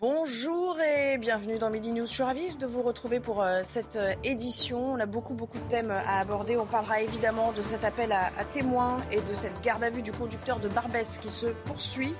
[0.00, 2.04] Bonjour et bienvenue dans Midi News.
[2.04, 4.92] Je suis ravie de vous retrouver pour euh, cette euh, édition.
[4.92, 6.56] On a beaucoup, beaucoup de thèmes à aborder.
[6.56, 10.02] On parlera évidemment de cet appel à, à témoins et de cette garde à vue
[10.02, 12.14] du conducteur de Barbès qui se poursuit.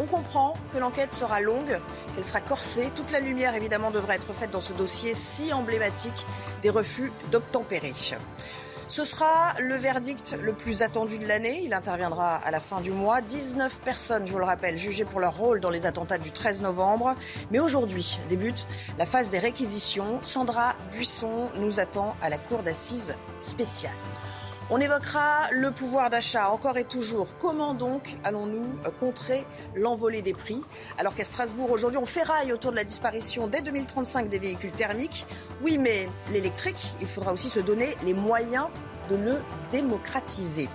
[0.00, 1.78] On comprend que l'enquête sera longue,
[2.14, 2.90] qu'elle sera corsée.
[2.96, 6.26] Toute la lumière, évidemment, devra être faite dans ce dossier si emblématique
[6.62, 7.92] des refus d'obtempérer.
[8.90, 11.62] Ce sera le verdict le plus attendu de l'année.
[11.64, 13.20] Il interviendra à la fin du mois.
[13.20, 16.60] 19 personnes, je vous le rappelle, jugées pour leur rôle dans les attentats du 13
[16.60, 17.14] novembre.
[17.52, 18.66] Mais aujourd'hui débute
[18.98, 20.18] la phase des réquisitions.
[20.22, 23.92] Sandra Buisson nous attend à la cour d'assises spéciale.
[24.72, 27.26] On évoquera le pouvoir d'achat encore et toujours.
[27.40, 28.62] Comment donc allons-nous
[29.00, 30.62] contrer l'envolée des prix?
[30.96, 35.26] Alors qu'à Strasbourg, aujourd'hui, on ferraille autour de la disparition dès 2035 des véhicules thermiques.
[35.60, 38.68] Oui, mais l'électrique, il faudra aussi se donner les moyens
[39.08, 40.68] de le démocratiser.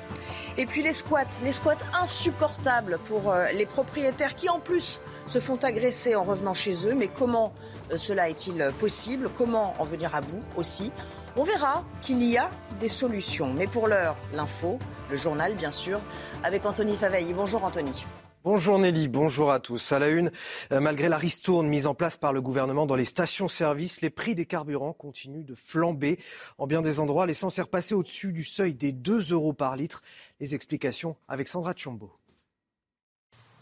[0.57, 5.39] Et puis les squats, les squats insupportables pour euh, les propriétaires qui en plus se
[5.39, 6.95] font agresser en revenant chez eux.
[6.95, 7.53] Mais comment
[7.91, 9.29] euh, cela est-il possible?
[9.37, 10.91] Comment en venir à bout aussi?
[11.35, 13.53] On verra qu'il y a des solutions.
[13.53, 15.99] Mais pour l'heure, l'info, le journal bien sûr,
[16.43, 17.33] avec Anthony Faveilly.
[17.33, 18.05] Bonjour Anthony.
[18.43, 19.91] Bonjour Nelly, bonjour à tous.
[19.91, 20.31] À la une,
[20.71, 24.35] euh, malgré la ristourne mise en place par le gouvernement dans les stations-service, les prix
[24.35, 26.19] des carburants continuent de flamber.
[26.59, 30.03] En bien des endroits, l'essence est repassée au-dessus du seuil des 2 euros par litre.
[30.39, 32.11] Les explications avec Sandra Tchombo.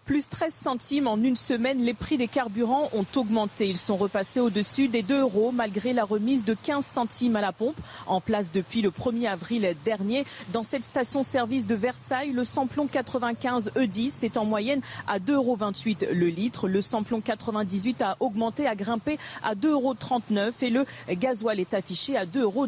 [0.06, 3.70] Plus 13 centimes en une semaine, les prix des carburants ont augmenté.
[3.70, 7.54] Ils sont repassés au-dessus des 2 euros malgré la remise de 15 centimes à la
[7.54, 10.26] pompe en place depuis le 1er avril dernier.
[10.52, 16.14] Dans cette station-service de Versailles, le samplon 95 E10 est en moyenne à 2,28 euros
[16.14, 16.68] le litre.
[16.68, 19.96] Le samplon 98 a augmenté, a grimpé à 2,39 euros
[20.62, 22.68] et le gasoil est affiché à 2,18 euros.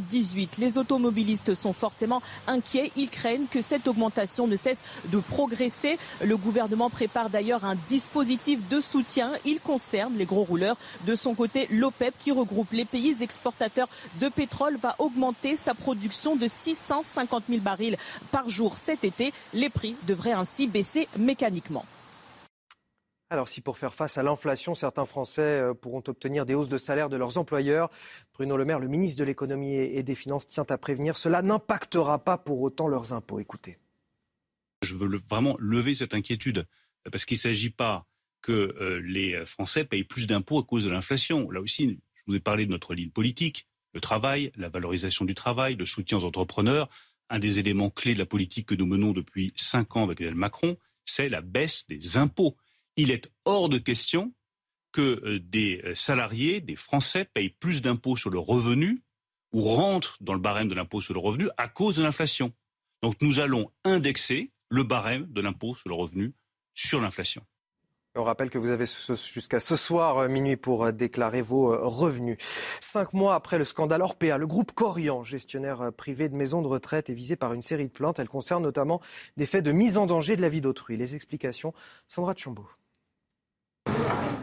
[0.58, 2.94] Les automobilistes sont forcément inquiets.
[2.96, 4.80] Ils craignent que cette augmentation ne cesse
[5.12, 5.98] de progresser.
[6.24, 9.34] Le gouvernement prépare d'ailleurs un dispositif de soutien.
[9.46, 10.78] Il concerne les gros rouleurs.
[11.06, 16.36] De son côté, l'OPEP, qui regroupe les pays exportateurs de pétrole, va augmenter sa production
[16.36, 17.98] de 650 000 barils
[18.32, 19.34] par jour cet été.
[19.54, 21.86] Les prix devraient ainsi baisser mécaniquement.
[23.32, 26.78] Alors si pour faire face à l'inflation, certains Français euh, pourront obtenir des hausses de
[26.78, 27.90] salaire de leurs employeurs,
[28.34, 32.24] Bruno Le Maire, le ministre de l'économie et des finances, tient à prévenir, cela n'impactera
[32.24, 33.40] pas pour autant leurs impôts.
[33.40, 33.80] Écoutez.
[34.84, 36.68] Je veux vraiment lever cette inquiétude
[37.12, 38.08] parce qu'il ne s'agit pas
[38.42, 41.50] que euh, les Français payent plus d'impôts à cause de l'inflation.
[41.50, 45.36] Là aussi, je vous ai parlé de notre ligne politique, le travail, la valorisation du
[45.36, 46.90] travail, le soutien aux entrepreneurs.
[47.30, 50.38] Un des éléments clés de la politique que nous menons depuis cinq ans avec Emmanuel
[50.38, 52.56] Macron, c'est la baisse des impôts.
[52.98, 54.34] Il est hors de question
[54.92, 59.02] que euh, des salariés, des Français, payent plus d'impôts sur le revenu
[59.54, 62.54] ou rentrent dans le barème de l'impôt sur le revenu à cause de l'inflation.
[63.02, 66.34] Donc nous allons indexer le barème de l'impôt sur le revenu
[66.76, 67.42] sur l'inflation.
[68.18, 71.80] On rappelle que vous avez jusqu'à ce soir euh, minuit pour euh, déclarer vos euh,
[71.82, 72.38] revenus.
[72.80, 77.10] Cinq mois après le scandale Orpea, le groupe Corian, gestionnaire privé de maisons de retraite,
[77.10, 78.20] est visé par une série de plaintes.
[78.20, 79.02] Elles concernent notamment
[79.36, 80.96] des faits de mise en danger de la vie d'autrui.
[80.96, 81.74] Les explications,
[82.08, 82.66] Sandra Tchombo.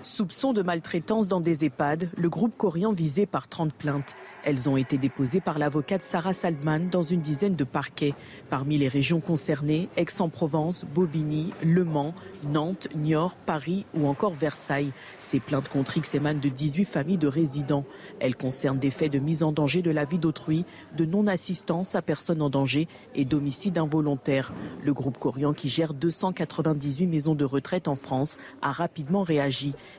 [0.02, 4.16] Soupçon de maltraitance dans des EHPAD, le groupe Corian visé par 30 plaintes.
[4.44, 8.14] Elles ont été déposées par l'avocate Sarah Saldman dans une dizaine de parquets.
[8.50, 12.12] Parmi les régions concernées, Aix-en-Provence, Bobigny, Le Mans,
[12.50, 14.92] Nantes, Niort, Paris ou encore Versailles.
[15.20, 17.84] Ces plaintes contre X émanent de 18 familles de résidents.
[18.18, 20.64] Elles concernent des faits de mise en danger de la vie d'autrui,
[20.96, 24.52] de non-assistance à personne en danger et d'homicide involontaire.
[24.82, 29.22] Le groupe Corian, qui gère 298 maisons de retraite en France, a rapidement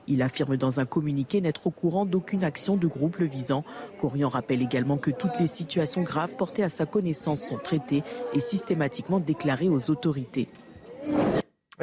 [0.07, 3.63] Il affirme dans un communiqué n'être au courant d'aucune action de groupe le visant.
[3.99, 8.03] Corian rappelle également que toutes les situations graves portées à sa connaissance sont traitées
[8.33, 10.49] et systématiquement déclarées aux autorités.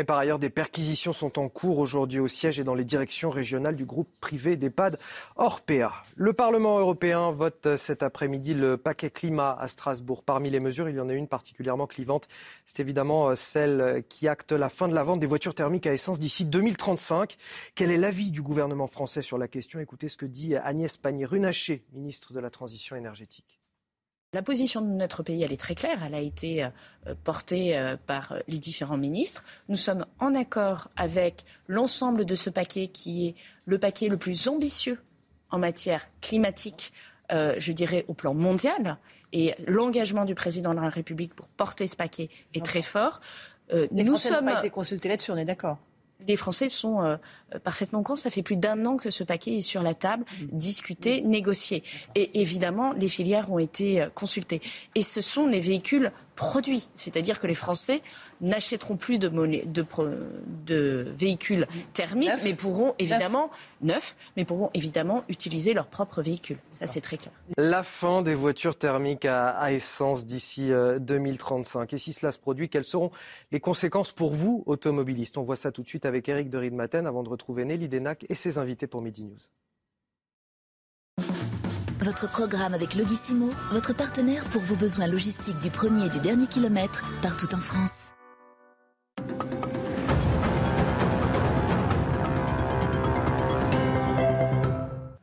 [0.00, 3.28] Et par ailleurs, des perquisitions sont en cours aujourd'hui au siège et dans les directions
[3.28, 4.98] régionales du groupe privé d'EHPAD
[5.36, 5.92] Orpea.
[6.16, 10.22] Le Parlement européen vote cet après-midi le paquet climat à Strasbourg.
[10.22, 12.28] Parmi les mesures, il y en a une particulièrement clivante.
[12.64, 16.18] C'est évidemment celle qui acte la fin de la vente des voitures thermiques à essence
[16.18, 17.36] d'ici 2035.
[17.74, 19.80] Quel est l'avis du gouvernement français sur la question?
[19.80, 23.59] Écoutez ce que dit Agnès Pannier-Runacher, ministre de la Transition énergétique.
[24.32, 26.04] La position de notre pays, elle est très claire.
[26.06, 26.68] Elle a été euh,
[27.24, 29.42] portée euh, par les différents ministres.
[29.68, 33.34] Nous sommes en accord avec l'ensemble de ce paquet qui est
[33.64, 35.00] le paquet le plus ambitieux
[35.50, 36.92] en matière climatique,
[37.32, 38.98] euh, je dirais, au plan mondial.
[39.32, 43.20] Et l'engagement du président de la République pour porter ce paquet est très fort.
[43.72, 44.44] les nous Français sommes...
[44.44, 45.78] pas été consultés là-dessus, on est d'accord
[46.26, 47.16] les Français sont euh,
[47.58, 48.24] parfaitement conscients.
[48.24, 51.82] Ça fait plus d'un an que ce paquet est sur la table, discuté, négocié.
[52.14, 54.60] Et évidemment, les filières ont été euh, consultées.
[54.94, 56.88] Et ce sont les véhicules produits.
[56.94, 58.00] C'est-à-dire que les Français
[58.40, 63.50] n'achèteront plus de, de, véhicules thermiques, mais pourront évidemment,
[63.82, 66.56] neufs, mais pourront évidemment utiliser leurs propres véhicules.
[66.70, 67.34] Ça, c'est très clair.
[67.58, 70.70] La fin des voitures thermiques à, essence d'ici
[71.00, 71.92] 2035.
[71.92, 73.10] Euh, Et si cela se produit, quelles seront
[73.52, 75.36] les conséquences pour vous, automobilistes?
[75.36, 78.26] On voit ça tout de suite avec Eric de Riedmaten avant de retrouver Nelly Denac
[78.28, 79.38] et ses invités pour Midi News.
[82.00, 86.46] Votre programme avec Logissimo, votre partenaire pour vos besoins logistiques du premier et du dernier
[86.46, 88.12] kilomètre, partout en France.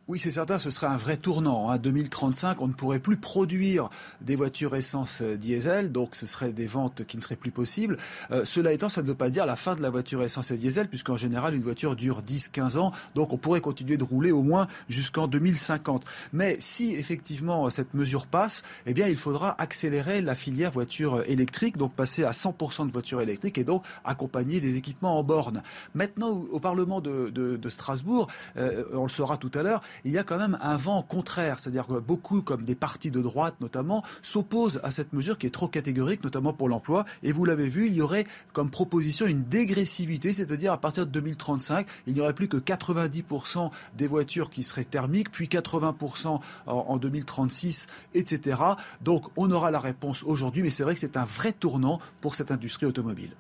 [0.10, 1.66] Oui, c'est certain, ce serait un vrai tournant.
[1.66, 1.78] En hein.
[1.78, 3.90] 2035, on ne pourrait plus produire
[4.22, 7.98] des voitures essence euh, diesel, donc ce serait des ventes qui ne seraient plus possibles.
[8.32, 10.56] Euh, cela étant, ça ne veut pas dire la fin de la voiture essence et
[10.56, 14.44] diesel, puisqu'en général, une voiture dure 10-15 ans, donc on pourrait continuer de rouler au
[14.44, 16.06] moins jusqu'en 2050.
[16.32, 21.76] Mais si effectivement cette mesure passe, eh bien, il faudra accélérer la filière voiture électrique,
[21.76, 25.64] donc passer à 100% de voitures électriques et donc accompagner des équipements en borne.
[25.96, 30.24] Maintenant, au Parlement de Strasbourg, euh, on le saura tout à l'heure, il y a
[30.24, 31.60] quand même un vent contraire.
[31.60, 35.52] C'est-à-dire que beaucoup, comme des partis de droite notamment, s'opposent à cette mesure qui est
[35.52, 37.06] trop catégorique, notamment pour l'emploi.
[37.24, 41.12] Et vous l'avez vu, il y aurait comme proposition une dégressivité, c'est-à-dire à partir de
[41.12, 46.98] 2035, il n'y aurait plus que 90% des voitures qui seraient thermiques, puis 80% en
[46.98, 48.62] 2036, etc.
[49.02, 52.36] Donc on aura la réponse aujourd'hui, mais c'est vrai que c'est un vrai tournant pour
[52.36, 53.32] cette industrie automobile.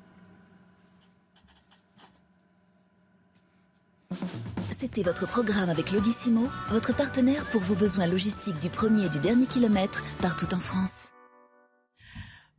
[4.70, 9.20] C'était votre programme avec Logissimo, votre partenaire pour vos besoins logistiques du premier et du
[9.20, 11.12] dernier kilomètre partout en France.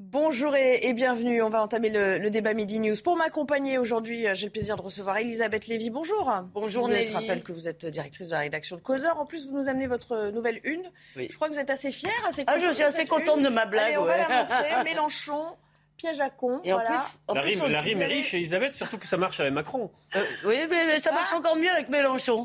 [0.00, 1.42] Bonjour et, bienvenue.
[1.42, 2.94] On va entamer le, débat Midi News.
[3.02, 5.90] Pour m'accompagner aujourd'hui, euh, j'ai le plaisir de recevoir Elisabeth Lévy.
[5.90, 6.32] Bonjour.
[6.54, 7.08] Bonjour Nelly.
[7.08, 9.20] Je rappelle que vous êtes directrice de la rédaction de Causeur.
[9.20, 10.90] En plus, vous nous amenez votre nouvelle une.
[11.16, 13.66] Je crois que vous êtes assez fière, assez Ah, je suis assez contente de ma
[13.66, 13.86] blague.
[13.86, 14.84] Allez, on va la montrer.
[14.84, 15.56] Mélenchon
[15.98, 16.60] piège à con.
[16.64, 19.90] Et en plus, la, rime, est riche, Elisabeth, surtout que ça marche avec Macron.
[20.16, 21.36] Euh, oui, mais, ça marche ah.
[21.36, 22.44] encore mieux avec Mélenchon.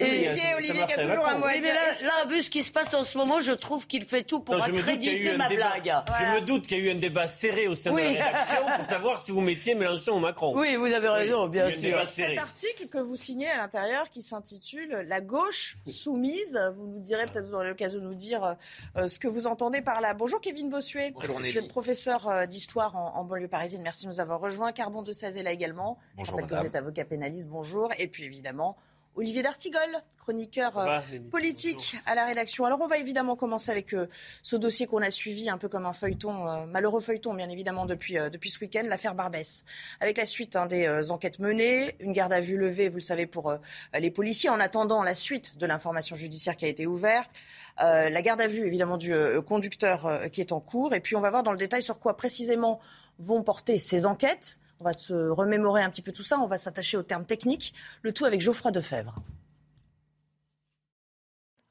[0.00, 2.92] Et Olivier, Olivier qui a toujours un mot mais là, vu ce qui se passe
[2.94, 5.92] en ce moment, je trouve qu'il fait tout pour accréditer ma blague.
[6.18, 8.56] Je me doute qu'il y a eu un débat serré au sein de la rédaction
[8.74, 10.52] pour savoir si vous mettiez Mélenchon ou Macron.
[10.58, 12.04] Oui, vous avez raison, bien sûr.
[12.06, 17.24] Cet article que vous signez à l'intérieur qui s'intitule La gauche soumise, vous nous direz
[17.26, 18.56] peut-être vous aurez l'occasion de nous dire
[18.96, 20.14] euh, ce que vous entendez par là.
[20.14, 21.12] Bonjour Kevin Bossuet.
[21.12, 23.82] Bonjour, vous êtes professeur euh, d'histoire en, en, banlieue parisienne.
[23.82, 24.72] Merci de nous avoir rejoints.
[24.72, 25.98] Carbon de Saz est là également.
[26.16, 27.48] Bonjour, Je rappelle que vous êtes avocat pénaliste.
[27.48, 27.90] Bonjour.
[27.98, 28.76] Et puis évidemment,
[29.16, 30.98] Olivier D'Artigol, chroniqueur euh,
[31.30, 32.64] politique à la rédaction.
[32.64, 34.06] Alors on va évidemment commencer avec euh,
[34.42, 37.86] ce dossier qu'on a suivi un peu comme un feuilleton, euh, malheureux feuilleton bien évidemment
[37.86, 39.64] depuis, depuis ce week-end, l'affaire Barbès.
[40.00, 43.26] Avec la suite hein, des enquêtes menées, une garde à vue levée, vous le savez,
[43.26, 43.54] pour
[43.96, 47.30] les policiers en attendant la suite de l'information judiciaire qui a été ouverte.
[47.78, 49.12] la garde à vue évidemment du
[49.46, 50.94] conducteur qui est en cours.
[50.94, 52.80] Et puis on va voir dans le détail sur quoi précisément
[53.18, 54.58] vont porter ces enquêtes.
[54.84, 57.72] On va se remémorer un petit peu tout ça, on va s'attacher aux termes techniques,
[58.02, 59.22] le tout avec Geoffroy Defebvre.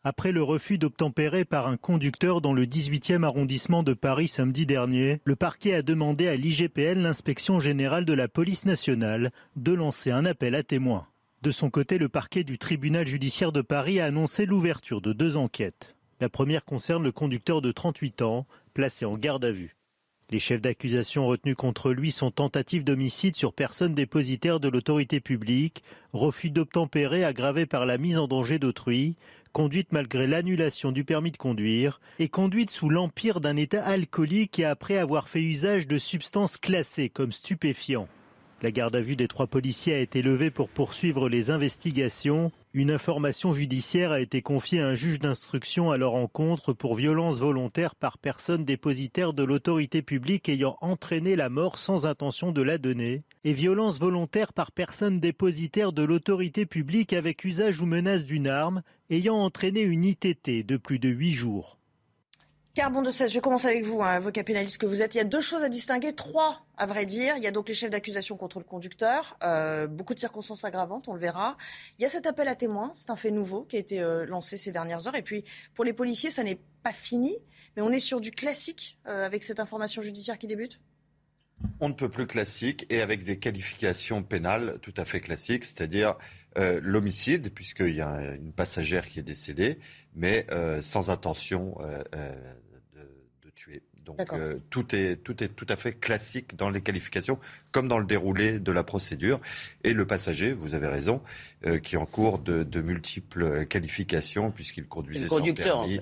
[0.04, 5.22] Après le refus d'obtempérer par un conducteur dans le 18e arrondissement de Paris samedi dernier,
[5.26, 10.26] le parquet a demandé à l'IGPN, l'inspection générale de la police nationale, de lancer un
[10.26, 11.06] appel à témoins.
[11.44, 15.38] De son côté, le parquet du tribunal judiciaire de Paris a annoncé l'ouverture de deux
[15.38, 15.96] enquêtes.
[16.20, 19.76] La première concerne le conducteur de 38 ans, placé en garde à vue.
[20.34, 25.84] Les chefs d'accusation retenus contre lui sont tentatives d'homicide sur personne dépositaire de l'autorité publique,
[26.12, 29.16] refus d'obtempérer aggravé par la mise en danger d'autrui,
[29.52, 34.66] conduite malgré l'annulation du permis de conduire et conduite sous l'empire d'un état alcoolique et
[34.66, 38.08] après avoir fait usage de substances classées comme stupéfiants.
[38.64, 42.50] La garde à vue des trois policiers a été levée pour poursuivre les investigations.
[42.74, 47.40] Une information judiciaire a été confiée à un juge d'instruction à leur encontre pour violence
[47.40, 52.78] volontaire par personne dépositaire de l'autorité publique ayant entraîné la mort sans intention de la
[52.78, 58.48] donner et violence volontaire par personne dépositaire de l'autorité publique avec usage ou menace d'une
[58.48, 61.78] arme ayant entraîné une ITT de plus de huit jours.
[62.76, 65.14] Carbon de 16, je commence avec vous, hein, avocat pénaliste que vous êtes.
[65.14, 67.36] Il y a deux choses à distinguer, trois à vrai dire.
[67.38, 71.08] Il y a donc les chefs d'accusation contre le conducteur, euh, beaucoup de circonstances aggravantes,
[71.08, 71.56] on le verra.
[72.00, 74.26] Il y a cet appel à témoins, c'est un fait nouveau qui a été euh,
[74.26, 75.14] lancé ces dernières heures.
[75.14, 75.44] Et puis
[75.76, 77.38] pour les policiers, ça n'est pas fini,
[77.78, 80.82] Mais on est sur du classique euh, avec cette information judiciaire qui débute
[81.80, 86.16] on ne peut plus classique et avec des qualifications pénales tout à fait classiques, c'est-à-dire
[86.82, 89.80] l'homicide, puisqu'il y a une passagère qui est décédée,
[90.14, 90.46] mais
[90.82, 91.78] sans intention
[93.64, 93.82] tuer.
[94.06, 94.20] Donc
[94.70, 97.40] tout, est, tout est tout à fait classique dans les qualifications,
[97.72, 99.40] comme dans le déroulé de la procédure.
[99.86, 101.22] Et le passager, vous avez raison,
[101.84, 106.02] qui est en cours de, multiples qualifications, puisqu'il conduisait sans permis.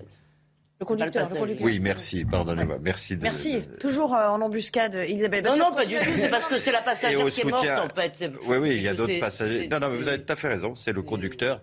[0.81, 2.79] Le conducteur, Oui, merci, pardonnez-moi.
[2.81, 3.15] Merci.
[3.15, 3.61] De, merci.
[3.79, 5.45] Toujours euh, en embuscade, Elisabeth.
[5.45, 6.09] Non, non, pas du tout.
[6.17, 8.25] C'est parce que c'est la passagère qui est morte, en fait.
[8.47, 9.69] Oui, oui, il y a d'autres passagers.
[9.69, 10.73] Non, non, mais vous avez tout à fait raison.
[10.73, 11.61] C'est le conducteur.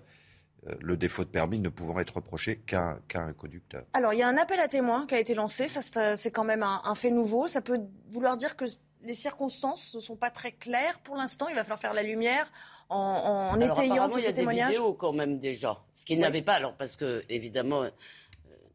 [0.67, 3.85] Euh, le défaut de permis ne pouvant être reproché qu'à un conducteur.
[3.93, 5.69] Alors, il y a un appel à témoins qui a été lancé.
[5.69, 7.47] Ça, c'est quand même un, fait nouveau.
[7.47, 8.65] Ça peut vouloir dire que
[9.03, 11.47] les circonstances ne sont pas très claires pour l'instant.
[11.49, 12.51] Il va falloir faire la lumière
[12.89, 14.71] en, en étayant tous ces témoignages.
[14.71, 16.55] Il y a des vidéos quand même déjà, ce qu'il n'avait pas.
[16.55, 17.85] Alors parce que évidemment,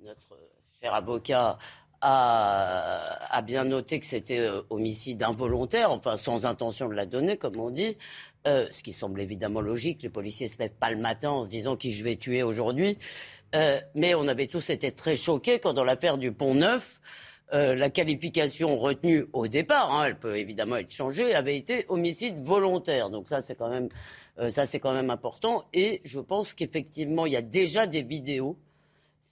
[0.02, 0.38] notre
[0.82, 1.58] cher avocat
[2.04, 7.58] a, bien noté que c'était euh, homicide involontaire, enfin sans intention de la donner, comme
[7.60, 7.98] on dit.
[8.46, 10.04] Euh, ce qui semble évidemment logique.
[10.04, 12.98] Les policiers se lèvent pas le matin en se disant qui je vais tuer aujourd'hui.
[13.56, 17.00] Euh, mais on avait tous été très choqués quand, dans l'affaire du Pont Neuf,
[17.52, 23.12] la qualification retenue au départ, hein, elle peut évidemment être changée, avait été homicide volontaire.
[23.12, 23.90] Donc ça, c'est quand même,
[24.50, 25.64] ça c'est quand même important.
[25.72, 28.58] Et je pense qu'effectivement, il y a déjà des vidéos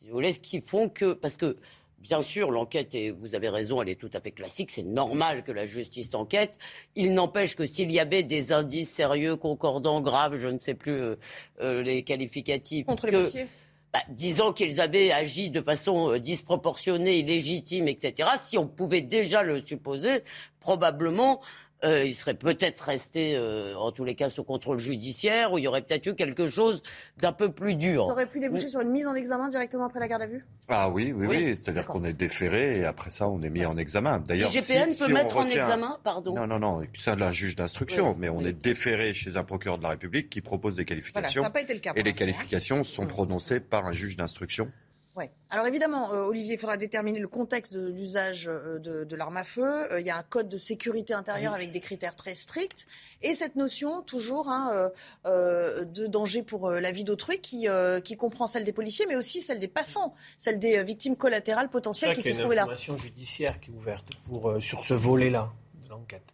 [0.01, 1.13] si vous voulez, qui font que.
[1.13, 1.57] Parce que,
[2.01, 5.43] bien sûr, l'enquête, et vous avez raison, elle est tout à fait classique, c'est normal
[5.43, 6.57] que la justice enquête.
[6.95, 10.99] Il n'empêche que s'il y avait des indices sérieux, concordants, graves, je ne sais plus
[10.99, 11.15] euh,
[11.61, 12.85] euh, les qualificatifs.
[12.85, 13.45] Contre les
[13.93, 19.43] bah, disant qu'ils avaient agi de façon euh, disproportionnée, illégitime, etc., si on pouvait déjà
[19.43, 20.23] le supposer,
[20.61, 21.41] probablement
[21.83, 25.63] euh, il serait peut-être resté, euh, en tous les cas, sous contrôle judiciaire, ou il
[25.63, 26.83] y aurait peut-être eu quelque chose
[27.19, 28.05] d'un peu plus dur.
[28.05, 30.45] Ça aurait pu déboucher sur une mise en examen directement après la garde à vue?
[30.67, 31.55] Ah oui, oui, oui.
[31.55, 34.19] C'est-à-dire qu'on est déféré et après ça, on est mis en examen.
[34.19, 36.35] D'ailleurs, GPN peut mettre en examen, pardon.
[36.35, 36.81] Non, non, non.
[36.97, 40.41] C'est un juge d'instruction, mais on est déféré chez un procureur de la République qui
[40.41, 41.41] propose des qualifications.
[41.41, 41.93] ça n'a pas été le cas.
[41.95, 44.71] Et les qualifications sont prononcées par un juge d'instruction
[45.17, 45.29] Ouais.
[45.49, 49.43] Alors évidemment, euh, Olivier, il faudra déterminer le contexte de l'usage euh, de, l'arme à
[49.43, 49.91] feu.
[49.91, 52.87] Euh, il y a un code de sécurité intérieure avec des critères très stricts.
[53.21, 54.89] Et cette notion, toujours, hein,
[55.25, 57.67] de danger pour la vie d'autrui qui,
[58.03, 62.15] qui comprend celle des policiers, mais aussi celle des passants, celle des victimes collatérales potentielles
[62.15, 62.47] qui se trouvent là.
[62.47, 65.51] Il y a une information judiciaire qui est ouverte pour, sur ce volet-là
[65.83, 66.33] de l'enquête,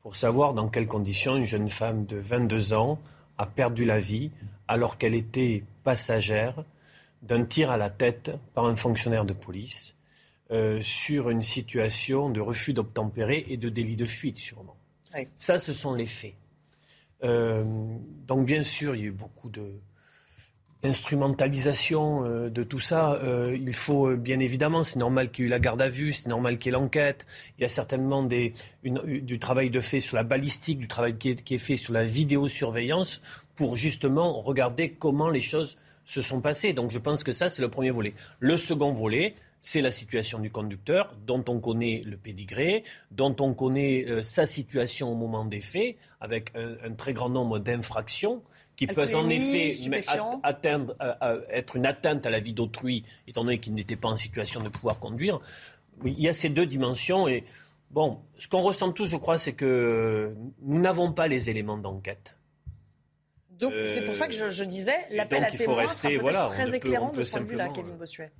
[0.00, 2.98] pour savoir dans quelles conditions une jeune femme de 22 ans
[3.38, 4.30] a perdu la vie
[4.68, 6.64] alors qu'elle était passagère
[7.26, 9.96] d'un tir à la tête par un fonctionnaire de police
[10.52, 14.76] euh, sur une situation de refus d'obtempérer et de délit de fuite, sûrement.
[15.34, 16.34] Ça, ce sont les faits.
[17.24, 17.64] Euh,
[18.28, 19.80] donc, bien sûr, il y a eu beaucoup de,
[20.82, 23.20] d'instrumentalisation euh, de tout ça.
[23.52, 26.28] il faut bien évidemment, c'est normal qu'il y ait eu la garde à vue, c'est
[26.28, 27.26] normal qu'il y ait l'enquête.
[27.58, 28.52] Il y a certainement des,
[28.84, 31.92] du travail de fait sur la balistique, du travail qui est, qui est, fait sur
[31.92, 33.20] la vidéosurveillance
[33.56, 35.76] pour justement regarder comment les choses
[36.06, 36.72] se sont passés.
[36.72, 38.12] Donc je pense que ça, c'est le premier volet.
[38.40, 43.52] Le second volet, c'est la situation du conducteur, dont on connaît le pédigré, dont on
[43.52, 48.42] connaît euh, sa situation au moment des faits, avec un, très grand nombre d'infractions
[48.76, 49.72] qui peuvent en effet
[50.42, 54.08] atteindre, euh, euh, être une atteinte à la vie d'autrui, étant donné qu'il n'était pas
[54.08, 55.40] en situation de pouvoir conduire.
[56.04, 57.42] il y a ces deux dimensions et
[57.90, 62.35] bon, ce qu'on ressent tous, je crois, c'est que nous n'avons pas les éléments d'enquête.
[63.58, 67.22] Donc c'est pour ça que je, disais, l'appel à témoins sera voilà, très éclairant de
[67.22, 68.32] ce point de vue-là, Kevin Bossuet.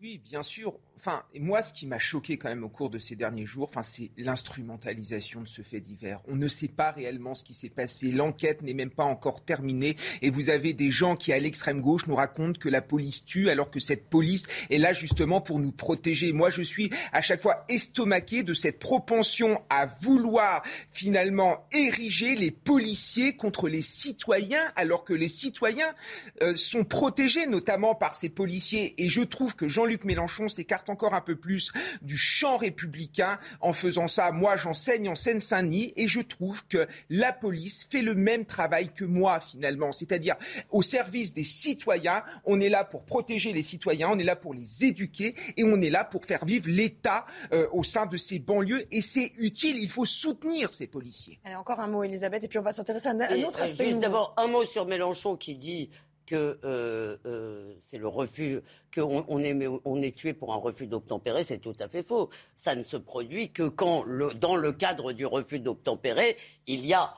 [0.00, 0.78] Oui, bien sûr.
[1.00, 3.82] Enfin, moi, ce qui m'a choqué quand même au cours de ces derniers jours, enfin,
[3.82, 6.20] c'est l'instrumentalisation de ce fait divers.
[6.28, 8.10] On ne sait pas réellement ce qui s'est passé.
[8.10, 9.96] L'enquête n'est même pas encore terminée.
[10.20, 13.48] Et vous avez des gens qui, à l'extrême gauche, nous racontent que la police tue,
[13.48, 16.32] alors que cette police est là justement pour nous protéger.
[16.32, 22.50] Moi, je suis à chaque fois estomaqué de cette propension à vouloir finalement ériger les
[22.50, 25.94] policiers contre les citoyens, alors que les citoyens
[26.42, 29.02] euh, sont protégés, notamment par ces policiers.
[29.02, 33.38] Et je trouve que Jean Jean-Luc Mélenchon s'écarte encore un peu plus du champ républicain
[33.60, 34.32] en faisant ça.
[34.32, 39.04] Moi, j'enseigne en Seine-Saint-Denis et je trouve que la police fait le même travail que
[39.04, 39.92] moi, finalement.
[39.92, 40.36] C'est-à-dire
[40.70, 42.22] au service des citoyens.
[42.44, 45.80] On est là pour protéger les citoyens, on est là pour les éduquer et on
[45.80, 48.86] est là pour faire vivre l'État euh, au sein de ces banlieues.
[48.90, 51.38] Et c'est utile, il faut soutenir ces policiers.
[51.44, 53.94] Allez, encore un mot, Elisabeth, et puis on va s'intéresser à un, autre aspect.
[53.94, 55.90] D'abord, un mot sur Mélenchon qui dit
[56.30, 58.60] que euh, euh, c'est le refus,
[58.94, 62.30] qu'on on est, on est tué pour un refus d'obtempérer, c'est tout à fait faux.
[62.54, 66.36] Ça ne se produit que quand, le, dans le cadre du refus d'obtempérer,
[66.68, 67.14] il y a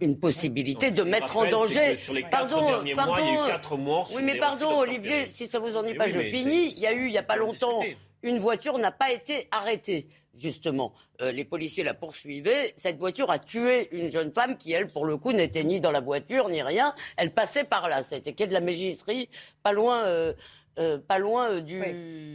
[0.00, 1.96] une, possibilité de mettre en danger.
[1.96, 4.10] Sur les pardon, derniers pardon, mois, il y a eu quatre morts.
[4.14, 6.72] Oui, mais pardon, Olivier, si ça vous ennuie pas, je finis.
[6.76, 7.82] Il y a eu, il n'y a pas longtemps,
[8.22, 10.06] une voiture n'a pas été arrêtée
[10.36, 10.92] justement.
[11.20, 12.72] Euh, les policiers la poursuivaient.
[12.76, 15.90] Cette voiture a tué une jeune femme qui, elle, pour le coup, n'était ni dans
[15.92, 16.94] la voiture ni rien.
[17.16, 18.02] Elle passait par là.
[18.02, 19.28] C'était quai de la Mégisserie,
[19.62, 20.32] pas loin, euh,
[20.78, 22.34] euh, pas loin du.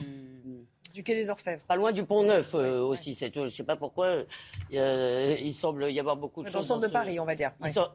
[0.91, 1.61] Du quai des Orfèvres.
[1.67, 3.13] Pas loin du Pont Neuf aussi.
[3.13, 4.23] Je ne sais pas pourquoi.
[4.71, 6.53] il semble y avoir beaucoup de choses.
[6.53, 7.51] Dans le centre de Paris, on va dire.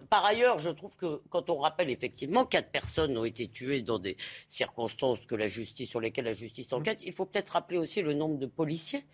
[0.09, 3.99] Par ailleurs, je trouve que quand on rappelle effectivement quatre personnes ont été tuées dans
[3.99, 8.01] des circonstances que la justice, sur lesquelles la justice enquête, il faut peut-être rappeler aussi
[8.01, 9.05] le nombre de policiers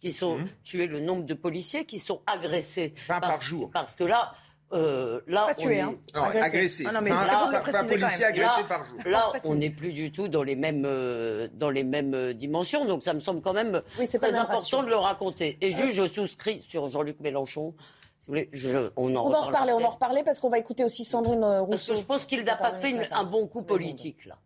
[0.00, 0.48] qui sont mmh.
[0.64, 2.94] tués, le nombre de policiers qui sont agressés.
[3.08, 3.70] 20 par jour.
[3.72, 4.32] Parce que là,
[4.72, 5.94] euh, là, pas tué, hein.
[6.12, 6.84] agressé.
[6.88, 8.98] Ah non, mais là, policier agressé par jour.
[9.06, 12.84] Là, on n'est plus du tout dans les mêmes euh, dans les mêmes euh, dimensions,
[12.84, 15.56] donc ça me semble quand même très important de le raconter.
[15.60, 17.74] Et juste, je souscris sur Jean-Luc Mélenchon.
[18.18, 20.48] Si vous voulez, je, on, en on va en reparler, on en reparler parce qu'on
[20.48, 21.94] va écouter aussi Sandrine Rousseau.
[21.94, 24.36] je pense qu'il n'a pas fait un bon coup politique là.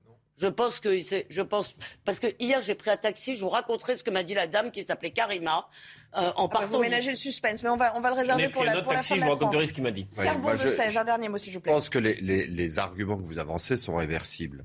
[0.40, 3.37] Je pense que je pense parce que hier j'ai pris un taxi.
[3.37, 5.68] Je vous raconterai ce que m'a dit la dame qui s'appelait Karima
[6.16, 6.68] euh, en ah bah, partant.
[6.68, 9.14] vous ménagez le suspense, mais on va on va le réserver pour la, pour taxi,
[9.14, 10.06] la fin je vous raconterai ce qu'il m'a dit.
[10.16, 11.73] Oui, de un dernier mot s'il vous plaît.
[11.73, 14.64] Je pense que les, les, les arguments que vous avancez sont réversibles.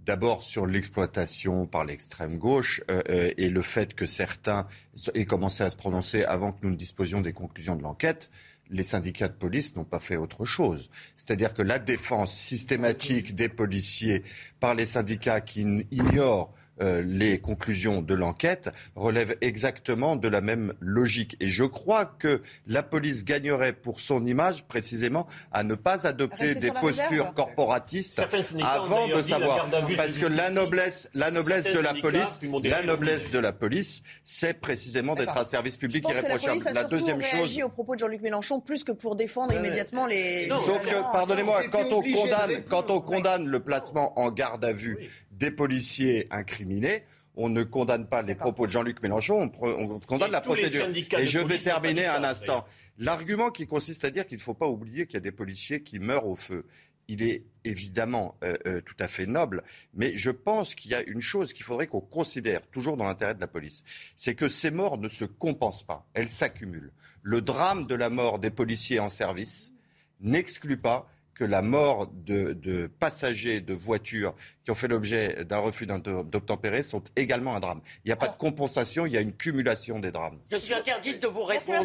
[0.00, 4.68] D'abord sur l'exploitation par l'extrême gauche euh, euh, et le fait que certains
[5.14, 8.30] aient commencé à se prononcer avant que nous ne disposions des conclusions de l'enquête
[8.70, 10.90] les syndicats de police n'ont pas fait autre chose.
[11.16, 14.24] C'est-à-dire que la défense systématique des policiers
[14.60, 20.74] par les syndicats qui ignorent euh, les conclusions de l'enquête relèvent exactement de la même
[20.80, 21.36] logique.
[21.40, 26.54] Et je crois que la police gagnerait pour son image précisément à ne pas adopter
[26.54, 28.22] des postures corporatistes
[28.62, 29.68] avant de savoir.
[29.96, 34.54] Parce que la noblesse, la noblesse de la police, la noblesse de la police, c'est
[34.54, 36.60] précisément d'être un service public irréprochable.
[36.64, 37.60] La, la deuxième chose.
[37.62, 40.48] au propos de Jean-Luc Mélenchon plus que pour défendre immédiatement les.
[40.48, 45.08] Sauf que, pardonnez-moi, quand on condamne, quand on condamne le placement en garde à vue
[45.38, 47.04] des policiers incriminés.
[47.34, 50.88] On ne condamne pas les propos de Jean-Luc Mélenchon, on, condamne la procédure.
[51.18, 52.64] Et je vais terminer un instant.
[52.98, 55.82] L'argument qui consiste à dire qu'il ne faut pas oublier qu'il y a des policiers
[55.82, 56.64] qui meurent au feu,
[57.08, 59.62] il est évidemment euh, euh, tout à fait noble,
[59.94, 63.34] mais je pense qu'il y a une chose qu'il faudrait qu'on considère, toujours dans l'intérêt
[63.34, 63.84] de la police,
[64.16, 66.92] c'est que ces morts ne se compensent pas, elles s'accumulent.
[67.22, 69.72] Le drame de la mort des policiers en service
[70.20, 75.86] n'exclut pas que la mort de, passagers de voitures qui ont fait l'objet d'un refus
[75.86, 77.80] d'obtempérer sont également un drame.
[78.04, 80.38] Il n'y a pas de compensation, il y a une cumulation des drames.
[80.50, 81.84] Je suis interdite de vous répondre.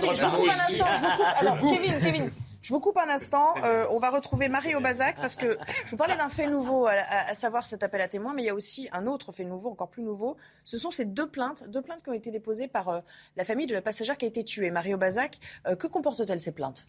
[2.61, 3.55] Je vous coupe un instant.
[3.63, 7.33] Euh, on va retrouver Marie Aubazac parce que je vous parlais d'un fait nouveau, à,
[7.33, 9.89] savoir cet appel à témoins, mais il y a aussi un autre fait nouveau, encore
[9.89, 10.37] plus nouveau.
[10.63, 12.99] Ce sont ces deux plaintes, deux plaintes qui ont été déposées par euh,
[13.35, 14.69] la famille de la passagère qui a été tuée.
[14.69, 16.85] Marie Aubazac, euh, que comportent-elles ces plaintes?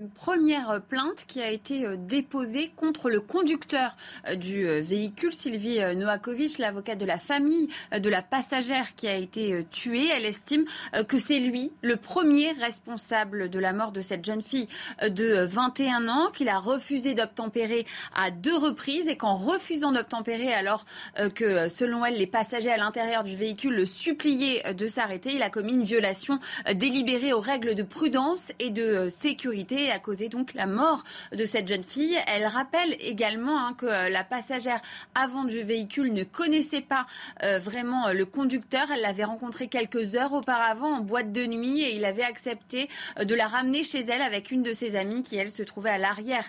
[0.00, 3.96] Une première plainte qui a été euh, déposée contre le conducteur
[4.28, 9.16] euh, du euh, véhicule, Sylvie Noakovic, l'avocate de la famille de la passagère qui a
[9.16, 10.08] été tuée.
[10.08, 10.64] Elle estime
[11.06, 14.68] que c'est lui le premier responsable de la mort de cette jeune fille
[15.02, 20.84] de 21 ans, qu'il a refusé d'obtempérer à deux reprises et qu'en refusant d'obtempérer alors
[21.34, 25.50] que selon elle les passagers à l'intérieur du véhicule le suppliaient de s'arrêter, il a
[25.50, 26.38] commis une violation
[26.74, 31.68] délibérée aux règles de prudence et de sécurité a causé donc la mort de cette
[31.68, 32.16] jeune fille.
[32.26, 34.80] Elle rappelle également hein, que euh, la passagère
[35.14, 37.06] avant du véhicule ne connaissait pas
[37.42, 38.90] euh, vraiment euh, le conducteur.
[38.92, 42.88] Elle l'avait rencontré quelques heures auparavant en boîte de nuit et il avait accepté
[43.20, 45.98] de la ramener chez elle avec une de ses amies qui, elle, se trouvait à
[45.98, 46.44] l'arrière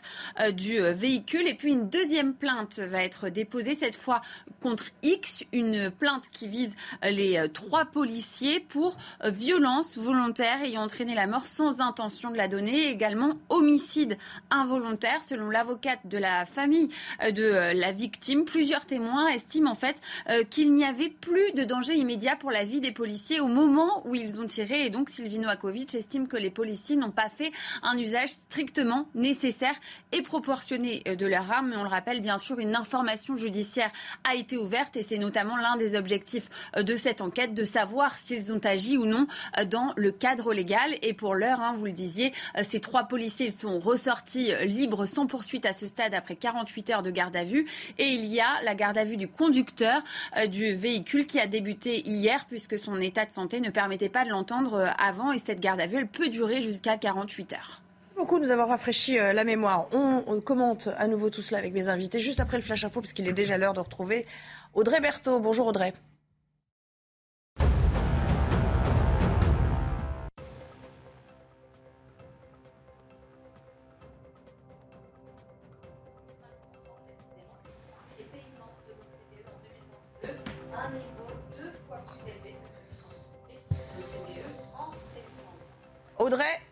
[0.53, 1.47] du véhicule.
[1.47, 4.21] Et puis une deuxième plainte va être déposée cette fois
[4.59, 11.27] contre X, une plainte qui vise les trois policiers pour violence volontaire ayant entraîné la
[11.27, 14.17] mort sans intention de la donner, également homicide
[14.49, 15.23] involontaire.
[15.23, 16.89] Selon l'avocate de la famille
[17.23, 21.51] euh, de euh, la victime, plusieurs témoins estiment en fait euh, qu'il n'y avait plus
[21.53, 24.85] de danger immédiat pour la vie des policiers au moment où ils ont tiré.
[24.85, 27.51] Et donc Sylvie Noakovic estime que les policiers n'ont pas fait
[27.83, 29.75] un usage strictement nécessaire
[30.11, 31.69] et proportionné de leur arme.
[31.69, 33.91] Mais on le rappelle, bien sûr, une information judiciaire
[34.23, 38.53] a été ouverte et c'est notamment l'un des objectifs de cette enquête, de savoir s'ils
[38.53, 39.27] ont agi ou non
[39.67, 40.95] dans le cadre légal.
[41.01, 45.27] Et pour l'heure, hein, vous le disiez, ces trois policiers policiers sont ressortis libres sans
[45.27, 47.65] poursuite à ce stade après 48 heures de garde à vue.
[47.97, 50.01] Et il y a la garde à vue du conducteur
[50.37, 54.23] euh, du véhicule qui a débuté hier puisque son état de santé ne permettait pas
[54.23, 55.33] de l'entendre euh, avant.
[55.33, 57.81] Et cette garde à vue, elle peut durer jusqu'à 48 heures
[58.15, 59.87] beaucoup de nous avoir rafraîchi euh, la mémoire.
[59.93, 63.13] On, commente à nouveau tout cela avec mes invités juste après le flash info parce
[63.13, 64.25] qu'il est déjà l'heure de retrouver
[64.73, 65.39] Audrey Berthaud.
[65.39, 65.93] Bonjour Audrey.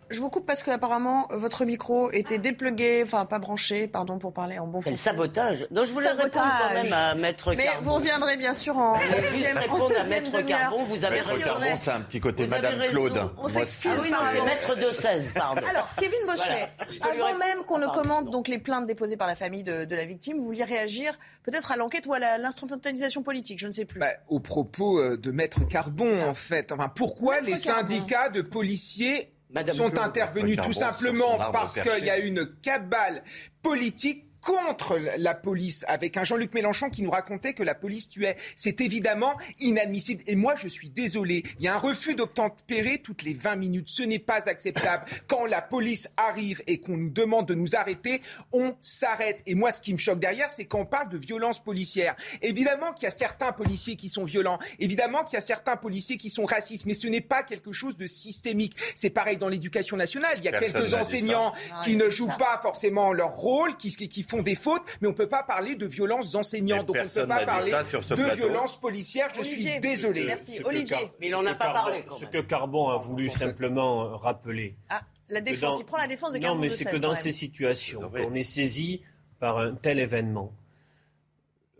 [0.09, 4.31] Je vous coupe parce que apparemment votre micro était déplugué, enfin pas branché, pardon pour
[4.31, 5.09] parler en bon C'est le français.
[5.09, 5.67] sabotage.
[5.69, 7.81] Donc je voulais répondre quand même à Maître Mais Carbon.
[7.89, 10.41] vous reviendrez bien sûr en juste répondre à Maître.
[10.45, 11.37] Carbon, vous avez Maître.
[11.43, 12.79] Carbon, c'est un petit côté Vous Madame.
[12.89, 13.29] Claude.
[13.37, 15.61] On Moi, s'excuse, Ah oui, non, c'est Maître de 16, pardon.
[15.69, 16.69] Alors, Kevin Bossuet,
[17.01, 17.25] Voilà.
[17.27, 20.05] Avant même qu'on ne commente donc les plaintes déposées par la famille de, de la
[20.05, 23.99] victime, vous vouliez réagir peut-être à l'enquête ou à l'instrumentalisation politique, je ne sais plus.
[23.99, 26.71] Bah, au propos euh, de Maître Carbon, en fait.
[26.71, 27.87] Enfin, pourquoi Maître les Carbon.
[27.89, 33.23] syndicats de policiers Madame sont intervenus tout simplement parce qu'il y a une cabale
[33.61, 38.37] politique contre la police avec un Jean-Luc Mélenchon qui nous racontait que la police tuait.
[38.55, 40.23] C'est évidemment inadmissible.
[40.25, 41.43] Et moi, je suis désolé.
[41.59, 43.89] Il y a un refus d'obtempérer toutes les 20 minutes.
[43.89, 45.03] Ce n'est pas acceptable.
[45.27, 48.21] Quand la police arrive et qu'on nous demande de nous arrêter,
[48.53, 49.41] on s'arrête.
[49.47, 52.15] Et moi, ce qui me choque derrière, c'est qu'on parle de violence policière.
[52.41, 54.59] Évidemment qu'il y a certains policiers qui sont violents.
[54.79, 56.85] Évidemment qu'il y a certains policiers qui sont racistes.
[56.85, 58.77] Mais ce n'est pas quelque chose de systémique.
[58.95, 60.35] C'est pareil dans l'éducation nationale.
[60.37, 62.35] Il y a Personne quelques enseignants qui ne jouent ça.
[62.39, 65.43] pas forcément leur rôle, qui, qui- qui font des fautes, mais on ne peut pas
[65.43, 66.81] parler de violences enseignantes.
[66.81, 68.35] Mais Donc on ne peut pas parler ça sur ce de plateau.
[68.47, 69.29] violences policières.
[69.35, 69.71] Je Olivier.
[69.71, 70.25] suis désolé.
[70.25, 70.53] Merci.
[70.53, 70.97] Ce que Olivier.
[70.97, 73.29] Car- Mais il ce en a pas Carbon- parlé, quand Ce que Carbon a voulu
[73.29, 74.75] simplement euh, rappeler.
[74.89, 76.93] Ah, la défense, dans- il prend la défense de Non, Carbon mais de c'est 16,
[76.93, 79.01] que dans ces situations, on est saisi
[79.39, 80.51] par un tel événement,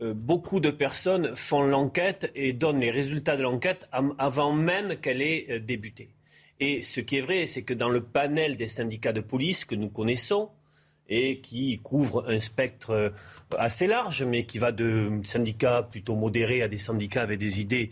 [0.02, 3.88] euh, beaucoup de personnes font l'enquête et donnent les résultats de l'enquête
[4.20, 6.10] avant même qu'elle ait euh, débuté.
[6.60, 9.76] Et ce qui est vrai, c'est que dans le panel des syndicats de police que
[9.76, 10.50] nous connaissons,
[11.10, 13.10] et qui couvre un spectre euh,
[13.58, 17.89] assez large, mais qui va de syndicats plutôt modérés à des syndicats avec des idées,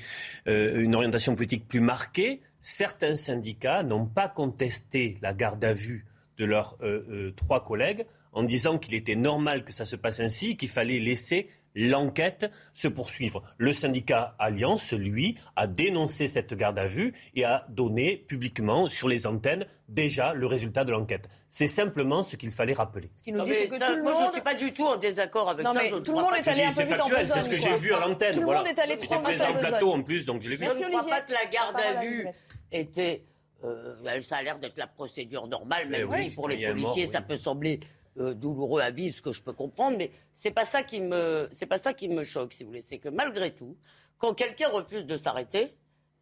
[0.48, 6.06] euh, une orientation politique plus marquée, certains syndicats n'ont pas contesté la garde à vue
[6.38, 10.58] de leurs euh, trois collègues en disant qu'il était normal que ça se passe ainsi,
[10.58, 13.44] qu'il fallait laisser l'enquête se poursuivre.
[13.58, 19.08] Le syndicat Alliance, lui, a dénoncé cette garde à vue et a donné publiquement sur
[19.08, 21.30] les antennes déjà le résultat de l'enquête.
[21.50, 23.10] C'est simplement ce qu'il fallait rappeler.
[23.14, 24.34] Ce qui nous Non, dit, c'est que ça, tout le moi, je ne monde.
[24.34, 25.80] suis pas du tout en désaccord avec Non, ça.
[25.84, 27.50] mais je tout le monde est allé un peu vite en factuel, c'est besogne, ce
[27.50, 28.34] que j'ai vu à l'antenne.
[28.34, 28.60] Tout le voilà.
[28.62, 29.60] monde est allé trop vite en besogne.
[29.60, 30.66] plateau en plus, donc je l'ai vu.
[30.66, 32.28] Je ne crois pas que la garde à vue
[32.72, 33.24] était.
[33.64, 36.66] euh, ben, ça a l'air d'être la procédure normale, même Eh oui, si pour les
[36.68, 37.26] policiers mort, ça oui.
[37.28, 37.80] peut sembler
[38.20, 41.50] euh, douloureux à vivre, ce que je peux comprendre, mais c'est pas ça qui me,
[41.52, 42.82] c'est pas ça qui me choque, si vous voulez.
[42.82, 43.76] C'est que malgré tout,
[44.18, 45.76] quand quelqu'un refuse de s'arrêter,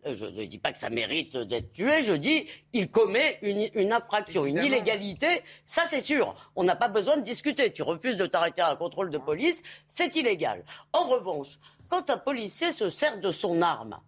[0.05, 3.67] euh, je ne dis pas que ça mérite d'être tué, je dis il commet une,
[3.75, 5.41] une infraction, une illégalité.
[5.65, 6.35] Ça, c'est sûr.
[6.55, 7.71] On n'a pas besoin de discuter.
[7.71, 10.63] Tu refuses de t'arrêter à un contrôle de police, c'est illégal.
[10.91, 13.99] En revanche, quand un policier se sert de son arme,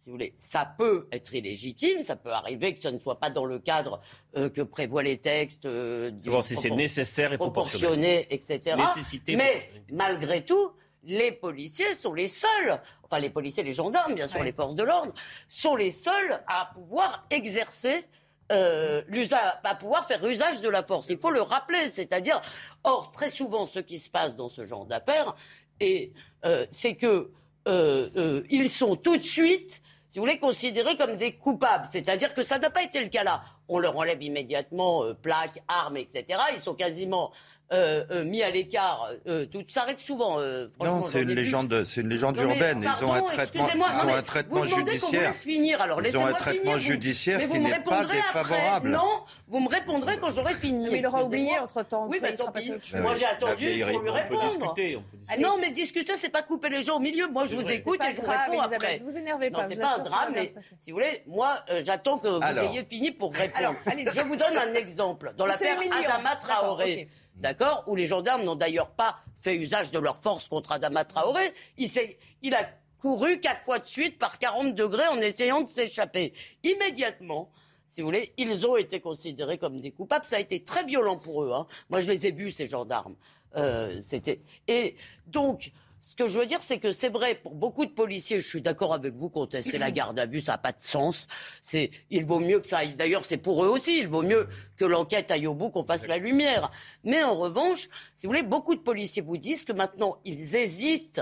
[0.00, 3.28] si vous voulez, ça peut être illégitime, ça peut arriver que ce ne soit pas
[3.28, 4.00] dans le cadre
[4.34, 8.26] euh, que prévoient les textes, euh, Voir si c'est nécessaire et proportionné.
[8.30, 8.76] etc.
[8.76, 10.72] Nécessité, Mais malgré tout,
[11.04, 14.46] les policiers sont les seuls, enfin les policiers, les gendarmes, bien sûr, Ouais.
[14.46, 15.12] les forces de l'ordre,
[15.48, 18.04] sont les seuls à pouvoir exercer
[18.52, 21.08] euh, l'usage, à pouvoir faire usage de la force.
[21.10, 22.40] Il faut le rappeler, c'est-à-dire,
[22.84, 25.36] or très souvent, ce qui se passe dans ce genre d'affaires,
[25.78, 26.12] et
[26.46, 27.30] euh, c'est que
[27.68, 31.86] euh, euh, ils sont tout de suite, si vous voulez, considérés comme des coupables.
[31.88, 33.44] C'est-à-dire que ça n'a pas été le cas là.
[33.68, 36.40] On leur enlève immédiatement euh, plaques, armes, etc.
[36.52, 37.30] Ils sont quasiment
[37.72, 39.10] euh, euh, mis à l'écart.
[39.28, 40.38] Euh, tout ça arrive souvent.
[40.40, 42.82] euh, franchement, Non, c'est une légende, c'est une légende Non, mais, urbaine.
[42.98, 45.22] Ils ont un traitement, ils ont mais un traitement vous demandez qu'on vous judiciaire.
[45.22, 47.98] laisse finir, alors Ils ont un traitement finir, judiciaire mais qui vous me n'est pas
[48.00, 48.42] répondrez après.
[48.42, 48.90] défavorable.
[48.90, 50.88] Non, vous me répondrez quand j'aurai fini.
[50.90, 52.06] Mais il aura oublié entre-temps.
[52.08, 52.72] Oui, il bah sera tant pis.
[52.96, 54.44] Moi, j'ai La attendu pour lui répondre.
[54.48, 54.96] discuter.
[54.96, 55.42] On peut discuter.
[55.42, 57.28] Non, mais discuter, c'est pas couper les gens au milieu.
[57.28, 58.98] Moi, je vous écoute et je vous réponds après.
[59.02, 61.82] vous énervez pas, Non, c'est pas vous un drame, mais si vous voulez, moi, euh,
[61.84, 63.56] j'attends que vous ayez fini pour répondre.
[63.58, 64.06] Alors, allez-y.
[64.14, 65.32] je vous donne un exemple.
[65.36, 65.78] Dans C'est l'affaire.
[66.04, 67.08] Adama Traoré.
[67.40, 71.52] D'accord, où les gendarmes n'ont d'ailleurs pas fait usage de leur force contre Adama Traoré,
[71.78, 76.32] il, a couru quatre fois de suite par 40 degrés en essayant de s'échapper.
[76.62, 77.50] Immédiatement,
[77.86, 80.26] si vous voulez, ils ont été considérés comme des coupables.
[80.26, 81.52] Ça a été très violent pour eux.
[81.52, 81.66] hein.
[81.88, 83.16] Moi, je les ai vus, ces gendarmes.
[83.56, 84.94] Euh, c'était et
[85.26, 85.72] donc.
[86.00, 88.40] Ce que je veux dire, c'est que c'est vrai pour beaucoup de policiers.
[88.40, 89.28] Je suis d'accord avec vous.
[89.28, 91.26] Contester la garde à vue, ça n'a pas de sens.
[91.60, 92.94] C'est, il vaut mieux que ça aille.
[92.94, 93.98] D'ailleurs, c'est pour eux aussi.
[93.98, 96.70] Il vaut mieux que l'enquête aille au bout, qu'on fasse la lumière.
[97.04, 101.20] Mais en revanche, si vous voulez, beaucoup de policiers vous disent que maintenant ils hésitent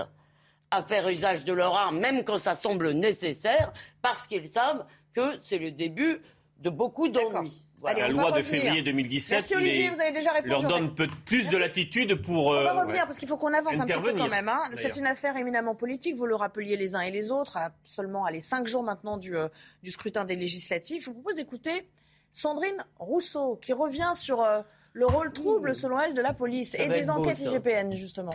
[0.71, 5.37] à faire usage de leur arme, même quand ça semble nécessaire, parce qu'ils savent que
[5.41, 6.21] c'est le début
[6.59, 7.65] de beaucoup d'ennuis.
[7.85, 10.49] Allez, La loi de février 2017 Merci Olivier, les- vous avez déjà répondu.
[10.49, 11.07] leur en donne fait.
[11.25, 12.47] plus de latitude pour.
[12.47, 14.49] On va euh, revenir parce qu'il faut qu'on avance un petit peu quand même.
[14.49, 14.59] hein.
[14.73, 18.25] C'est une affaire éminemment politique, vous le rappeliez les uns et les autres, à seulement
[18.25, 19.47] allez, cinq jours maintenant du, euh,
[19.83, 21.01] du scrutin des législatives.
[21.01, 21.87] Je vous propose d'écouter
[22.31, 24.61] Sandrine Rousseau qui revient sur euh,
[24.93, 27.39] le rôle trouble, selon elle, de la police Ça et des beau, enquêtes.
[27.39, 28.31] IGPN, justement.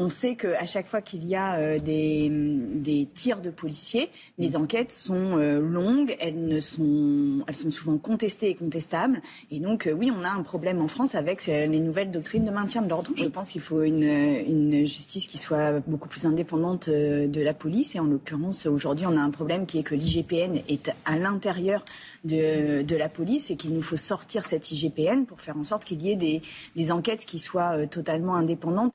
[0.00, 4.08] On sait qu'à chaque fois qu'il y a euh, des, des, tirs de policiers,
[4.38, 9.20] les enquêtes sont euh, longues, elles, ne sont, elles sont souvent contestées et contestables.
[9.50, 12.50] Et donc, euh, oui, on a un problème en France avec les nouvelles doctrines de
[12.50, 13.10] maintien de l'ordre.
[13.14, 17.94] Je pense qu'il faut une, une, justice qui soit beaucoup plus indépendante de la police.
[17.94, 21.84] Et en l'occurrence, aujourd'hui, on a un problème qui est que l'IGPN est à l'intérieur
[22.24, 25.84] de, de, la police et qu'il nous faut sortir cette IGPN pour faire en sorte
[25.84, 26.40] qu'il y ait des,
[26.76, 28.92] des enquêtes qui soient totalement indépendantes.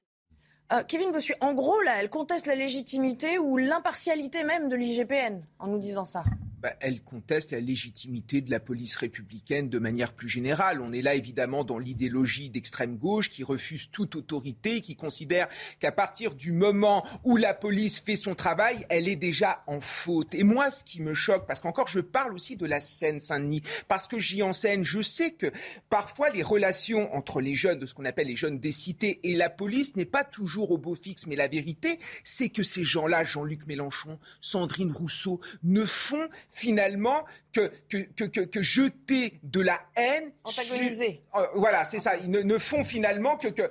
[0.73, 5.41] Euh, Kevin Bossu, en gros, là, elle conteste la légitimité ou l'impartialité même de l'IGPN
[5.59, 6.23] en nous disant ça.
[6.65, 10.81] Bah, elle conteste la légitimité de la police républicaine de manière plus générale.
[10.81, 15.47] On est là évidemment dans l'idéologie d'extrême gauche qui refuse toute autorité, qui considère
[15.77, 20.33] qu'à partir du moment où la police fait son travail, elle est déjà en faute.
[20.33, 24.07] Et moi, ce qui me choque, parce qu'encore je parle aussi de la Seine-Saint-Denis, parce
[24.07, 25.51] que j'y enseigne, je sais que
[25.91, 29.35] parfois les relations entre les jeunes, de ce qu'on appelle les jeunes des cités, et
[29.35, 31.27] la police n'est pas toujours au beau fixe.
[31.27, 37.71] Mais la vérité, c'est que ces gens-là, Jean-Luc Mélenchon, Sandrine Rousseau, ne font finalement que,
[37.89, 40.31] que, que, que, jeter de la haine.
[40.43, 41.21] Antagoniser.
[41.35, 42.17] Euh, voilà, c'est ça.
[42.17, 43.63] Ils ne, font finalement que, que,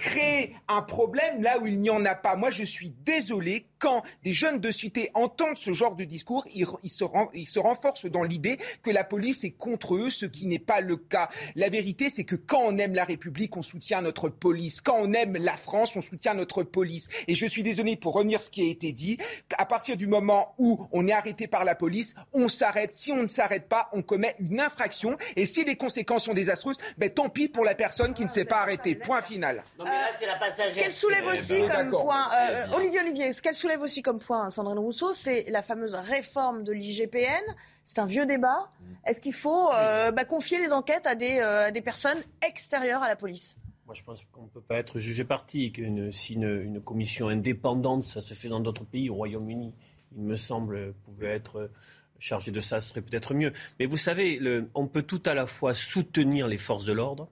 [0.00, 2.36] créer un problème là où il n'y en a pas.
[2.36, 6.66] Moi, je suis désolé quand des jeunes de cité entendent ce genre de discours, ils,
[6.90, 10.58] se, ils se, renforcent dans l'idée que la police est contre eux, ce qui n'est
[10.58, 11.28] pas le cas.
[11.54, 14.80] La vérité, c'est que quand on aime la République, on soutient notre police.
[14.80, 17.08] Quand on aime la France, on soutient notre police.
[17.28, 19.18] Et je suis désolé pour revenir à ce qui a été dit.
[19.58, 22.92] À partir du moment où on est arrêté par la police, on s'arrête.
[22.92, 25.16] Si on ne s'arrête pas, on commet une infraction.
[25.36, 28.44] Et si les conséquences sont désastreuses, ben, tant pis pour la personne qui ne s'est
[28.44, 28.94] pas arrêtée.
[28.94, 29.64] Point final.
[29.78, 30.72] Non, mais là, c'est la passagère.
[30.72, 34.50] Ce qu'elle soulève aussi comme point, euh, Olivier Olivier, ce qu'elle soulève aussi comme point,
[34.50, 37.42] Sandrine Rousseau, c'est la fameuse réforme de l'IGPN.
[37.84, 38.68] C'est un vieux débat.
[39.06, 43.08] Est-ce qu'il faut euh, bah, confier les enquêtes à des, euh, des personnes extérieures à
[43.08, 43.58] la police?
[43.86, 48.04] Moi, je pense qu'on ne peut pas être jugé parti, qu'une si une, commission indépendante,
[48.04, 49.72] ça se fait dans d'autres pays, au Royaume-Uni,
[50.16, 51.70] il me semble, pouvait être
[52.18, 53.52] chargé de ça, ce serait peut-être mieux.
[53.78, 54.40] Mais vous savez,
[54.74, 57.28] on peut tout à la fois soutenir les forces de l'ordre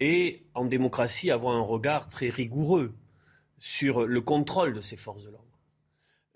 [0.00, 2.94] et, en démocratie, avoir un regard très rigoureux
[3.58, 5.44] sur le contrôle de ces forces de l'ordre.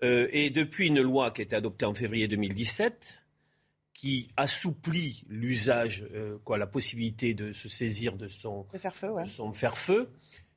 [0.03, 3.23] Euh, et depuis une loi qui a été adoptée en février 2017,
[3.93, 10.09] qui assouplit l'usage, euh, quoi, la possibilité de se saisir de son, faire-feu, son faire-feu,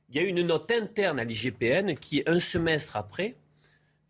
[0.09, 3.35] il y a une note interne à l'IGPN qui, un semestre après,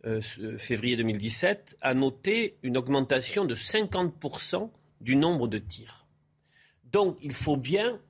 [0.06, 0.20] euh,
[0.58, 6.06] février 2017, a noté une augmentation de 50% du nombre de tirs.
[6.84, 8.00] Donc il faut bien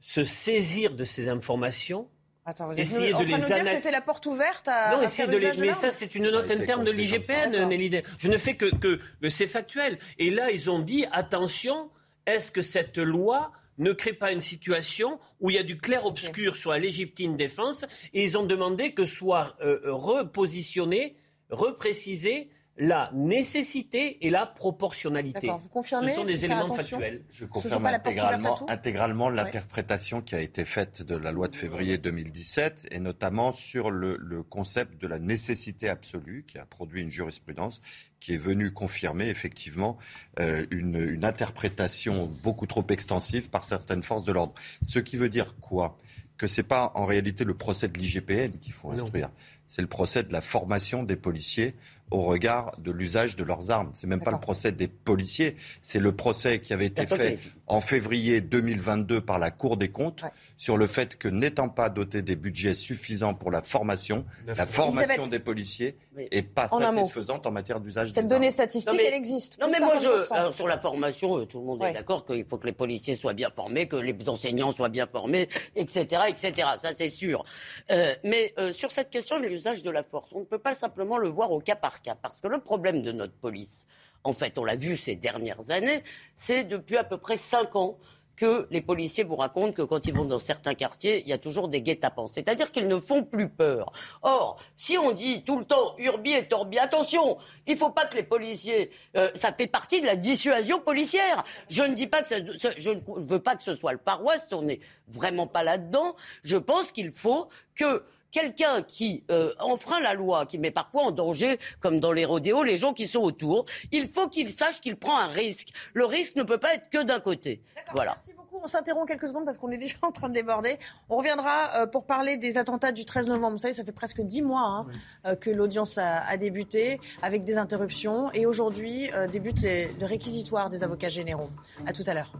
[0.00, 2.08] se saisir de ces informations
[2.48, 4.68] Attends, vous êtes essayer en train de, les nous dire que c'était la porte ouverte
[4.68, 4.94] à.
[4.94, 5.52] Non, essayer de les...
[5.58, 8.02] Mais ça, c'est une note interne de l'IGPN, Nelly.
[8.18, 9.98] Je ne fais que, que, c'est factuel.
[10.18, 11.90] Et là, ils ont dit attention,
[12.24, 16.54] est-ce que cette loi ne crée pas une situation où il y a du clair-obscur
[16.54, 17.84] sur la légitime défense?
[18.14, 21.16] Et ils ont demandé que soit euh, repositionné,
[21.50, 25.48] reprécisé la nécessité et la proportionnalité.
[25.58, 27.24] Vous confirmez Ce sont des éléments factuels.
[27.30, 32.88] Je confirme intégralement, intégralement l'interprétation qui a été faite de la loi de février 2017
[32.90, 37.80] et notamment sur le, concept de la nécessité absolue qui a produit une jurisprudence
[38.20, 39.96] qui est venue confirmer effectivement
[40.38, 44.54] euh, une, interprétation beaucoup trop extensive par certaines forces de l'ordre.
[44.82, 45.98] Ce qui veut dire quoi?
[46.38, 49.30] Que ce n'est pas en réalité le procès de l'IGPN qu'il faut instruire.
[49.66, 51.74] C'est le procès de la formation des policiers
[52.10, 53.90] au regard de l'usage de leurs armes.
[53.92, 57.80] C'est même pas le procès des policiers, c'est le procès qui avait été fait en
[57.80, 60.24] février 2022 par la Cour des comptes
[60.56, 65.26] sur le fait que n'étant pas doté des budgets suffisants pour la formation, la, formation
[65.26, 65.96] des policiers
[66.30, 69.58] est pas satisfaisante en matière d'usage Cette donnée statistique, elle existe.
[69.60, 72.58] Non mais moi, je, sur la formation, euh, tout le monde est d'accord qu'il faut
[72.58, 76.68] que les policiers soient bien formés, que les enseignants soient bien formés, etc., etc.
[76.80, 77.44] Ça c'est sûr.
[77.90, 80.30] Euh, mais euh, sur cette question, je l'usage de la force.
[80.32, 83.12] On ne peut pas simplement le voir au cas par parce que le problème de
[83.12, 83.86] notre police,
[84.24, 86.02] en fait, on l'a vu ces dernières années,
[86.34, 87.98] c'est depuis à peu près cinq ans
[88.36, 91.38] que les policiers vous racontent que quand ils vont dans certains quartiers, il y a
[91.38, 92.28] toujours des guet-apens.
[92.28, 93.90] C'est-à-dire qu'ils ne font plus peur.
[94.22, 98.04] Or, si on dit tout le temps urbi et torbi, attention, il ne faut pas
[98.04, 101.44] que les policiers, euh, ça fait partie de la dissuasion policière.
[101.70, 102.28] Je ne dis pas que
[102.76, 106.14] je ne veux pas que ce soit le paroisse, on n'est vraiment pas là-dedans.
[106.42, 111.10] Je pense qu'il faut que quelqu'un qui euh, enfreint la loi, qui met parfois en
[111.10, 114.96] danger, comme dans les rodéos, les gens qui sont autour, il faut qu'il sache qu'il
[114.96, 115.68] prend un risque.
[115.94, 117.62] Le risque ne peut pas être que d'un côté.
[117.94, 118.12] Voilà.
[118.12, 118.60] Merci beaucoup.
[118.62, 120.78] On s'interrompt quelques secondes parce qu'on est déjà en train de déborder.
[121.08, 123.52] On reviendra euh, pour parler des attentats du 13 novembre.
[123.52, 124.86] Vous savez, ça fait presque dix mois hein,
[125.26, 128.30] euh, que l'audience a, débuté avec des interruptions.
[128.32, 131.48] Et aujourd'hui débute les, le réquisitoire des avocats généraux.
[131.86, 132.32] À tout à l'heure.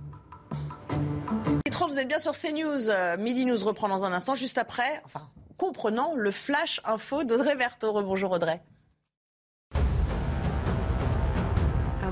[1.89, 2.91] vous êtes bien sur CNews.
[3.19, 5.23] Midi News reprend dans un instant, juste après, enfin
[5.57, 8.03] comprenant le flash info d'Audrey Berthaud.
[8.03, 8.63] Bonjour Audrey.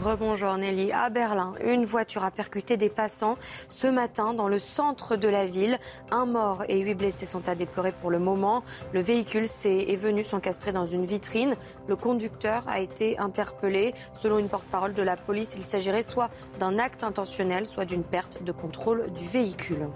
[0.04, 0.92] Rebonjour Nelly.
[0.92, 3.38] À Berlin, une voiture a percuté des passants
[3.70, 5.78] ce matin dans le centre de la ville.
[6.10, 8.62] Un mort et huit blessés sont à déplorer pour le moment.
[8.92, 11.56] Le véhicule s'est, est venu s'encastrer dans une vitrine.
[11.88, 13.94] Le conducteur a été interpellé.
[14.12, 16.28] Selon une porte-parole de la police, il s'agirait soit
[16.58, 19.88] d'un acte intentionnel, soit d'une perte de contrôle du véhicule.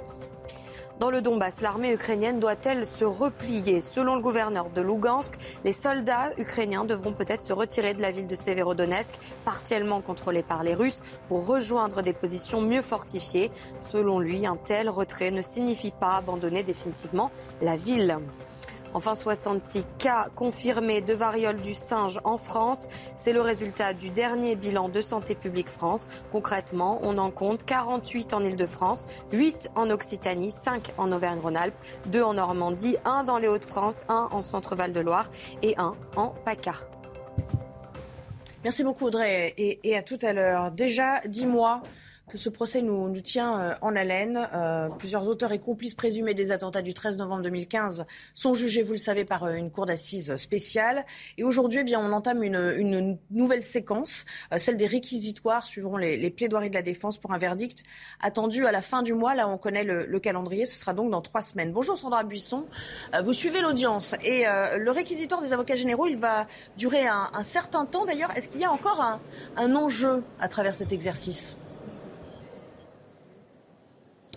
[0.99, 3.81] Dans le Donbass, l'armée ukrainienne doit-elle se replier?
[3.81, 5.35] Selon le gouverneur de Lugansk,
[5.65, 10.65] les soldats ukrainiens devront peut-être se retirer de la ville de Severodonetsk, partiellement contrôlée par
[10.65, 13.53] les Russes, pour rejoindre des positions mieux fortifiées.
[13.89, 17.31] Selon lui, un tel retrait ne signifie pas abandonner définitivement
[17.63, 18.19] la ville.
[18.99, 22.89] Enfin, 66 cas confirmés de variole du singe en France.
[23.17, 26.09] C'est le résultat du dernier bilan de Santé publique France.
[26.33, 32.35] Concrètement, on en compte 48 en Ile-de-France, 8 en Occitanie, 5 en Auvergne-Rhône-Alpes, 2 en
[32.35, 35.31] Normandie, 1 dans les Hauts-de-France, 1 en Centre-Val de Loire
[35.63, 36.75] et 1 en PACA.
[38.65, 40.73] Merci beaucoup Audrey et, et à tout à l'heure.
[40.73, 41.83] Déjà, dis-moi
[42.29, 44.49] que ce procès nous, tient euh, en haleine.
[44.55, 48.93] Euh, plusieurs auteurs et complices présumés des attentats du 13 novembre 2015 sont jugés, vous
[48.93, 51.05] le savez, par euh, une cour d'assises spéciale.
[51.37, 54.25] Et aujourd'hui, eh bien, on entame une, nouvelle séquence,
[54.57, 57.83] celle des réquisitoires suivront les, les, plaidoiries de la défense pour un verdict
[58.21, 59.35] attendu à la fin du mois.
[59.35, 60.67] Là, on connaît le, le calendrier.
[60.67, 61.73] Ce sera donc dans trois semaines.
[61.73, 62.67] Bonjour Sandra Buisson.
[63.23, 68.05] vous suivez l'audience et le réquisitoire des avocats généraux, il va durer un, certain temps.
[68.05, 69.19] D'ailleurs, est-ce qu'il y a encore
[69.57, 71.57] un enjeu à travers cet exercice?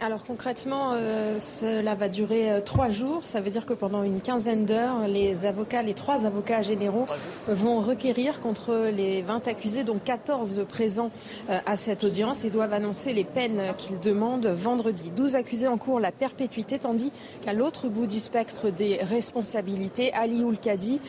[0.03, 3.23] Alors concrètement, euh, cela va durer euh, trois jours.
[3.23, 7.05] Ça veut dire que pendant une quinzaine d'heures, les avocats, les trois avocats généraux
[7.47, 11.11] vont requérir contre les 20 accusés, dont 14 présents
[11.51, 15.11] euh, à cette audience, et doivent annoncer les peines qu'ils demandent vendredi.
[15.15, 17.11] 12 accusés en cours la perpétuité, tandis
[17.43, 20.99] qu'à l'autre bout du spectre des responsabilités, Ali Oulkadi,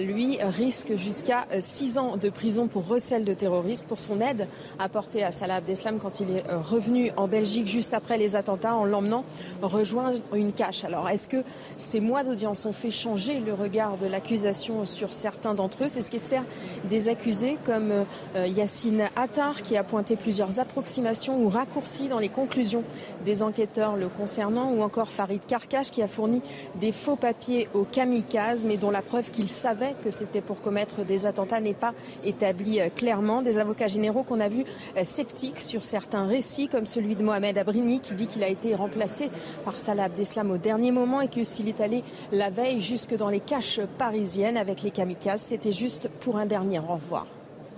[0.00, 5.22] lui, risque jusqu'à 6 ans de prison pour recel de terrorisme pour son aide apportée
[5.22, 9.24] à Salah Abdeslam quand il est revenu en Belgique juste après les en l'emmenant
[9.62, 10.84] rejoindre une cache.
[10.84, 11.42] Alors, est-ce que
[11.76, 15.88] ces mois d'audience ont fait changer le regard de l'accusation sur certains d'entre eux?
[15.88, 16.44] C'est ce qu'espèrent
[16.84, 17.92] des accusés comme
[18.36, 22.82] euh, Yacine Attar, qui a pointé plusieurs approximations ou raccourcis dans les conclusions
[23.24, 26.42] des enquêteurs le concernant, ou encore Farid Karkash, qui a fourni
[26.80, 31.04] des faux papiers aux kamikazes, mais dont la preuve qu'il savait que c'était pour commettre
[31.04, 33.42] des attentats n'est pas établie euh, clairement.
[33.42, 34.64] Des avocats généraux qu'on a vus
[34.96, 38.74] euh, sceptiques sur certains récits, comme celui de Mohamed Abrini, qui dit qu'il a été
[38.74, 39.30] remplacé
[39.64, 43.28] par Salah Abdeslam au dernier moment et que s'il est allé la veille jusque dans
[43.28, 47.26] les caches parisiennes avec les kamikazes, c'était juste pour un dernier au revoir.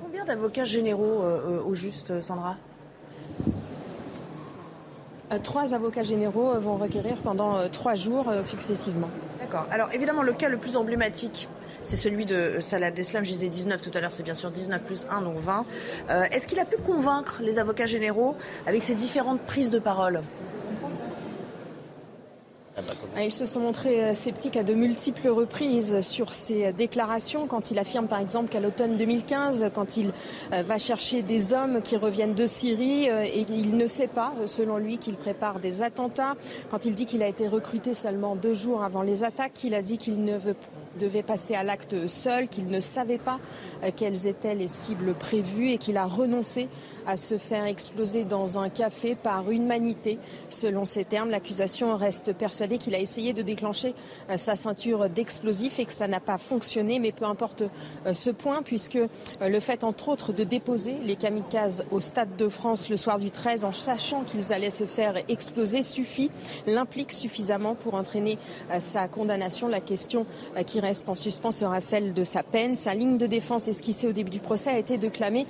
[0.03, 2.57] Combien d'avocats généraux euh, au juste, Sandra?
[5.33, 9.09] Euh, Trois avocats généraux vont requérir pendant euh, trois jours successivement.
[9.41, 9.67] D'accord.
[9.71, 11.49] Alors évidemment, le cas le plus emblématique
[11.83, 13.25] c'est celui de Salah Abdeslam.
[13.25, 15.65] Je disais 19 tout à l'heure, c'est bien sûr 19 plus 1, donc 20.
[16.31, 20.23] Est-ce qu'il a pu convaincre les avocats généraux avec ses différentes prises de parole?
[23.19, 27.79] Ils se sont montrés euh, sceptiques à de multiples reprises sur ces déclarations, quand il
[27.79, 30.13] affirme par exemple qu'à l'automne 2015, quand il
[30.53, 34.33] euh, va chercher des hommes qui reviennent de Syrie euh, et il ne sait pas,
[34.47, 36.35] selon lui, qu'il prépare des attentats,
[36.71, 39.83] quand il dit qu'il a été recruté seulement deux jours avant les attaques, qu'il a
[39.83, 40.39] dit qu'il ne
[40.99, 43.39] devait passer à l'acte seul, qu'il ne savait pas
[43.97, 46.69] quelles étaient les cibles prévues et qu'il a renoncé
[47.11, 50.19] à se faire exploser dans un café par humanité.
[50.49, 53.95] Selon ces termes, l'accusation reste persuadée qu'il a essayé de déclencher
[54.31, 57.01] euh, sa ceinture d'explosifs et que ça n'a pas fonctionné.
[57.01, 57.65] Mais peu importe
[58.07, 59.09] euh, ce point, puisque euh,
[59.41, 63.33] le fait, entre autres, de déposer les kamikazes au Stade de France le soir du
[63.33, 66.31] 13 en sachant qu'ils allaient se faire exploser suffit,
[66.67, 68.39] l'implique suffisamment pour entraîner
[68.79, 69.67] sa condamnation.
[69.67, 70.27] La question
[70.67, 72.77] qui reste en suspens sera celle de sa peine.
[72.77, 75.47] Sa ligne de défense esquissée au début du procès a été de clamer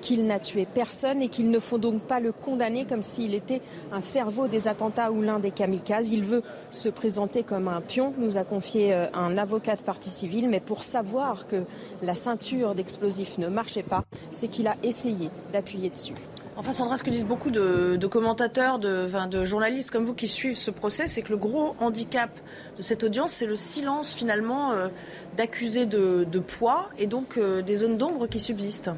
[0.00, 3.60] qu'il n'a tué personne et qu'il ne faut donc pas le condamner comme s'il était
[3.92, 6.12] un cerveau des attentats ou l'un des kamikazes.
[6.12, 10.10] Il veut se présenter comme un pion, nous a confié euh, un avocat de partie
[10.10, 11.64] civile, mais pour savoir que
[12.02, 16.14] la ceinture d'explosifs ne marchait pas, c'est qu'il a essayé d'appuyer dessus.
[16.56, 20.70] Enfin, Sandra, ce que disent beaucoup de, commentateurs, de, journalistes comme vous qui suivent ce
[20.70, 22.30] procès, c'est que le gros handicap
[22.78, 24.88] de cette audience, c'est le silence finalement euh,
[25.36, 28.90] d'accusés de, poids et donc euh, des zones d'ombre qui subsistent.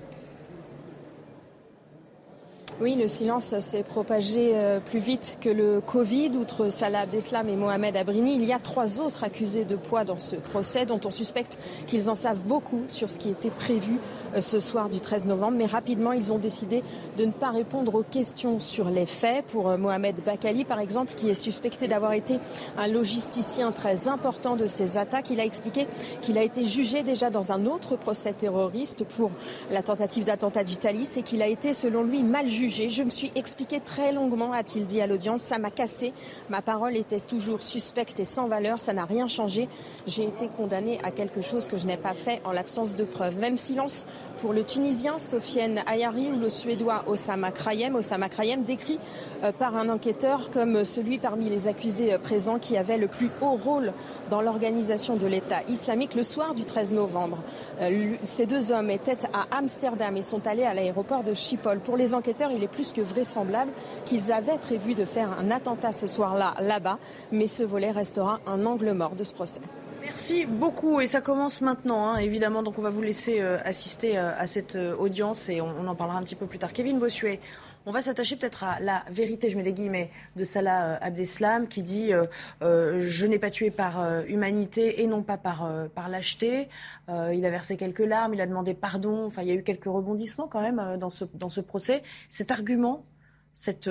[2.78, 6.32] Oui, le silence s'est propagé euh, plus vite que le Covid.
[6.38, 10.18] Outre Salah Abdeslam et Mohamed Abrini, il y a trois autres accusés de poids dans
[10.18, 11.56] ce procès dont on suspecte
[11.86, 13.98] qu'ils en savent beaucoup sur ce qui était prévu
[14.34, 15.56] euh, ce soir du 13 novembre.
[15.56, 16.82] Mais rapidement, ils ont décidé
[17.16, 19.46] de ne pas répondre aux questions sur les faits.
[19.46, 22.38] Pour euh, Mohamed Bakali, par exemple, qui est suspecté d'avoir été
[22.76, 25.86] un logisticien très important de ces attaques, il a expliqué
[26.20, 29.30] qu'il a été jugé déjà dans un autre procès terroriste pour
[29.70, 33.10] la tentative d'attentat du Thalys et qu'il a été, selon lui, mal jugé je me
[33.10, 35.42] suis expliqué très longuement, a-t-il dit à l'audience.
[35.42, 36.12] Ça m'a cassé.
[36.50, 38.80] Ma parole était toujours suspecte et sans valeur.
[38.80, 39.68] Ça n'a rien changé.
[40.06, 43.38] J'ai été condamné à quelque chose que je n'ai pas fait en l'absence de preuves.
[43.38, 44.04] Même silence
[44.38, 47.94] pour le Tunisien Sofiane Ayari ou le Suédois Osama Krayem.
[47.94, 48.98] Osama Krayem décrit
[49.44, 53.30] euh, par un enquêteur comme celui parmi les accusés euh, présents qui avait le plus
[53.40, 53.92] haut rôle
[54.30, 57.38] dans l'organisation de l'État islamique le soir du 13 novembre.
[57.80, 61.80] Euh, ces deux hommes étaient à Amsterdam et sont allés à l'aéroport de Schiphol.
[61.80, 63.72] Pour les enquêteurs, il est plus que vraisemblable
[64.04, 66.98] qu'ils avaient prévu de faire un attentat ce soir-là, là-bas,
[67.32, 69.60] mais ce volet restera un angle mort de ce procès.
[70.02, 72.62] Merci beaucoup et ça commence maintenant, hein, évidemment.
[72.62, 76.18] Donc on va vous laisser euh, assister euh, à cette audience et on, en parlera
[76.18, 76.72] un petit peu plus tard.
[76.72, 77.40] Kevin Bossuet,
[77.86, 81.82] on va s'attacher peut-être à la vérité, je mets des guillemets, de Salah Abdeslam qui
[81.82, 82.10] dit
[82.60, 86.68] Je n'ai pas tué par humanité et non pas par, par lâcheté.
[87.08, 89.26] il a versé quelques larmes, il a demandé pardon.
[89.26, 92.02] Enfin, il y a eu quelques rebondissements quand même dans ce, dans ce procès.
[92.28, 93.04] Cet argument,
[93.54, 93.88] cette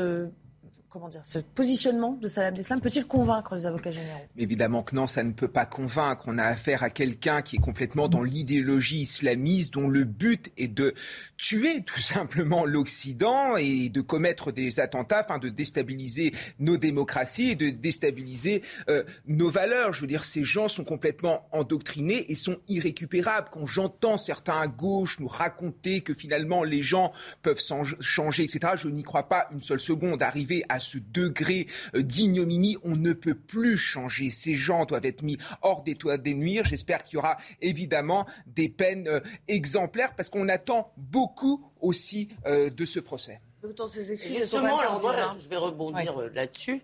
[0.96, 4.22] comment dire, ce positionnement de Salah Abdeslam peut-il convaincre les avocats généraux?
[4.38, 6.24] Évidemment que non, ça ne peut pas convaincre.
[6.28, 10.70] On a affaire à quelqu'un qui est complètement dans l'idéologie islamiste, dont le but est
[10.70, 10.94] de
[11.36, 17.56] tuer tout simplement l'Occident et de commettre des attentats, afin de déstabiliser nos démocraties et
[17.56, 19.92] de déstabiliser euh, nos valeurs.
[19.92, 23.50] Je veux dire, ces gens sont complètement endoctrinés et sont irrécupérables.
[23.52, 27.62] Quand j'entends certains à gauche nous raconter que finalement les gens peuvent
[28.00, 30.22] changer, etc., je n'y crois pas une seule seconde.
[30.22, 32.78] Arriver à ce degré euh, d'ignominie.
[32.84, 34.30] On ne peut plus changer.
[34.32, 36.64] Ces gens doivent être mis hors des toits des nuires.
[36.66, 42.70] J'espère qu'il y aura évidemment des peines euh, exemplaires parce qu'on attend beaucoup aussi euh,
[42.70, 43.42] de ce procès.
[43.64, 45.38] Justement, hein.
[45.40, 46.84] je vais rebondir là-dessus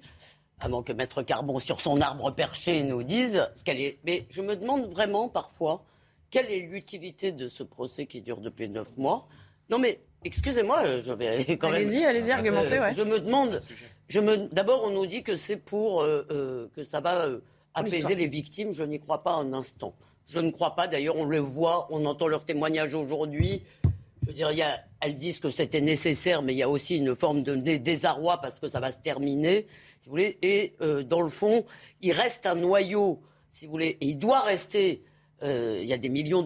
[0.62, 4.00] avant que Maître Carbon, sur son arbre perché, nous dise ce qu'elle est.
[4.04, 5.84] Mais je me demande vraiment parfois
[6.30, 9.28] quelle est l'utilité de ce procès qui dure depuis neuf mois.
[9.70, 11.82] Non, mais excusez-moi, je vais quand même.
[11.82, 12.80] Allez-y, allez-y, argumentez.
[12.80, 12.94] Ouais.
[12.96, 13.62] Je me demande
[14.52, 17.40] D'abord, on nous dit que c'est pour euh, euh, que ça va euh,
[17.74, 18.74] apaiser les victimes.
[18.74, 19.94] Je n'y crois pas un instant.
[20.28, 20.88] Je ne crois pas.
[20.88, 23.64] D'ailleurs, on le voit, on entend leurs témoignages aujourd'hui.
[24.24, 24.52] Je veux dire,
[25.00, 28.60] elles disent que c'était nécessaire, mais il y a aussi une forme de désarroi parce
[28.60, 29.66] que ça va se terminer,
[30.00, 30.38] si vous voulez.
[30.42, 31.66] Et dans le fond,
[32.02, 33.20] il reste un noyau,
[33.50, 35.04] si vous voulez, et il doit rester.
[35.44, 36.44] Il y a des millions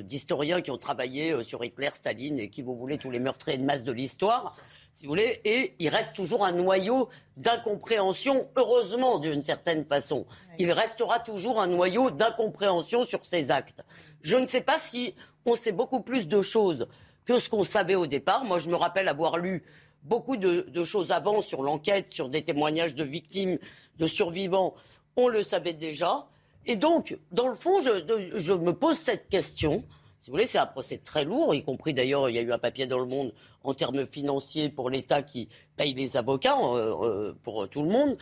[0.00, 3.64] d'historiens qui ont travaillé sur Hitler, Staline et qui, vous voulez, tous les meurtriers de
[3.64, 4.56] masse de l'histoire
[4.98, 10.26] si vous voulez, et il reste toujours un noyau d'incompréhension, heureusement d'une certaine façon.
[10.58, 13.84] Il restera toujours un noyau d'incompréhension sur ces actes.
[14.22, 15.14] Je ne sais pas si
[15.44, 16.88] on sait beaucoup plus de choses
[17.26, 18.44] que ce qu'on savait au départ.
[18.44, 19.62] Moi, je me rappelle avoir lu
[20.02, 23.58] beaucoup de, choses avant sur l'enquête, sur des témoignages de victimes,
[23.98, 24.74] de survivants.
[25.16, 26.26] On le savait déjà.
[26.68, 29.82] Et donc, dans le fond, je me pose cette question.
[30.20, 32.52] Si vous voulez, c'est un procès très lourd, y compris d'ailleurs, il y a eu
[32.52, 33.32] un papier dans le monde
[33.64, 38.18] en termes financiers pour l'État qui paye les avocats euh, euh, pour tout le monde.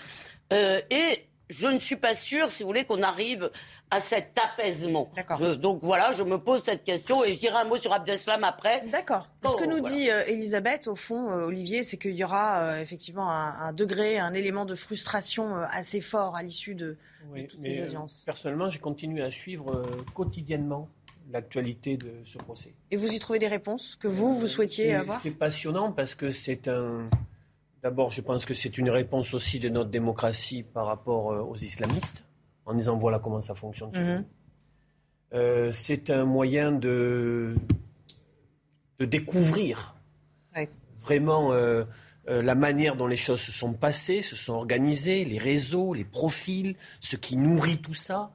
[0.53, 3.51] Euh, et je ne suis pas sûre, si vous voulez, qu'on arrive
[3.91, 5.11] à cet apaisement.
[5.59, 8.85] donc voilà, je me pose cette question et je dirai un mot sur Abdeslam après.
[8.91, 9.29] D'accord.
[9.45, 14.19] Ce que nous dit Elisabeth, au fond, Olivier, c'est qu'il y aura effectivement un, degré,
[14.19, 16.97] un élément de frustration assez fort à l'issue de,
[17.49, 18.23] toutes ces audiences.
[18.27, 19.83] personnellement, j'ai continué à suivre
[20.15, 20.89] quotidiennement
[21.33, 22.73] l'actualité de ce procès.
[22.91, 26.31] Et vous y trouvez des réponses que vous, vous souhaitiez avoir C'est passionnant parce que
[26.31, 27.07] c'est un...
[27.87, 31.55] D'abord, je pense que c'est une réponse aussi de notre démocratie par rapport euh, aux
[31.55, 32.24] islamistes,
[32.64, 34.16] en disant voilà comment ça fonctionne chez mhm.
[34.16, 34.24] nous.
[35.39, 37.55] Euh, c'est un moyen de,
[38.99, 39.95] de découvrir
[40.99, 41.84] vraiment euh,
[42.26, 46.74] la manière dont les choses se sont passées, se sont organisées, les réseaux, les profils,
[46.99, 48.32] ce qui nourrit tout ça.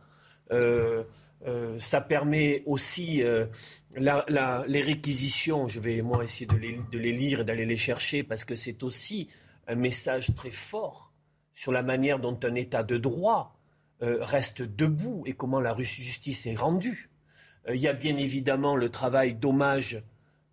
[1.78, 3.22] Ça permet aussi
[3.98, 5.68] les réquisitions.
[5.68, 9.28] Je vais moi essayer de les, lire et d'aller les chercher parce que c'est aussi
[9.72, 11.12] un message très fort
[11.54, 13.56] sur la manière dont un État de droit
[14.02, 17.10] euh, reste debout et comment la justice est rendue.
[17.72, 20.04] Il y a bien évidemment le travail d'hommage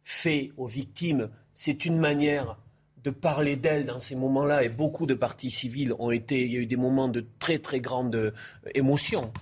[0.03, 1.31] fait aux victimes.
[1.55, 2.59] C'est une manière
[3.03, 6.45] de parler d'elles dans ces moments-là et beaucoup de partis civils ont été.
[6.45, 8.35] Il y a eu des moments de très très grande
[8.75, 9.33] émotion.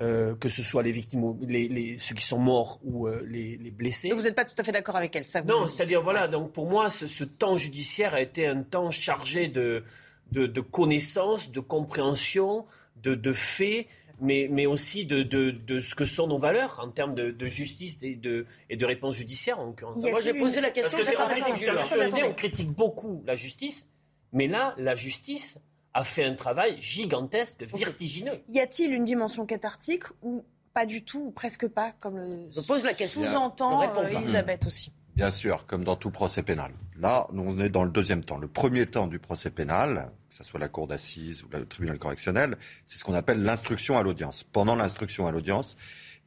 [0.00, 4.10] Euh, que ce soit les victimes, les, ceux qui sont morts ou euh, les, blessés.
[4.10, 6.66] vous n'êtes pas tout à fait d'accord avec elle, ça Non, c'est-à-dire, voilà, donc pour
[6.66, 9.84] moi, ce, temps judiciaire a été un temps chargé de,
[10.32, 12.64] de, connaissances, de compréhension,
[13.02, 13.86] de, de faits
[14.22, 17.46] mais, mais aussi de, de, de, ce que sont nos valeurs en termes de, de
[17.46, 19.58] justice et de, et de réponse judiciaire.
[19.58, 20.98] En Moi, j'ai posé la question.
[20.98, 23.92] Parce que on critique, on critique beaucoup la justice,
[24.32, 25.58] mais là, la justice
[25.94, 28.40] a fait un travail gigantesque, vertigineux.
[28.48, 32.60] Y a-t-il une dimension cathartique ou pas du tout, ou presque pas, comme le Je
[32.60, 33.24] pose la question.
[33.24, 36.72] sous-entend euh, Elisabeth aussi Bien sûr, comme dans tout procès pénal.
[36.98, 38.38] Là, nous, on est dans le deuxième temps.
[38.38, 41.98] Le premier temps du procès pénal, que ce soit la cour d'assises ou le tribunal
[41.98, 44.44] correctionnel, c'est ce qu'on appelle l'instruction à l'audience.
[44.44, 45.76] Pendant l'instruction à l'audience,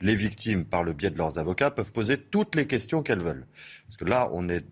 [0.02, 3.48] les victimes, par le biais de leurs avocats, peuvent poser toutes les questions qu'elles veulent.
[3.88, 4.66] Parce que là, on est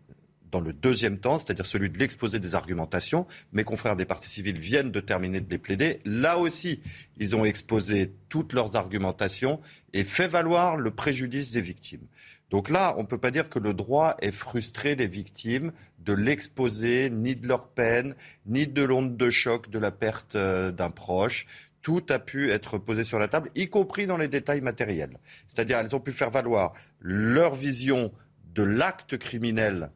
[0.52, 3.26] dans le deuxième temps, c'est-à-dire celui de l'exposé des argumentations.
[3.54, 6.00] Mes confrères des partis civils viennent de terminer de les plaider.
[6.06, 6.82] Là aussi,
[7.18, 9.60] ils ont exposé toutes leurs argumentations
[9.94, 12.06] et fait valoir le préjudice des victimes.
[12.50, 16.12] Donc là, on ne peut pas dire que le droit ait frustré les victimes de
[16.14, 18.14] l'exposé, ni de leur peine,
[18.46, 21.46] ni de l'onde de choc de la perte euh, d'un proche.
[21.82, 25.18] Tout a pu être posé sur la table, y compris dans les détails matériels.
[25.48, 28.12] C'est-à-dire, elles ont pu faire valoir leur vision
[28.54, 29.90] de l'acte criminel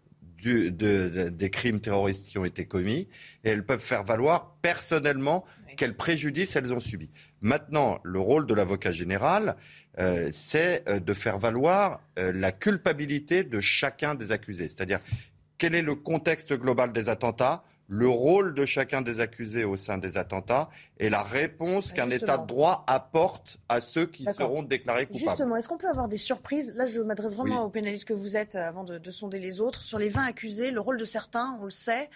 [0.45, 3.07] des crimes terroristes qui ont été commis
[3.43, 5.45] et elles peuvent faire valoir personnellement
[5.77, 7.09] quel préjudice elles ont subi.
[7.41, 9.55] Maintenant, le rôle de l'avocat général,
[9.99, 14.67] euh, c'est euh, de faire valoir euh, la culpabilité de chacun des accusés.
[14.67, 14.99] C'est-à-dire
[15.57, 19.97] quel est le contexte global des attentats, le rôle de chacun des accusés au sein
[19.97, 25.05] des attentats et la réponse qu'un État de droit apporte à ceux qui seront déclarés
[25.05, 25.29] coupables.
[25.29, 26.73] Justement, est-ce qu'on peut avoir des surprises?
[26.75, 29.83] Là, je m'adresse vraiment aux pénalistes que vous êtes avant de, sonder les autres.
[29.83, 32.09] Sur les 20 accusés, le rôle de certains, on le sait,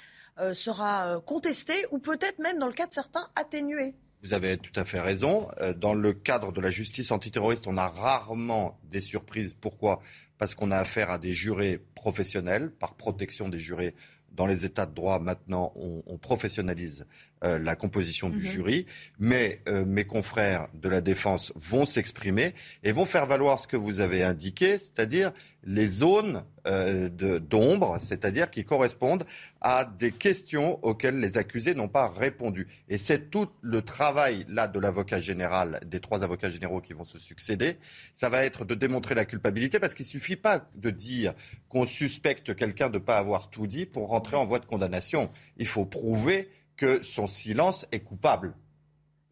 [0.54, 3.96] sera contesté ou peut-être même, dans le cas de certains, atténué.
[4.22, 5.48] Vous avez tout à fait raison.
[5.62, 9.54] Euh, dans le cadre de la justice antiterroriste, on a rarement des surprises.
[9.54, 10.02] Pourquoi?
[10.38, 12.70] Parce qu'on a affaire à des jurés professionnels.
[12.70, 13.96] Par protection des jurés,
[14.40, 17.06] dans les États de droit, maintenant, on, professionnalise
[17.46, 18.52] euh, la composition du mhm.
[18.52, 18.86] jury.
[19.18, 23.78] Mais euh, mes confrères de la défense vont s'exprimer et vont faire valoir ce que
[23.78, 25.32] vous avez indiqué, c'est-à-dire
[25.64, 29.26] les zones euh, d'ombre, c'est-à-dire qui correspondent
[29.62, 32.68] à des questions auxquelles les accusés n'ont pas répondu.
[32.90, 37.06] Et c'est tout le travail là de l'avocat général, des trois avocats généraux qui vont
[37.06, 37.78] se succéder.
[38.14, 41.34] Ça va être de démontrer la culpabilité parce qu'il ne suffit pas de dire
[41.70, 45.30] qu'on suspecte quelqu'un de ne pas avoir tout dit pour rentrer en voie de condamnation.
[45.58, 46.50] Il faut prouver
[46.80, 48.56] que son silence est coupable.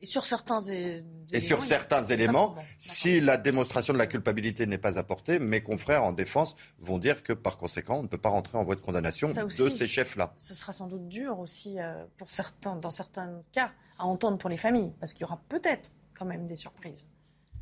[0.01, 4.77] Et sur certains, éléments, et sur certains éléments, si la démonstration de la culpabilité n'est
[4.77, 8.29] pas apportée, mes confrères en défense vont dire que par conséquent, on ne peut pas
[8.29, 10.33] rentrer en voie de condamnation de ces chefs-là.
[10.37, 14.49] Ce sera sans doute dur aussi euh, pour certains, dans certains cas, à entendre pour
[14.49, 17.07] les familles, parce qu'il y aura peut-être quand même des surprises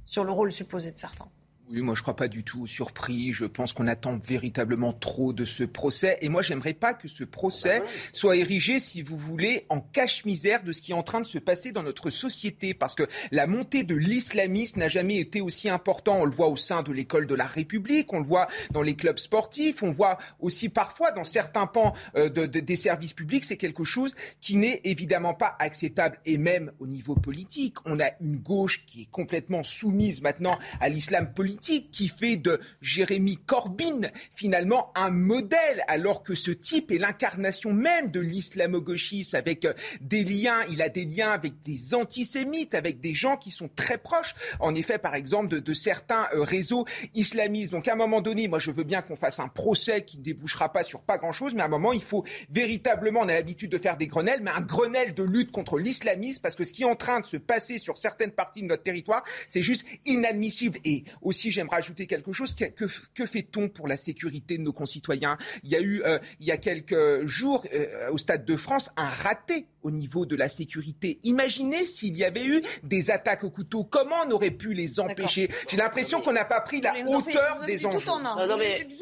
[0.06, 1.30] sur le rôle supposé de certains.
[1.72, 3.34] Oui, moi je ne crois pas du tout surpris.
[3.34, 6.20] Je pense qu'on attend véritablement trop de ce procès.
[6.22, 7.82] Et moi j'aimerais pas que ce procès
[8.14, 11.40] soit érigé, si vous voulez, en cache-misère de ce qui est en train de se
[11.40, 12.76] passer dans notre société.
[12.76, 16.20] Parce que la montée de l'islamisme n'a jamais été aussi important.
[16.20, 18.96] On le voit au sein de l'école de la République, on le voit dans les
[18.96, 23.44] clubs sportifs, on voit aussi parfois dans certains pans euh, de, des services publics.
[23.44, 26.20] C'est quelque chose qui n'est évidemment pas acceptable.
[26.26, 30.90] Et même au niveau politique, on a une gauche qui est complètement soumise maintenant à
[30.90, 34.02] l'islam politique qui fait de Jérémy Corbyn
[34.36, 40.24] finalement un modèle, alors que ce type est l'incarnation même de l'islamo-gauchisme avec euh, des
[40.24, 44.36] liens, il a des liens avec des antisémites, avec des gens qui sont très proches,
[44.60, 47.72] en effet, par exemple, de, certains euh, réseaux islamistes.
[47.72, 50.24] Donc à un moment donné, moi je veux bien qu'on fasse un procès qui ne
[50.24, 53.72] débouchera pas sur pas grand-chose, mais à un moment, il faut véritablement, on a l'habitude
[53.72, 56.84] de faire des grenelles, mais un grenelle de lutte contre l'islamisme, parce que ce qui
[56.84, 60.80] est en train de se passer sur certaines parties de notre territoire, c'est juste inadmissible.
[60.86, 62.56] Et aussi j'aimerais ajouter quelque chose.
[62.56, 65.38] Que, fait-on pour la sécurité de nos concitoyens?
[65.64, 68.90] Il y a eu, euh, il y a quelques jours, euh, au Stade de France,
[68.98, 71.20] un raté au niveau de la sécurité.
[71.24, 73.84] Imaginez s'il y avait eu des attaques au couteau.
[73.84, 75.50] Comment on aurait pu les empêcher?
[75.68, 78.06] J'ai l'impression qu'on n'a pas pris la hauteur des enjeux.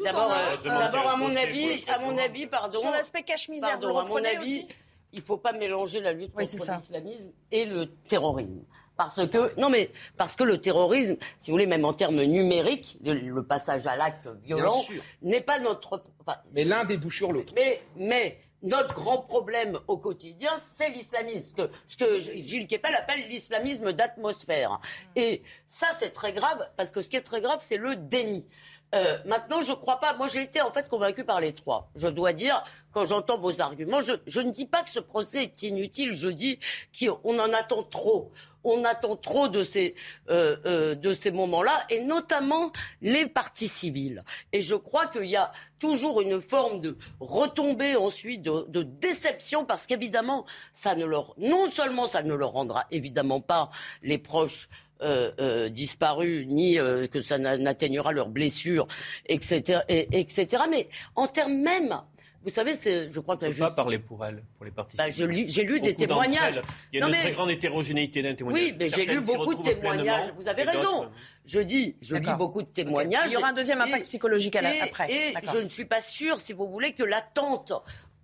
[0.04, 2.80] D'abord, à mon avis, à mon avis, pardon.
[2.80, 4.66] Sur l'aspect cache-misère, à mon avis,
[5.12, 8.64] il ne faut pas mélanger la lutte contre l'islamisme et le terrorisme.
[8.96, 12.98] Parce que, non mais, parce que le terrorisme, si vous voulez, même en termes numériques,
[13.04, 14.82] le, passage à l'acte violent
[15.22, 16.02] n'est pas notre.
[16.54, 17.52] mais l'un débouche sur l'autre.
[17.56, 23.92] Mais, mais, notre grand problème au quotidien, c'est l'islamisme, ce que, Gilles Kepel appelle l'islamisme
[23.92, 24.80] d'atmosphère.
[25.16, 28.46] Et ça, c'est très grave, parce que ce qui est très grave, c'est le déni.
[28.94, 30.14] Euh, maintenant, je ne crois pas.
[30.14, 31.90] Moi, j'ai été en fait convaincu par les trois.
[31.96, 35.42] Je dois dire quand j'entends vos arguments, je, je ne dis pas que ce procès
[35.42, 36.58] est inutile, je dis
[36.98, 38.30] qu'on en attend trop
[38.64, 39.94] on attend trop de ces,
[40.30, 44.24] euh, euh, ces moments-là, et notamment les parties civiles.
[44.52, 49.86] Et je crois qu'il y a toujours une forme de retombée ensuite, de, déception, parce
[49.86, 53.70] qu'évidemment, ça ne leur, non seulement ça ne leur rendra évidemment pas
[54.02, 54.68] les proches
[55.02, 56.76] euh, disparus, ni
[57.10, 58.86] que ça n'atteignera leurs blessures,
[59.26, 60.64] etc., et, etc.
[60.70, 62.00] Mais en termes même
[62.44, 63.68] vous savez, je crois que la justice.
[63.68, 65.04] pas parler pour elle, pour les participants.
[65.04, 66.60] Bah, j'ai lu, des témoignages.
[66.92, 68.62] Il y a une très grande hétérogénéité d'un témoignage.
[68.62, 70.32] Oui, mais j'ai lu beaucoup de témoignages.
[70.38, 71.08] Vous avez raison.
[71.46, 73.30] Je dis, je lis beaucoup de témoignages.
[73.30, 75.10] Il y aura un deuxième impact psychologique après.
[75.10, 77.72] Et je ne suis pas sûre, si vous voulez, que l'attente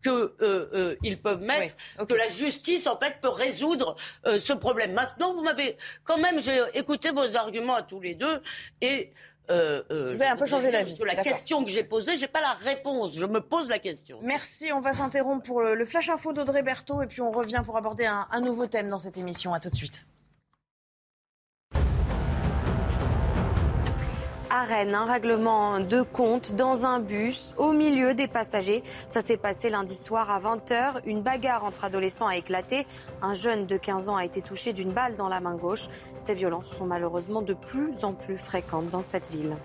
[0.02, 1.74] qu'ils euh, euh, peuvent mettre,
[2.06, 3.96] que la justice en fait peut résoudre
[4.26, 4.92] euh, ce problème.
[4.92, 8.42] Maintenant, vous m'avez quand même, j'ai écouté vos arguments à tous les deux
[8.80, 9.12] et
[9.50, 10.96] euh, euh, Vous avez un peu changé la vie.
[11.04, 13.14] la question que j'ai posée, j'ai pas la réponse.
[13.16, 14.18] Je me pose la question.
[14.22, 14.72] Merci.
[14.72, 18.06] On va s'interrompre pour le, flash info d'Audrey Berthaud et puis on revient pour aborder
[18.06, 19.54] un, un nouveau thème dans cette émission.
[19.54, 20.04] À tout de suite.
[24.50, 28.82] À Rennes, un règlement de compte dans un bus au milieu des passagers.
[29.08, 31.00] Ça s'est passé lundi soir à 20h.
[31.06, 32.86] Une bagarre entre adolescents a éclaté.
[33.22, 35.86] Un jeune de 15 ans a été touché d'une balle dans la main gauche.
[36.18, 39.56] Ces violences sont malheureusement de plus en plus fréquentes dans cette ville.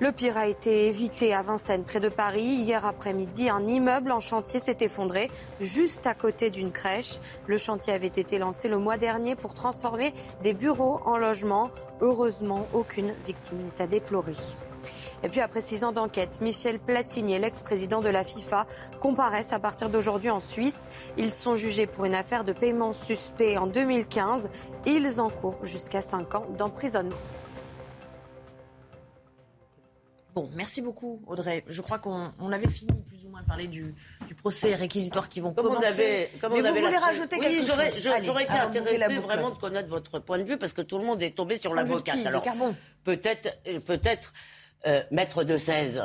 [0.00, 2.44] Le pire a été évité à Vincennes, près de Paris.
[2.44, 5.28] Hier après-midi, un immeuble en chantier s'est effondré
[5.60, 7.18] juste à côté d'une crèche.
[7.48, 10.12] Le chantier avait été lancé le mois dernier pour transformer
[10.44, 11.70] des bureaux en logements.
[12.00, 14.34] Heureusement, aucune victime n'est à déplorer.
[15.24, 18.66] Et puis après six ans d'enquête, Michel Platini l'ex-président de la FIFA
[19.00, 20.88] comparaissent à partir d'aujourd'hui en Suisse.
[21.16, 24.48] Ils sont jugés pour une affaire de paiement suspect en 2015.
[24.86, 27.16] Ils encourent jusqu'à cinq ans d'emprisonnement.
[30.38, 31.64] Bon, merci beaucoup, Audrey.
[31.66, 33.92] Je crois qu'on avait fini plus ou moins de parler du,
[34.40, 36.28] procès réquisitoire qui vont commencer.
[36.40, 40.38] comme Mais vous voulez rajouter quelque chose J'aurais été intéressée vraiment de connaître votre point
[40.38, 42.24] de vue parce que tout le monde est tombé sur l'avocate.
[42.24, 42.44] Alors,
[43.02, 44.32] peut-être, peut-être
[44.86, 46.04] euh, maître de 16.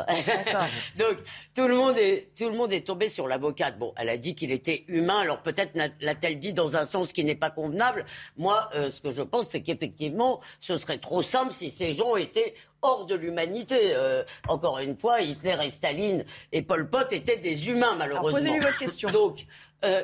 [0.97, 1.17] Donc
[1.53, 3.77] tout le monde est tout le monde est tombé sur l'avocate.
[3.77, 5.19] Bon, elle a dit qu'il était humain.
[5.19, 8.03] Alors peut-être l'a-t-elle dit dans un sens qui n'est pas convenable.
[8.35, 12.15] Moi, euh, ce que je pense, c'est qu'effectivement, ce serait trop simple si ces gens
[12.15, 13.93] étaient hors de l'humanité.
[13.93, 18.39] Euh, encore une fois, Hitler et Staline et Pol Pot étaient des humains, malheureusement.
[18.39, 19.09] Posez-lui votre question.
[19.11, 19.45] Donc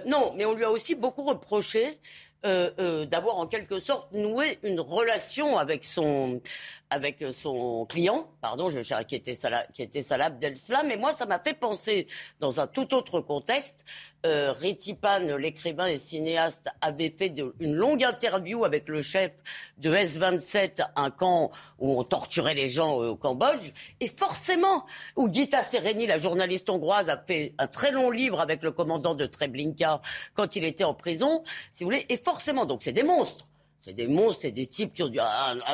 [0.05, 1.97] non, mais on lui a aussi beaucoup reproché.
[2.43, 6.39] d'avoir en quelque sorte noué une relation avec son
[6.89, 10.31] avec son client, pardon, je, qui était Salah, qui était Salah
[10.83, 12.07] mais moi ça m'a fait penser
[12.39, 13.85] dans un tout autre contexte.
[14.25, 14.53] Euh,
[15.01, 19.31] Pan, l'écrivain et cinéaste, avait fait une longue interview avec le chef
[19.77, 24.85] de S27, un camp où on torturait les gens euh, au Cambodge, et forcément,
[25.15, 29.15] où Gita Sereni, la journaliste hongroise, a fait un très long livre avec le commandant
[29.15, 30.01] de Treblinka
[30.33, 33.48] quand il était en prison, si vous voulez, et forcément, donc c'est des monstres.
[33.89, 35.19] C'est des monstres, c'est des types qui ont du,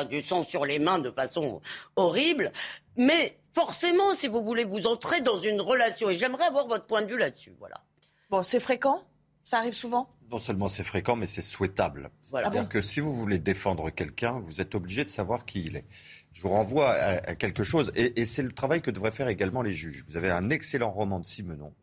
[0.08, 1.60] du, sang sur les mains de façon
[1.96, 2.50] horrible.
[2.96, 7.02] Mais forcément, si vous voulez vous entrer dans une relation, et j'aimerais avoir votre point
[7.02, 7.82] de vue là-dessus, voilà.
[8.30, 9.02] Bon, c'est fréquent?
[9.44, 10.08] Ça arrive souvent?
[10.30, 12.10] Non seulement c'est fréquent, mais c'est souhaitable.
[12.30, 12.50] Voilà.
[12.50, 15.84] C'est-à-dire que si vous voulez défendre quelqu'un, vous êtes obligé de savoir qui il est.
[16.32, 19.60] Je vous renvoie à, quelque chose, et, et c'est le travail que devraient faire également
[19.60, 20.06] les juges.
[20.08, 21.74] Vous avez un excellent roman de Simenon,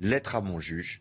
[0.00, 1.00] Lettre à mon juge,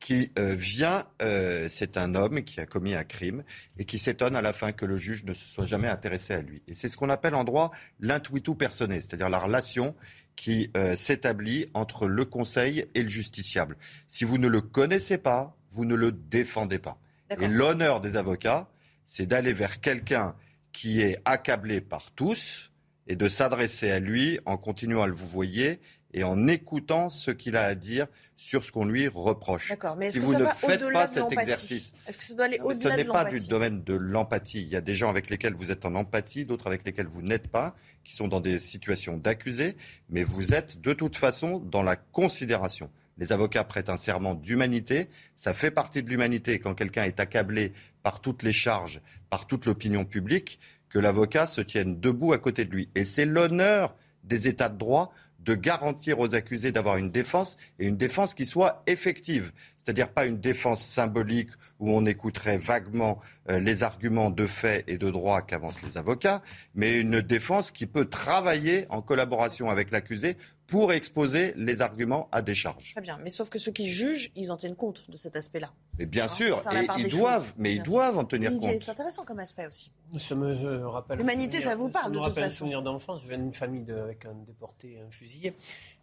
[0.00, 3.44] qui euh, vient, euh, c'est un homme qui a commis un crime
[3.78, 6.40] et qui s'étonne à la fin que le juge ne se soit jamais intéressé à
[6.40, 6.62] lui.
[6.66, 7.70] Et c'est ce qu'on appelle en droit
[8.00, 9.94] l'intuitu personné, c'est-à-dire la relation
[10.36, 13.76] qui euh, s'établit entre le conseil et le justiciable.
[14.06, 16.98] Si vous ne le connaissez pas, vous ne le défendez pas.
[17.38, 18.70] Et l'honneur des avocats,
[19.04, 20.34] c'est d'aller vers quelqu'un
[20.72, 22.72] qui est accablé par tous
[23.06, 25.78] et de s'adresser à lui en continuant à le vous voyez
[26.12, 28.06] et en écoutant ce qu'il a à dire
[28.36, 29.72] sur ce qu'on lui reproche.
[29.96, 33.04] Mais si vous ne faites pas cet exercice, est-ce que ça doit aller Ce n'est
[33.04, 34.62] pas du domaine de l'empathie.
[34.62, 37.22] Il y a des gens avec lesquels vous êtes en empathie, d'autres avec lesquels vous
[37.22, 39.76] n'êtes pas, qui sont dans des situations d'accusés,
[40.08, 42.90] mais vous êtes de toute façon dans la considération.
[43.18, 47.72] Les avocats prêtent un serment d'humanité, ça fait partie de l'humanité quand quelqu'un est accablé
[48.02, 50.58] par toutes les charges, par toute l'opinion publique,
[50.88, 52.88] que l'avocat se tienne debout à côté de lui.
[52.94, 53.94] Et c'est l'honneur
[54.24, 55.12] des États de droit
[55.44, 59.52] de garantir aux accusés d'avoir une défense et une défense qui soit effective.
[59.90, 63.18] C'est-à-dire pas une défense symbolique où on écouterait vaguement
[63.48, 66.42] euh, les arguments de fait et de droit qu'avancent les avocats,
[66.76, 70.36] mais une défense qui peut travailler en collaboration avec l'accusé
[70.68, 72.92] pour exposer les arguments à des charges.
[72.92, 75.72] Très bien, mais sauf que ceux qui jugent, ils en tiennent compte de cet aspect-là.
[75.98, 78.78] Mais bien sûr, et ils doivent, mais ils doivent en tenir compte.
[78.78, 79.90] C'est intéressant comme aspect aussi.
[80.20, 81.18] Ça me euh, rappelle.
[81.18, 82.54] L'humanité, ça vous parle ça de me toute rappelle façon.
[82.54, 83.22] un souvenir d'enfance.
[83.24, 85.52] Je viens d'une famille avec un déporté, un fusillé,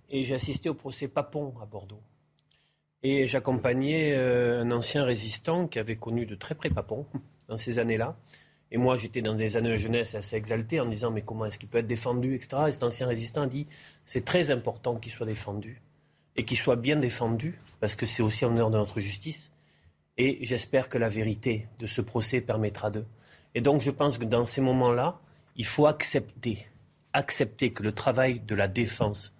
[0.09, 2.01] et j'ai assisté au procès Papon à Bordeaux.
[3.03, 7.05] Et j'accompagnais euh, un ancien résistant qui avait connu de très près Papon
[7.47, 8.17] dans ces années-là.
[8.71, 11.57] Et moi, j'étais dans des années de jeunesse assez exalté en disant mais comment est-ce
[11.57, 12.63] qu'il peut être défendu, etc.
[12.67, 13.67] Et cet ancien résistant a dit
[14.03, 15.81] c'est très important qu'il soit défendu
[16.35, 19.51] et qu'il soit bien défendu parce que c'est aussi en honneur de notre justice.
[20.17, 23.05] Et j'espère que la vérité de ce procès permettra d'eux.
[23.53, 25.19] Et donc, je pense que dans ces moments-là,
[25.55, 26.67] il faut accepter,
[27.13, 29.33] accepter que le travail de la défense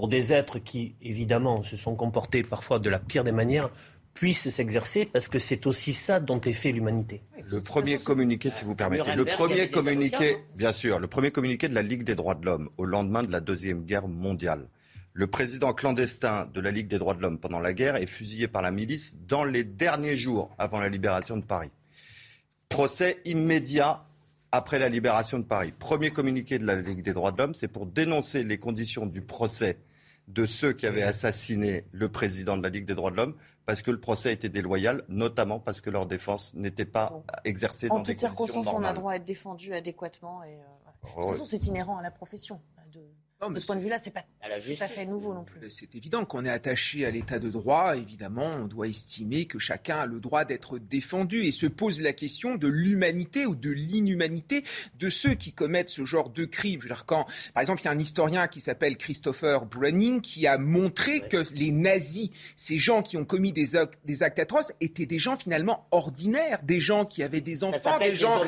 [0.00, 3.68] pour des êtres qui, évidemment, se sont comportés parfois de la pire des manières,
[4.14, 7.20] puisse s'exercer, parce que c'est aussi ça dont est fait l'humanité.
[7.50, 11.74] Le premier communiqué, si vous permettez, le premier communiqué, bien sûr, le premier communiqué de
[11.74, 14.68] la Ligue des droits de l'homme au lendemain de la Deuxième Guerre mondiale.
[15.12, 18.48] Le président clandestin de la Ligue des droits de l'homme pendant la guerre est fusillé
[18.48, 21.72] par la milice dans les derniers jours avant la libération de Paris.
[22.70, 24.06] Procès immédiat
[24.50, 25.74] après la libération de Paris.
[25.78, 29.20] Premier communiqué de la Ligue des droits de l'homme, c'est pour dénoncer les conditions du
[29.20, 29.76] procès
[30.32, 33.34] de ceux qui avaient assassiné le président de la Ligue des droits de l'homme
[33.66, 38.00] parce que le procès était déloyal, notamment parce que leur défense n'était pas exercée dans
[38.00, 38.34] des conditions normales.
[38.34, 40.42] En toutes circonstances, on a droit à être défendu adéquatement.
[40.44, 42.60] Et, euh, De toute façon, c'est inhérent à la profession.
[43.48, 45.70] De de ce point de vue-là, c'est pas tout à fait nouveau non plus.
[45.70, 47.96] C'est évident qu'on est attaché à l'état de droit.
[47.96, 52.12] Évidemment, on doit estimer que chacun a le droit d'être défendu et se pose la
[52.12, 54.62] question de l'humanité ou de l'inhumanité
[54.98, 56.80] de ceux qui commettent ce genre de crimes.
[56.80, 60.20] Je veux dire, quand, par exemple, il y a un historien qui s'appelle Christopher Browning
[60.20, 64.38] qui a montré que les nazis, ces gens qui ont commis des actes, des actes
[64.38, 68.42] atroces, étaient des gens finalement ordinaires, des gens qui avaient des enfants, des gens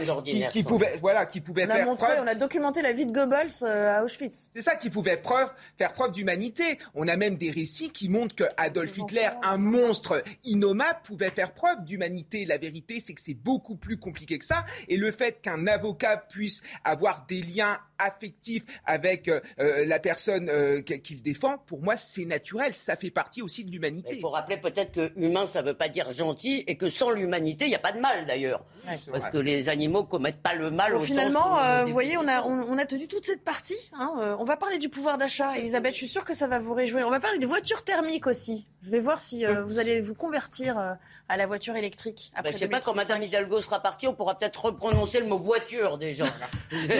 [0.53, 3.13] qui, pouvaient, voilà, qui pouvaient on faire a montré, On a documenté la vie de
[3.13, 4.49] Goebbels euh, à Auschwitz.
[4.53, 6.79] C'est ça qui pouvait preuve, faire preuve d'humanité.
[6.95, 11.55] On a même des récits qui montrent que Adolf Hitler, un monstre innommable, pouvait faire
[11.55, 12.45] preuve d'humanité.
[12.45, 14.65] La vérité, c'est que c'est beaucoup plus compliqué que ça.
[14.89, 20.49] Et le fait qu'un avocat puisse avoir des liens affectifs avec euh, euh, la personne
[20.49, 22.75] euh, qu'il défend, pour moi, c'est naturel.
[22.75, 24.15] Ça fait partie aussi de l'humanité.
[24.15, 27.11] Il faut rappeler peut-être que humain, ça ne veut pas dire gentil et que sans
[27.11, 28.65] l'humanité, il n'y a pas de mal d'ailleurs.
[29.13, 32.79] Parce que les animaux commettent pas le mal au Finalement, vous voyez, on a, on,
[32.79, 33.79] a tenu toute cette partie.
[33.93, 35.57] Hein, on va parler du pouvoir d'achat.
[35.57, 37.07] Elisabeth, je suis sûre que ça va vous réjouir.
[37.07, 38.67] On va parler des voitures thermiques aussi.
[38.83, 40.95] Je vais voir si euh, vous allez vous convertir euh,
[41.29, 42.33] à la voiture électrique.
[42.35, 45.27] Après je ne sais pas, quand Mme Hidalgo sera partie, on pourra peut-être reprononcer le
[45.27, 46.25] mot voiture déjà.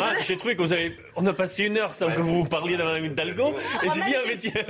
[0.01, 0.97] Ah, j'ai trouvé qu'on avait...
[1.17, 3.55] on a passé une heure sans que vous parliez de Mme Hidalgo.
[3.83, 4.53] Et j'ai dit, ah mais, tiens,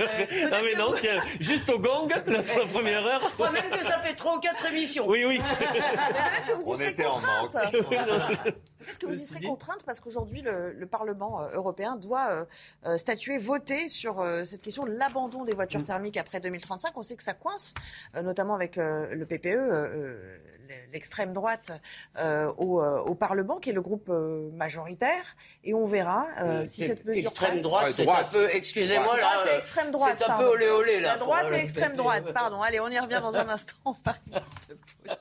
[0.51, 3.21] ah, mais non, tiens, juste au gang, là, sur la première heure.
[3.21, 5.05] Je crois même que ça fait trois ou quatre émissions.
[5.07, 5.39] Oui, oui.
[5.59, 7.57] peut-être que vous y serez contrainte.
[8.79, 12.45] Peut-être que vous y serez contrainte parce qu'aujourd'hui, le, Parlement euh, européen doit
[12.97, 15.85] statuer, voter sur cette question de l'abandon des voitures mm.
[15.85, 17.73] thermiques après 2035 on sait que ça coince,
[18.15, 20.37] euh, notamment avec euh, le PPE euh,
[20.91, 21.71] l'extrême droite
[22.57, 24.09] au, Parlement, qui est le groupe
[24.53, 26.25] majoritaire, et on verra
[26.65, 30.45] si cette mesure extrême droite, c'est un peu, excusez-moi là, extrême droite, c'est un peu
[30.45, 31.13] olé olé là.
[31.13, 32.61] La droite et extrême droite, pardon.
[32.61, 33.97] Allez, on y revient dans un instant.
[35.09, 35.15] De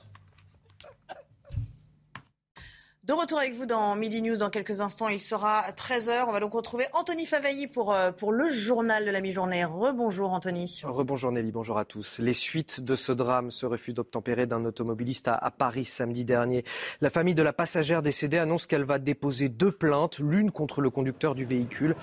[3.10, 5.08] retour avec vous dans Midi News dans quelques instants.
[5.08, 6.24] Il sera 13h.
[6.28, 9.64] On va donc retrouver Anthony Favailly pour, euh, pour le journal de la mi-journée.
[9.64, 10.80] Rebonjour Anthony.
[10.84, 12.20] Rebonjour Nelly, bonjour à tous.
[12.20, 16.64] Les suites de ce drame, ce refus d'obtempérer d'un automobiliste à, Paris samedi dernier.
[17.00, 20.90] La famille de la passagère décédée annonce qu'elle va déposer deux plaintes, l'une contre le
[20.90, 21.96] conducteur du véhicule,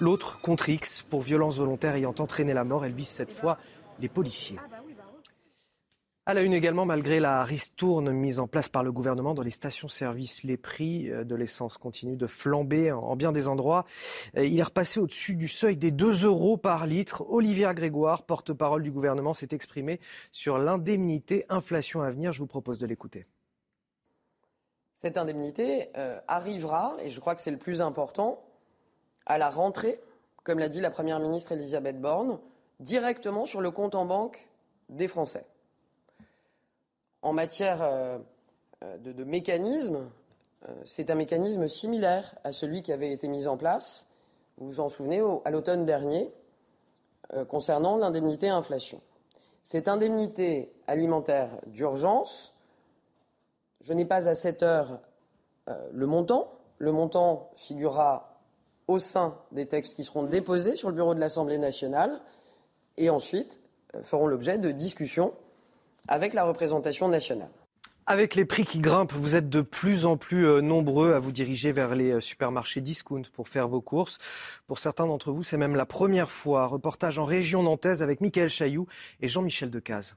[0.00, 2.84] l'autre contre X pour violence volontaire ayant entraîné la mort.
[2.84, 3.56] Elle vise cette fois
[4.00, 4.58] les policiers.
[6.26, 9.50] À la une également, malgré la ristourne mise en place par le gouvernement dans les
[9.50, 13.86] stations-service, les prix euh, de l'essence continuent de flamber en bien des endroits.
[14.36, 17.24] Euh, il est repassé au-dessus du seuil des 2 euros par litre.
[17.26, 19.98] Olivier Grégoire, porte-parole du gouvernement, s'est exprimé
[20.30, 22.34] sur l'indemnité inflation à venir.
[22.34, 23.26] Je vous propose de l'écouter.
[24.94, 28.44] Cette indemnité euh, arrivera, et je crois que c'est le plus important,
[29.24, 29.98] à la rentrée,
[30.44, 32.38] comme l'a dit la Première ministre Elisabeth Borne,
[32.78, 34.50] directement sur le compte en banque
[34.90, 35.46] des Français
[37.22, 38.18] en matière euh,
[38.82, 40.10] euh, de, mécanisme,
[40.68, 44.06] euh, c'est un mécanisme similaire à celui qui avait été mis en place,
[44.58, 46.30] vous vous en souvenez, à l'automne dernier,
[47.48, 49.00] concernant l'indemnité inflation.
[49.64, 52.54] Cette indemnité alimentaire d'urgence,
[53.80, 55.00] je n'ai pas à cette heure
[55.92, 56.48] le montant.
[56.76, 58.42] Le montant figurera
[58.86, 62.20] au sein des textes qui seront déposés sur le bureau de l'Assemblée nationale
[62.98, 63.60] et ensuite
[64.02, 65.32] feront l'objet de discussions
[66.10, 67.48] avec la représentation nationale.
[68.06, 71.30] Avec les prix qui grimpent, vous êtes de plus en plus euh, nombreux à vous
[71.30, 74.18] diriger vers les euh, supermarchés discount pour faire vos courses.
[74.66, 76.66] Pour certains d'entre vous, c'est même la première fois.
[76.66, 78.88] Reportage en région nantaise avec Michael Chailloux
[79.20, 80.16] et Jean-Michel Decaze.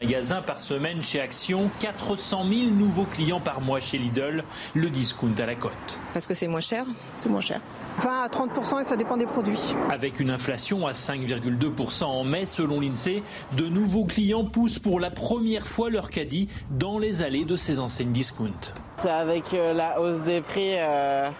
[0.00, 4.44] Magasin par semaine chez Action, 400 000 nouveaux clients par mois chez Lidl,
[4.74, 6.00] le discount à la cote.
[6.12, 6.86] Parce que c'est moins cher?
[7.16, 7.60] C'est moins cher.
[8.00, 9.58] 20 à 30% et ça dépend des produits.
[9.90, 13.22] Avec une inflation à 5,2% en mai selon l'INSEE,
[13.56, 17.78] de nouveaux clients poussent pour la première fois leur caddie dans les allées de ces
[17.78, 18.50] enseignes discount.
[18.96, 20.74] C'est avec euh, la hausse des prix.
[20.78, 21.30] Euh,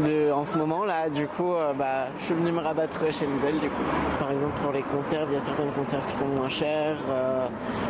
[0.00, 1.08] de, en ce moment là.
[1.08, 3.60] Du coup, euh, bah, je suis venu me rabattre chez Lidl.
[3.60, 3.82] Du coup,
[4.18, 7.46] par exemple pour les conserves, il y a certaines conserves qui sont moins chères, euh,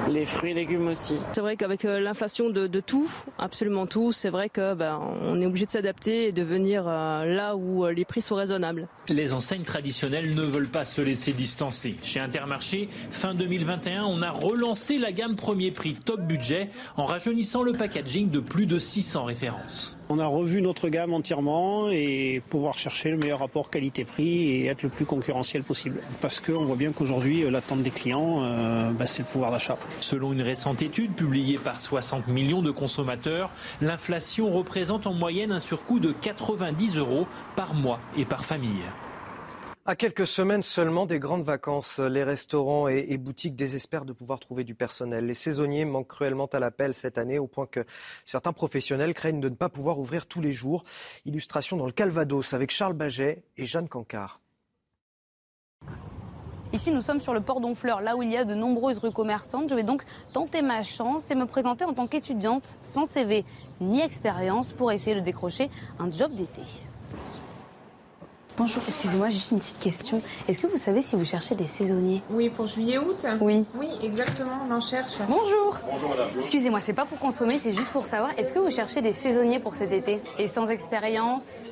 [0.09, 1.17] les fruits et légumes aussi.
[1.33, 5.47] C'est vrai qu'avec euh, l'inflation de, tout, absolument tout, c'est vrai que bah, on est
[5.47, 8.89] obligé de s'adapter et de venir là où les prix sont raisonnables.
[9.09, 11.97] Les enseignes traditionnelles ne veulent pas se laisser distancer.
[12.03, 17.63] Chez Intermarché, fin 2021, on a relancé la gamme premier prix top budget en rajeunissant
[17.63, 19.99] le packaging de plus de 600 références.
[20.11, 24.83] On a revu notre gamme entièrement et pouvoir chercher le meilleur rapport qualité-prix et être
[24.83, 26.01] le plus concurrentiel possible.
[26.21, 29.79] Parce qu'on voit bien qu'aujourd'hui, l'attente des clients, euh, bah, c'est le pouvoir d'achat.
[30.01, 33.51] Selon une récente étude publiée par 60 millions de consommateurs,
[33.81, 37.27] l'inflation représente en moyenne un surcoût de 90 euros
[37.57, 38.85] par mois et par famille.
[39.87, 44.65] À quelques semaines seulement des grandes vacances, les restaurants et, boutiques désespèrent de pouvoir trouver
[44.65, 45.27] du personnel.
[45.27, 47.85] Les saisonniers manquent cruellement à l'appel cette année au point que
[48.25, 50.85] certains professionnels craignent de ne pas pouvoir ouvrir tous les jours.
[51.27, 54.41] Illustration dans le Calvados avec Charles Baget et Jeanne Cancard.
[56.73, 59.13] Ici, nous sommes sur le port d'Honfleur, là où il y a de nombreuses rues
[59.13, 59.69] commerçantes.
[59.69, 63.45] Je vais donc tenter ma chance et me présenter en tant qu'étudiante sans CV
[63.83, 65.69] ni expérience pour essayer de décrocher
[65.99, 66.63] un job d'été.
[68.57, 70.23] Bonjour, excusez-moi, juste une petite question.
[70.47, 73.65] Est-ce que vous savez si vous cherchez des saisonniers Oui, pour juillet-août Oui.
[73.75, 75.15] Oui, exactement, on en cherche.
[75.29, 75.77] Bonjour.
[75.91, 76.29] Bonjour madame.
[76.37, 79.59] Excusez-moi, c'est pas pour consommer, c'est juste pour savoir, est-ce que vous cherchez des saisonniers
[79.59, 80.21] pour cet été?
[80.39, 81.65] Et sans expérience?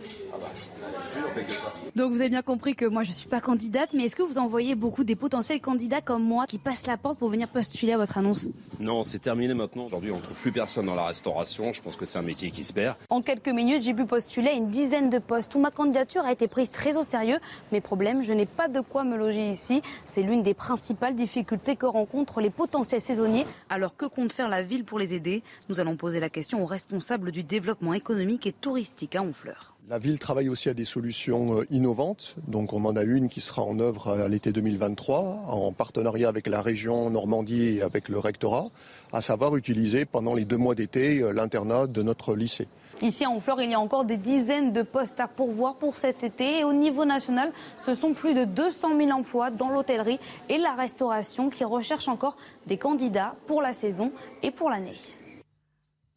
[1.94, 4.38] Donc vous avez bien compris que moi je suis pas candidate, mais est-ce que vous
[4.38, 7.98] envoyez beaucoup des potentiels candidats comme moi qui passent la porte pour venir postuler à
[7.98, 8.48] votre annonce?
[8.80, 9.84] Non, c'est terminé maintenant.
[9.84, 11.72] Aujourd'hui, on ne trouve plus personne dans la restauration.
[11.72, 12.96] Je pense que c'est un métier qui se perd.
[13.11, 16.32] En quelques minutes, j'ai pu postuler à une dizaine de postes où ma candidature a
[16.32, 17.38] été prise très au sérieux.
[17.72, 19.82] Mais problème, je n'ai pas de quoi me loger ici.
[20.07, 23.46] C'est l'une des principales difficultés que rencontrent les potentiels saisonniers.
[23.68, 25.42] Alors que compte faire la ville pour les aider?
[25.68, 29.71] Nous allons poser la question aux responsables du développement économique et touristique à Honfleur.
[29.89, 32.37] La ville travaille aussi à des solutions euh, innovantes.
[32.47, 36.47] Donc on en a une qui sera en œuvre à l'été 2023 en partenariat avec
[36.47, 38.68] la région Normandie et avec le rectorat,
[39.12, 42.68] à savoir utiliser pendant les deux mois d'été euh, l'internat de notre lycée.
[43.03, 46.22] Ici à Honfleur, il y a encore des dizaines de postes à pourvoir pour cet
[46.22, 46.61] été.
[46.61, 50.74] Et au niveau national, ce sont plus de 200 000 emplois dans l'hôtellerie et la
[50.74, 52.37] restauration qui recherchent encore
[52.68, 54.12] des candidats pour la saison
[54.45, 54.95] et pour l'année.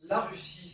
[0.07, 0.64] La Russie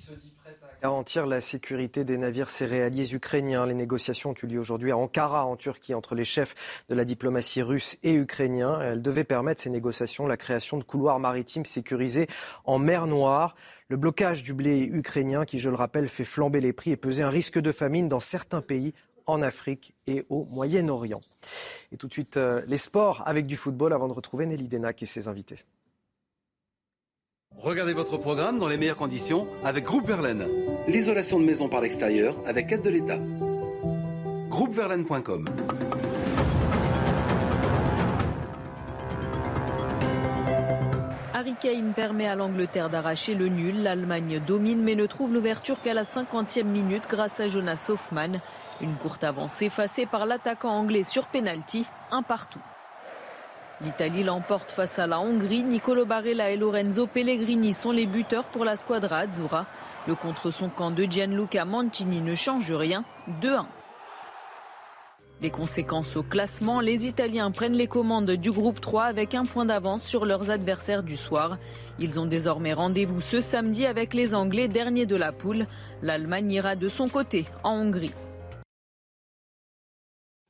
[0.82, 3.67] garantir la sécurité des navires céréaliers ukrainiens.
[3.67, 7.05] Les négociations ont eu lieu aujourd'hui à Ankara, en Turquie, entre les chefs de la
[7.05, 8.82] diplomatie russe et ukrainien.
[8.82, 12.27] Elles devaient permettre ces négociations la création de couloirs maritimes sécurisés
[12.65, 13.55] en mer Noire.
[13.89, 17.21] Le blocage du blé ukrainien, qui, je le rappelle, fait flamber les prix et peser
[17.21, 18.95] un risque de famine dans certains pays
[19.27, 21.21] en Afrique et au Moyen-Orient.
[21.91, 25.03] Et tout de suite, euh, les sports avec du football avant de retrouver Nelly Denac
[25.03, 25.59] et ses invités.
[27.64, 30.47] Regardez votre programme dans les meilleures conditions avec Groupe Verlaine.
[30.88, 33.20] L'isolation de maison par l'extérieur avec aide de l'État.
[34.49, 35.45] Groupeverlaine.com
[41.36, 43.84] Harry Kane permet à l'Angleterre d'arracher le nul.
[43.84, 48.41] L'Allemagne domine mais ne trouve l'ouverture qu'à la 50e minute grâce à Jonas Hoffmann.
[48.82, 52.62] Une courte avance effacée par l'attaquant anglais sur penalty, un partout.
[53.84, 55.63] L'Italie l'emporte face à la Hongrie.
[55.63, 59.65] Nicolo Barella et Lorenzo Pellegrini sont les buteurs pour la squadra Azzurra.
[60.07, 63.03] Le contre son camp de Gianluca Mancini ne change rien.
[63.41, 63.65] 2-1.
[65.41, 69.65] Les conséquences au classement, les Italiens prennent les commandes du groupe 3 avec un point
[69.65, 71.57] d'avance sur leurs adversaires du soir.
[71.97, 75.65] Ils ont désormais rendez-vous ce samedi avec les Anglais, derniers de la poule.
[76.03, 78.13] L'Allemagne ira de son côté en Hongrie.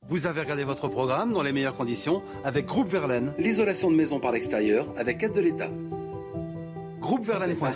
[0.08, 4.18] Vous avez regardé votre programme dans les meilleures conditions avec Groupe Verlaine, l'isolation de maison
[4.18, 5.70] par l'extérieur avec aide de l'État.
[7.02, 7.72] Groupeverlaine.com.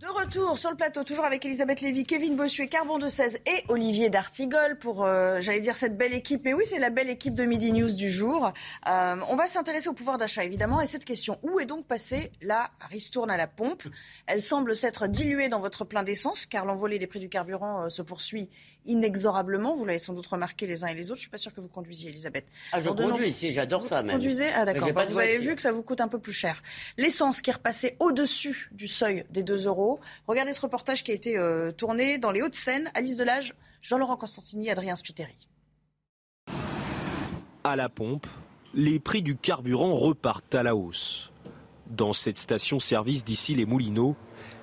[0.00, 3.64] De retour sur le plateau, toujours avec Elisabeth Lévy, Kevin Bossuet, Carbon de 16 et
[3.68, 6.42] Olivier D'Artigol pour, euh, j'allais dire, cette belle équipe.
[6.44, 8.52] Mais oui, c'est la belle équipe de Midi News du jour.
[8.88, 10.82] Euh, on va s'intéresser au pouvoir d'achat, évidemment.
[10.82, 13.84] Et cette question, où est donc passée la ristourne à la pompe?
[14.26, 17.88] Elle semble s'être diluée dans votre plein d'essence, car l'envolée des prix du carburant euh,
[17.88, 18.50] se poursuit
[18.86, 19.74] inexorablement.
[19.74, 21.16] Vous l'avez sans doute remarqué les uns et les autres.
[21.16, 22.46] Je suis pas sûre que vous conduisiez, Elisabeth.
[22.72, 24.16] Ah, je conduis ici, j'adore ça vous même.
[24.16, 24.92] Conduisez Ah d'accord.
[24.92, 26.62] Bah, vous avez vu que ça vous coûte un peu plus cher.
[26.96, 30.00] L'essence qui est repassée au-dessus du seuil des 2 euros.
[30.26, 32.90] Regardez ce reportage qui a été euh, tourné dans les Hauts-de-Seine.
[32.94, 35.48] Alice Delage, Jean-Laurent Constantini, Adrien Spiteri.
[37.64, 38.26] À la pompe,
[38.74, 41.30] les prix du carburant repartent à la hausse.
[41.86, 44.16] Dans cette station-service d'ici les Moulineaux,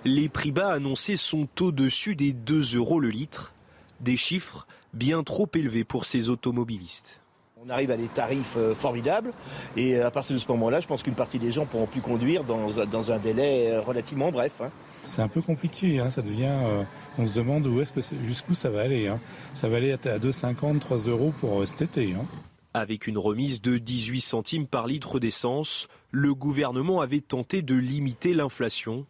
[0.06, 3.54] les prix bas annoncés sont au-dessus des 2 euros le litre,
[4.02, 7.22] des chiffres bien trop élevés pour ces automobilistes.
[7.64, 9.32] On arrive à des tarifs euh, formidables
[9.78, 12.02] et euh, à partir de ce moment-là, je pense qu'une partie des gens pourront plus
[12.02, 14.62] conduire dans, dans un délai euh, relativement bref.
[14.62, 14.72] hein.
[15.04, 16.45] C'est un peu compliqué, hein, ça devient.
[16.49, 16.84] euh,
[17.20, 19.08] on se demande où est-ce que c'est- jusqu'où ça va aller.
[19.08, 19.20] hein.
[19.54, 22.14] Ça va aller à 2,50, 3 euros pour euh, cet été.
[22.16, 22.26] hein.
[22.74, 28.34] Avec une remise de 18 centimes par litre d'essence, le gouvernement avait tenté de limiter
[28.34, 29.06] l'inflation,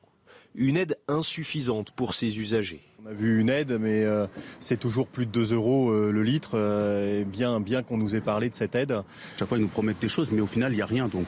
[0.55, 2.81] une aide insuffisante pour ses usagers.
[3.03, 4.27] On a vu une aide, mais euh,
[4.59, 6.51] c'est toujours plus de 2 euros euh, le litre.
[6.53, 9.01] euh, et bien, bien qu'on nous ait parlé de cette aide.
[9.39, 11.07] Chaque fois, ils nous promettent des choses, mais au final, il n'y a rien.
[11.07, 11.27] Donc,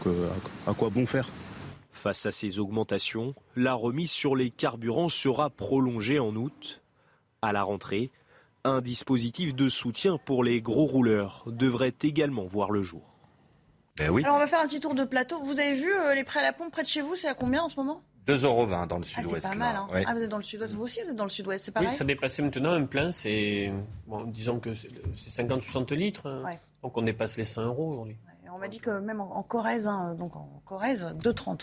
[0.67, 1.27] à à quoi bon faire?
[1.91, 6.81] Face à ces augmentations, la remise sur les carburants sera prolongée en août.
[7.41, 8.11] À la rentrée,
[8.63, 13.17] un dispositif de soutien pour les gros rouleurs devrait également voir le jour.
[13.97, 14.23] Ben oui.
[14.23, 15.39] Alors on va faire un petit tour de plateau.
[15.41, 17.33] Vous avez vu euh, les prêts à la pompe près de chez vous, c'est à
[17.33, 18.01] combien en ce moment?
[18.27, 19.41] 2,20 euros dans le Ah sud-ouest.
[19.41, 19.75] c'est pas mal.
[19.75, 19.87] Hein.
[19.91, 20.03] Ouais.
[20.07, 21.85] Ah vous êtes dans le sud-ouest, vous aussi vous êtes dans le sud-ouest, c'est Oui,
[21.85, 23.71] pareil ça dépassait maintenant un plein, c'est
[24.07, 26.27] bon, disons que c'est c'est 50-60 litres.
[26.27, 26.41] hein.
[26.45, 26.59] Ouais.
[26.81, 28.17] Donc on dépasse les 100 euros aujourd'hui.
[28.55, 31.61] On m'a dit que même en, en Corrèze, hein, donc en Corrèze, 2,30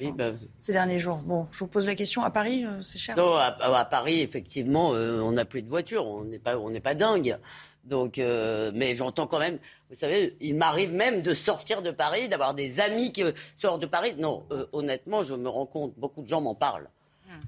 [0.00, 1.18] Oui, ben, ces derniers jours.
[1.18, 2.24] Bon, je vous pose la question.
[2.24, 3.16] À Paris, euh, c'est cher?
[3.16, 6.04] Non, à, à Paris, effectivement, euh, on n'a plus de voiture.
[6.04, 7.38] On n'est pas, on n'est pas dingue.
[7.84, 9.58] Donc, euh, mais j'entends quand même.
[9.90, 13.82] Vous savez, il m'arrive même de sortir de Paris, d'avoir des amis qui euh, sortent
[13.82, 14.14] de Paris.
[14.18, 15.92] Non, euh, honnêtement, je me rends compte.
[15.96, 16.88] Beaucoup de gens m'en parlent.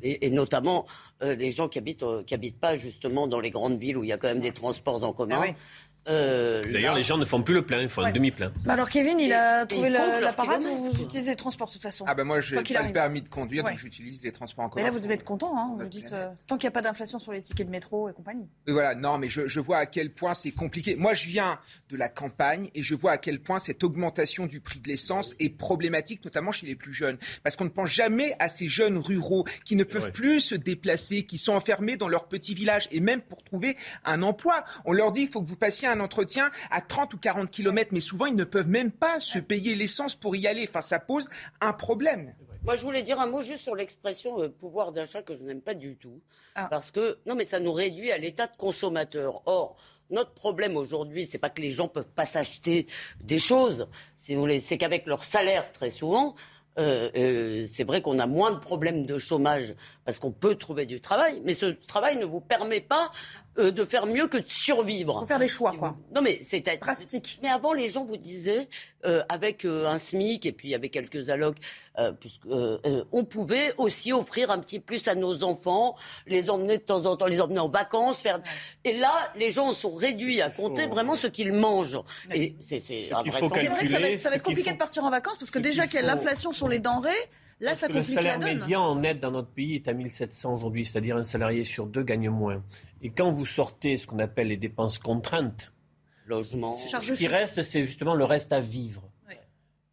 [0.03, 0.87] Et, et notamment
[1.23, 4.03] euh, les gens qui habitent, euh, qui habitent pas justement dans les grandes villes où
[4.03, 5.37] il y a quand même des transports en commun.
[5.39, 5.55] Ah oui.
[6.09, 8.53] Euh, D'ailleurs, là- les gens ne font plus le plein, ils font un demi-plein.
[8.65, 11.03] Bah alors Kevin, il a trouvé et ils comptent la, la leurs parade ou vous
[11.03, 13.65] utilisez les transports de toute façon Ah ben moi, j'ai pas le permis de conduire,
[13.65, 13.71] Ouais.
[13.71, 14.85] donc j'utilise les transports en Mais commun.
[14.85, 15.57] là, vous devez être content.
[15.59, 18.09] Hein, vous dites, euh, tant qu'il n'y a pas d'inflation sur les tickets de métro
[18.09, 18.47] et compagnie.
[18.67, 20.97] Et voilà, non, mais je, je vois à quel point c'est compliqué.
[20.97, 24.61] Moi, je viens de la campagne et je vois à quel point cette augmentation du
[24.61, 27.17] prix de l'essence est problématique, notamment chez les plus jeunes.
[27.43, 31.23] Parce qu'on ne pense jamais à ces jeunes ruraux qui ne peuvent plus se déplacer,
[31.23, 32.89] qui sont enfermés dans leur petit village.
[32.93, 35.94] Et même pour trouver un emploi, on leur dit il faut que vous passiez un
[36.01, 39.75] entretien à 30 ou 40 kilomètres, mais souvent ils ne peuvent même pas se payer
[39.75, 40.67] l'essence pour y aller.
[40.69, 41.29] Enfin, ça pose
[41.61, 42.35] un problème.
[42.65, 45.61] Moi, je voulais dire un mot juste sur l'expression euh, pouvoir d'achat que je n'aime
[45.61, 46.23] pas du tout.
[46.71, 49.43] Parce que, non, mais ça nous réduit à l'état de consommateur.
[49.45, 49.77] Or,
[50.09, 52.87] notre problème aujourd'hui, c'est pas que les gens peuvent pas s'acheter
[53.21, 56.35] des choses, si vous voulez, c'est qu'avec leur salaire, très souvent,
[56.79, 59.75] euh, euh, c'est vrai qu'on a moins de problèmes de chômage
[60.05, 63.11] parce qu'on peut trouver du travail, mais ce travail ne vous permet pas
[63.59, 65.21] euh, de faire mieux que de survivre.
[65.21, 65.97] Faut faire des choix, quoi.
[66.15, 67.39] Non, mais c'est drastique.
[67.43, 68.69] Mais avant, les gens vous disaient,
[69.07, 71.57] euh, avec euh, un SMIC et puis il y avait quelques allocs,
[71.99, 75.95] euh, puisque, euh, euh, on pouvait aussi offrir un petit plus à nos enfants,
[76.27, 78.41] les emmener de temps en temps, les emmener en vacances, faire.
[78.85, 81.99] Et là, les gens sont réduits à compter vraiment ce qu'ils mangent.
[82.35, 84.79] Et c'est c'est un vrai que ça va être, ça va être compliqué faut- de
[84.79, 87.11] partir en vacances parce que ce déjà qu'il y a faut- l'inflation sur les denrées,
[87.61, 88.59] là, ça que le la salaire donne.
[88.59, 92.03] médian en net dans notre pays est à 1700 aujourd'hui, c'est-à-dire un salarié sur deux
[92.03, 92.63] gagne moins.
[93.03, 95.73] Et quand vous sortez ce qu'on appelle les dépenses contraintes,
[96.27, 97.31] logement, ce qui fixe.
[97.33, 99.03] reste, c'est justement le reste à vivre.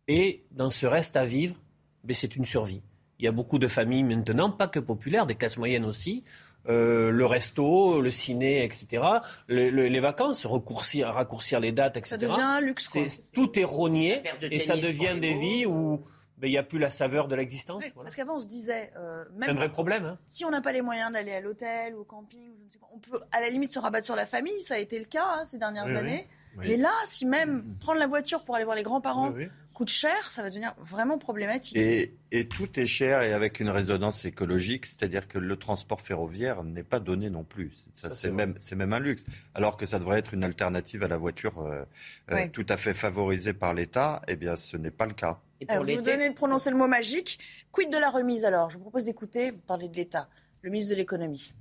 [0.08, 1.56] Et dans ce reste à vivre,
[2.04, 2.82] ben, c'est une survie.
[3.20, 6.24] Il y a beaucoup de familles maintenant, pas que populaires, des classes moyennes aussi.
[6.70, 9.02] euh, le resto, le ciné, etc.
[9.48, 12.10] Le- le- les vacances, raccourcir, raccourcir les dates, etc.
[12.12, 13.02] Ça devient un luxe, quoi.
[13.34, 16.04] Tout est rogné et ça devient des vies où
[16.48, 17.84] il n'y a plus la saveur de l'existence.
[17.84, 18.06] Oui, Voilà.
[18.08, 20.06] Parce qu'avant, on se disait, euh, C'est même un vrai problème.
[20.06, 20.18] hein.
[20.26, 22.70] si on n'a pas les moyens d'aller à l'hôtel ou au camping, ou je ne
[22.70, 24.62] sais pas, on peut à la limite se rabattre sur la famille.
[24.64, 26.28] Ça a été le cas hein, ces dernières Oui, années.
[26.58, 26.66] Oui.
[26.70, 29.50] Mais là, si même prendre la voiture pour aller voir les grands-parents Oui, oui.
[29.74, 31.78] coûte cher, ça va devenir vraiment problématique.
[31.78, 36.64] Et, et tout est cher et avec une résonance écologique, c'est-à-dire que le transport ferroviaire
[36.66, 37.72] n'est pas donné non plus.
[37.94, 39.24] Ça, Ça, c'est même, c'est même un luxe.
[39.56, 41.86] Alors que ça devrait être une alternative à la voiture euh,
[42.32, 44.22] euh, tout à fait favorisée par l'État.
[44.28, 45.40] Eh bien, ce n'est pas le cas.
[45.62, 47.38] Et pour Alors, vous venez de prononcer le mot magique.
[47.72, 48.70] Quid de la remise alors?
[48.70, 50.28] Je vous propose d'écouter, vous parlez de l'État,
[50.64, 51.54] le ministre de l'économie.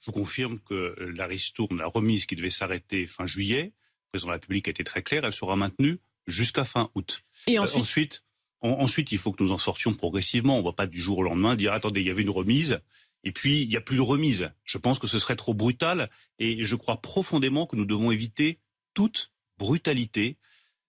[0.00, 4.28] Je vous confirme que la ristourne, la remise qui devait s'arrêter fin juillet, le président
[4.28, 7.24] de la République a été très clair, elle sera maintenue jusqu'à fin août.
[7.46, 8.24] Et Euh, ensuite ensuite,
[8.60, 10.56] en- ensuite, il faut que nous en sortions progressivement.
[10.56, 12.80] On ne va pas du jour au lendemain dire attendez, il y avait une remise.
[13.26, 14.50] Et puis, il n'y a plus de remise.
[14.64, 16.10] Je pense que ce serait trop brutal.
[16.38, 18.58] Et je crois profondément que nous devons éviter
[18.92, 20.36] toute brutalité.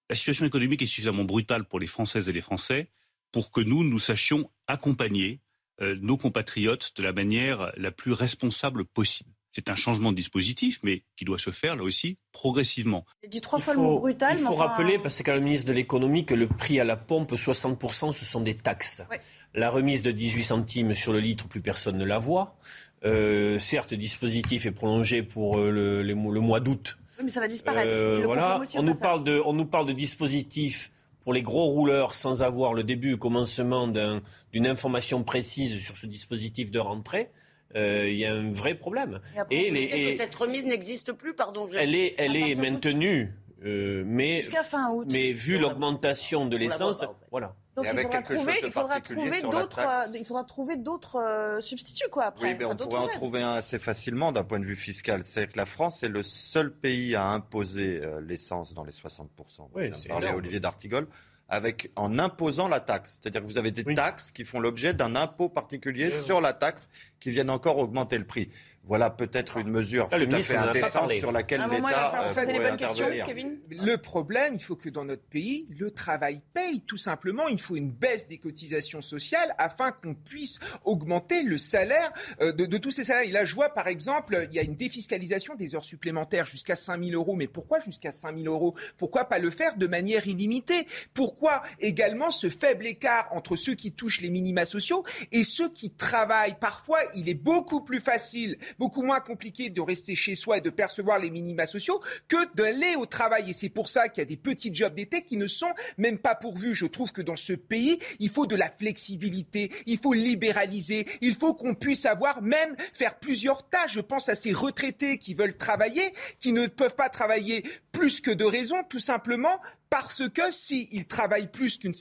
[0.09, 2.89] La situation économique est suffisamment brutale pour les Françaises et les Français
[3.31, 5.41] pour que nous, nous sachions accompagner
[5.81, 9.29] euh, nos compatriotes de la manière la plus responsable possible.
[9.51, 13.05] C'est un changement de dispositif, mais qui doit se faire là aussi progressivement.
[13.23, 15.23] J'ai dit trois Il fois le mot faut, brutal, il faut enfin, rappeler, parce que
[15.23, 18.55] quand le ministre de l'économie, que le prix à la pompe, 60%, ce sont des
[18.55, 19.01] taxes.
[19.09, 19.21] Ouais.
[19.53, 22.57] La remise de 18 centimes sur le litre, plus personne ne la voit.
[23.05, 26.97] Euh, certes, le dispositif est prolongé pour euh, le mois d'août.
[27.17, 27.93] Oui, mais ça va disparaître.
[27.93, 28.61] Euh, Il le voilà.
[28.75, 30.91] On nous, parle de, on nous parle de dispositifs
[31.21, 36.05] pour les gros rouleurs sans avoir le début et commencement d'une information précise sur ce
[36.05, 37.31] dispositif de rentrée,
[37.75, 39.19] euh, il y a un vrai problème.
[39.49, 41.67] Et, les, cette remise n'existe plus, pardon.
[41.75, 43.33] Elle est, elle est maintenue.
[43.65, 45.07] Euh, mais, Jusqu'à fin août.
[45.11, 47.55] Mais vu l'augmentation de l'essence, voilà.
[47.75, 52.07] Donc il faudra, trouver, il faudra trouver d'autres, euh, il faudra trouver d'autres euh, substituts
[52.09, 52.51] quoi après.
[52.51, 55.25] Oui, mais on pourrait en trouver un assez facilement d'un point de vue fiscal.
[55.25, 59.29] C'est que la France est le seul pays à imposer l'essence dans les 60
[59.73, 61.07] oui, On parlait Olivier d'Artigol
[61.47, 63.19] avec, en imposant la taxe.
[63.21, 66.89] C'est-à-dire que vous avez des taxes qui font l'objet d'un impôt particulier sur la taxe
[67.19, 68.49] qui viennent encore augmenter le prix.
[68.87, 73.27] Voilà peut-être une mesure tout à fait indécente sur laquelle l'État euh, pourrait intervenir.
[73.69, 77.47] Le problème, il faut que dans notre pays, le travail paye tout simplement.
[77.47, 82.11] Il faut une baisse des cotisations sociales afin qu'on puisse augmenter le salaire
[82.41, 83.27] euh, de, tous ces salaires.
[83.27, 86.75] Et là, je vois par exemple, il y a une défiscalisation des heures supplémentaires jusqu'à
[86.75, 87.35] 5 000 euros.
[87.35, 88.75] Mais pourquoi jusqu'à 5 000 euros?
[88.97, 90.85] Pourquoi pas le faire de manière illimitée?
[91.15, 95.89] Pourquoi également ce faible écart entre ceux qui touchent les minima sociaux et ceux qui
[95.89, 96.57] travaillent?
[96.59, 100.69] Parfois, il est beaucoup plus facile beaucoup moins compliqué de rester chez soi et de
[100.69, 103.49] percevoir les minima sociaux que d'aller au travail.
[103.49, 106.17] Et c'est pour ça qu'il y a des petits jobs d'été qui ne sont même
[106.17, 106.75] pas pourvus.
[106.75, 111.35] Je trouve que dans ce pays, il faut de la flexibilité, il faut libéraliser, il
[111.35, 113.93] faut qu'on puisse avoir même faire plusieurs tâches.
[113.93, 118.31] Je pense à ces retraités qui veulent travailler, qui ne peuvent pas travailler plus que
[118.31, 119.59] de raison, tout simplement
[119.97, 121.91] parce que s'ils travaillent plus qu'un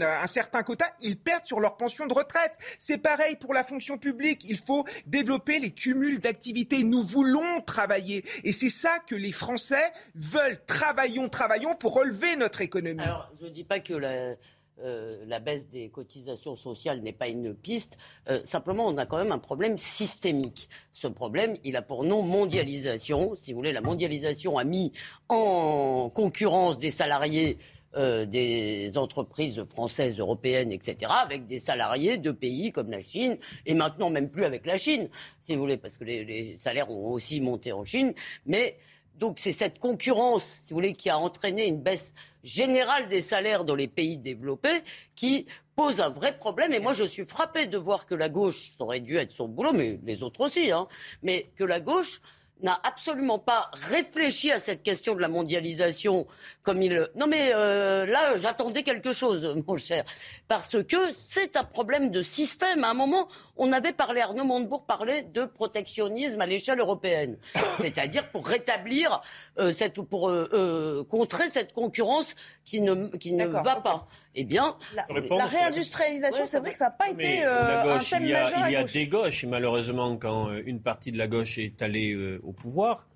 [0.00, 2.54] un certain quota, ils perdent sur leur pension de retraite.
[2.78, 4.42] C'est pareil pour la fonction publique.
[4.48, 6.82] Il faut développer les cumuls d'activités.
[6.82, 8.24] Nous voulons travailler.
[8.44, 10.64] Et c'est ça que les Français veulent.
[10.64, 13.02] Travaillons, travaillons pour relever notre économie.
[13.02, 14.34] Alors, je dis pas que la,
[14.80, 17.98] euh, la baisse des cotisations sociales n'est pas une piste.
[18.28, 20.68] Euh, simplement, on a quand même un problème systémique.
[20.92, 23.34] Ce problème, il a pour nom mondialisation.
[23.36, 24.92] Si vous voulez, la mondialisation a mis
[25.28, 27.58] en concurrence des salariés
[27.94, 33.74] euh, des entreprises françaises, européennes, etc., avec des salariés de pays comme la Chine, et
[33.74, 35.10] maintenant même plus avec la Chine,
[35.40, 38.14] si vous voulez, parce que les, les salaires ont aussi monté en Chine.
[38.46, 38.78] Mais
[39.18, 43.64] donc c'est cette concurrence, si vous voulez, qui a entraîné une baisse générale des salaires
[43.64, 44.82] dans les pays développés
[45.14, 46.72] qui pose un vrai problème.
[46.72, 49.48] Et moi, je suis frappé de voir que la gauche, ça aurait dû être son
[49.48, 50.86] boulot, mais les autres aussi, hein,
[51.22, 52.20] mais que la gauche
[52.62, 56.26] n'a absolument pas réfléchi à cette question de la mondialisation
[56.62, 57.08] comme il.
[57.14, 60.04] Non mais euh, là, j'attendais quelque chose, mon cher,
[60.48, 62.84] parce que c'est un problème de système.
[62.84, 67.36] À un moment, on avait parlé, Arnaud Montebourg parlait de protectionnisme à l'échelle européenne,
[67.80, 69.20] c'est-à-dire pour rétablir
[69.58, 72.34] euh, cette, pour euh, contrer cette concurrence
[72.64, 74.06] qui ne qui ne va pas.
[74.34, 78.34] Eh bien, la, réindustrialisation, c'est vrai que ça n'a pas été un thème il y
[78.34, 78.68] a, majeur.
[78.68, 82.38] Il y a des gauches, et malheureusement, quand une partie de la gauche est allée
[82.42, 83.06] au pouvoir,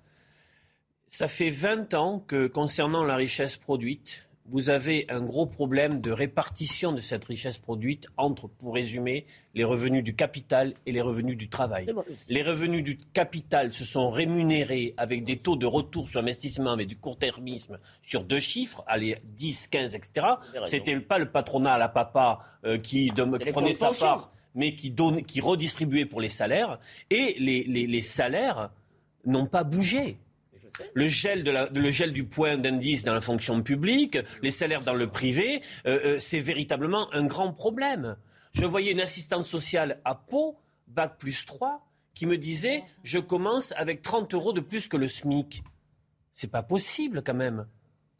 [1.07, 6.11] ça fait 20 ans que, concernant la richesse produite, vous avez un gros problème de
[6.11, 11.37] répartition de cette richesse produite entre, pour résumer, les revenus du capital et les revenus
[11.37, 11.93] du travail.
[12.29, 16.87] Les revenus du capital se sont rémunérés avec des taux de retour sur investissement avec
[16.87, 20.27] du court-termisme sur deux chiffres, allez, 10, 15, etc.
[20.67, 23.11] C'était pas le patronat à la papa euh, qui
[23.51, 24.93] prenait sa part, mais qui,
[25.27, 26.79] qui redistribuait pour les salaires.
[27.09, 28.69] Et les, les salaires
[29.25, 30.17] n'ont pas bougé.
[30.93, 35.99] Le gel, du point d'indice dans la fonction publique, les salaires dans le privé, euh,
[36.03, 38.17] euh, c'est véritablement un grand problème.
[38.53, 40.57] Je voyais une assistante sociale à Pau,
[40.87, 45.07] bac plus 3, qui me disait Je commence avec 30 euros de plus que le
[45.07, 45.63] SMIC.
[46.31, 47.67] C'est pas possible quand même.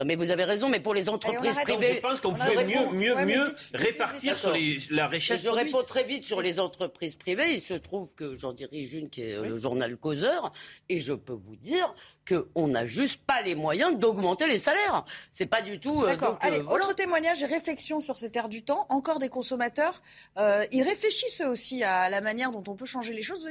[0.04, 1.96] Mais vous avez raison, mais pour les entreprises privées.
[1.96, 5.42] Je pense qu'on pouvait mieux, mieux, mieux répartir sur les, la richesse.
[5.42, 7.54] Je réponds très vite sur les entreprises privées.
[7.54, 10.52] Il se trouve que j'en dirige une qui est euh, le journal Causeur,
[10.88, 11.92] et je peux vous dire
[12.28, 15.04] qu'on n'a juste pas les moyens d'augmenter les salaires.
[15.32, 16.04] C'est pas du tout.
[16.04, 16.38] Euh, D'accord.
[16.42, 18.86] Allez, euh, autre témoignage et réflexion sur cette ère du temps.
[18.90, 20.00] Encore des consommateurs.
[20.36, 23.48] ils réfléchissent aussi à la manière dont on peut changer les choses.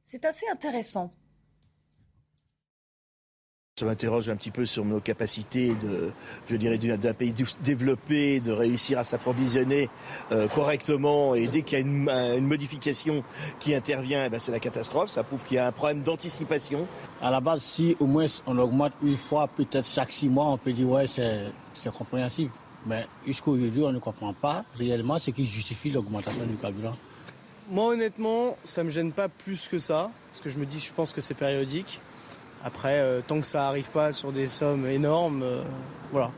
[0.00, 1.12] C'est assez intéressant.
[3.80, 6.10] Ça m'interroge un petit peu sur nos capacités de,
[6.50, 9.88] je dirais, d'un pays développé, de réussir à s'approvisionner
[10.32, 11.34] euh, correctement.
[11.34, 11.84] Et dès qu'il y a
[12.36, 13.24] une, modification
[13.58, 15.08] qui intervient, eh ben, c'est la catastrophe.
[15.08, 16.86] Ça prouve qu'il y a un problème d'anticipation.
[17.22, 20.58] À la base, si au moins on augmente une fois, peut-être chaque six mois, on
[20.58, 22.50] peut dire ouais, c'est compréhensible.
[22.84, 26.96] Mais jusqu'à aujourd'hui, on ne comprend pas réellement ce qui justifie l'augmentation du carburant.
[27.70, 30.92] Moi, honnêtement, ça me gêne pas plus que ça, parce que je me dis, je
[30.92, 31.98] pense que c'est périodique.
[32.64, 35.62] Après, euh, tant que ça n'arrive pas sur des sommes énormes, euh,
[36.12, 36.30] voilà,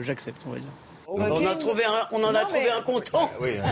[0.00, 0.68] j'accepte, on va dire.
[1.10, 3.30] On, a trouvé un, on en a trouvé un content.
[3.40, 3.64] Oui, non,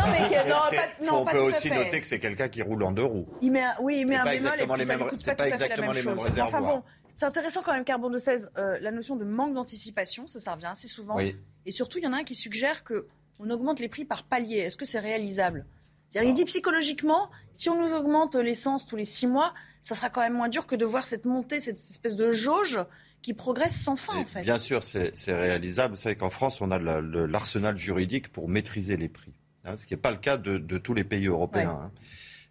[0.71, 3.27] mais non, on peut aussi noter que c'est quelqu'un qui roule en deux roues.
[3.43, 6.47] Il met oui, il met un bémol et puis ça pas exactement les mêmes réservoirs.
[6.47, 6.83] Enfin bon,
[7.15, 10.55] c'est intéressant quand même, Carbone de 16, euh, la notion de manque d'anticipation, ça, ça
[10.55, 11.19] revient assez souvent.
[11.19, 14.59] Et surtout, il y en a un qui suggère qu'on augmente les prix par palier.
[14.59, 15.67] Est-ce que c'est réalisable?
[16.15, 19.53] Il dit psychologiquement, si on nous augmente l'essence tous les six mois,
[19.83, 22.79] ça sera quand même moins dur que de voir cette montée, cette espèce de jauge
[23.23, 24.43] qui progresse sans fin, en fait.
[24.43, 25.95] Bien sûr, c'est réalisable.
[25.95, 29.33] Vous savez qu'en France, on a l'arsenal juridique pour maîtriser les prix,
[29.65, 31.81] hein, ce qui n'est pas le cas de, tous les pays européens.
[31.83, 31.91] Hein.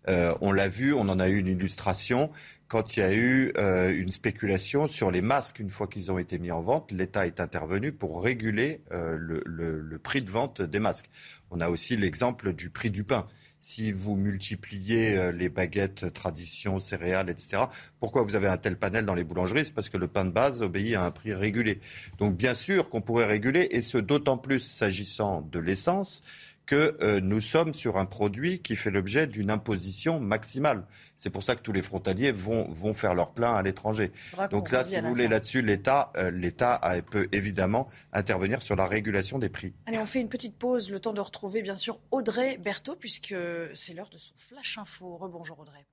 [0.08, 2.30] Euh, on l'a vu, on en a eu une illustration
[2.68, 6.18] quand il y a eu euh, une spéculation sur les masques une fois qu'ils ont
[6.18, 6.92] été mis en vente.
[6.92, 11.10] L'État est intervenu pour réguler euh, le, prix de vente des masques.
[11.52, 13.28] On a aussi l'exemple du prix du pain
[13.68, 17.64] si vous multipliez euh, les baguettes, tradition, céréales, etc.,
[18.00, 19.66] pourquoi vous avez un tel panel dans les boulangeries?
[19.66, 21.80] C'est parce que le pain de base obéit à un prix régulé.
[22.20, 26.22] Donc bien sûr qu'on pourrait réguler, et ce d'autant plus s'agissant de l'essence
[26.66, 30.86] que euh, nous sommes sur un produit qui fait l'objet d'une imposition maximale.
[31.16, 34.12] C'est pour ça que tous les frontaliers vont, vont faire leur plein à l'étranger.
[34.52, 39.40] Donc là, si vous voulez, là-dessus, l'État euh, l'État peut évidemment intervenir sur la régulation
[39.40, 39.74] des prix.
[39.86, 43.36] Allez, on fait une petite pause, le temps de retrouver bien sûr Audrey Berthaud, puisque
[43.74, 45.18] c'est l'heure de son Flash Info.
[45.18, 45.86] Rebonjour Audrey.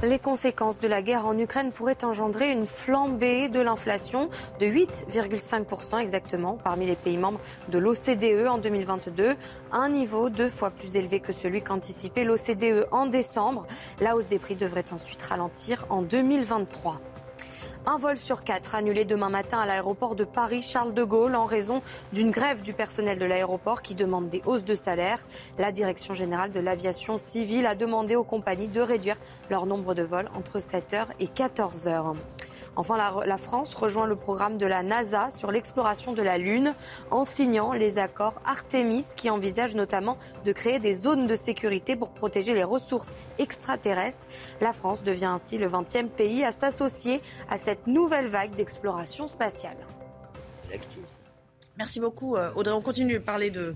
[0.00, 4.28] Les conséquences de la guerre en Ukraine pourraient engendrer une flambée de l'inflation
[4.60, 9.34] de 8,5% exactement parmi les pays membres de l'OCDE en 2022,
[9.72, 13.66] un niveau deux fois plus élevé que celui qu'anticipait l'OCDE en décembre.
[14.00, 17.00] La hausse des prix devrait ensuite ralentir en 2023.
[17.86, 21.82] Un vol sur quatre annulé demain matin à l'aéroport de Paris-Charles de Gaulle en raison
[22.12, 25.24] d'une grève du personnel de l'aéroport qui demande des hausses de salaire.
[25.58, 29.16] La Direction générale de l'aviation civile a demandé aux compagnies de réduire
[29.48, 32.14] leur nombre de vols entre 7h et 14h.
[32.78, 36.74] Enfin, la, France rejoint le programme de la NASA sur l'exploration de la Lune
[37.10, 42.14] en signant les accords Artemis qui envisagent notamment de créer des zones de sécurité pour
[42.14, 44.28] protéger les ressources extraterrestres.
[44.60, 49.76] La France devient ainsi le 20e pays à s'associer à cette nouvelle vague d'exploration spatiale.
[51.78, 52.72] Merci beaucoup euh, Audrey.
[52.72, 53.74] On continue de parler de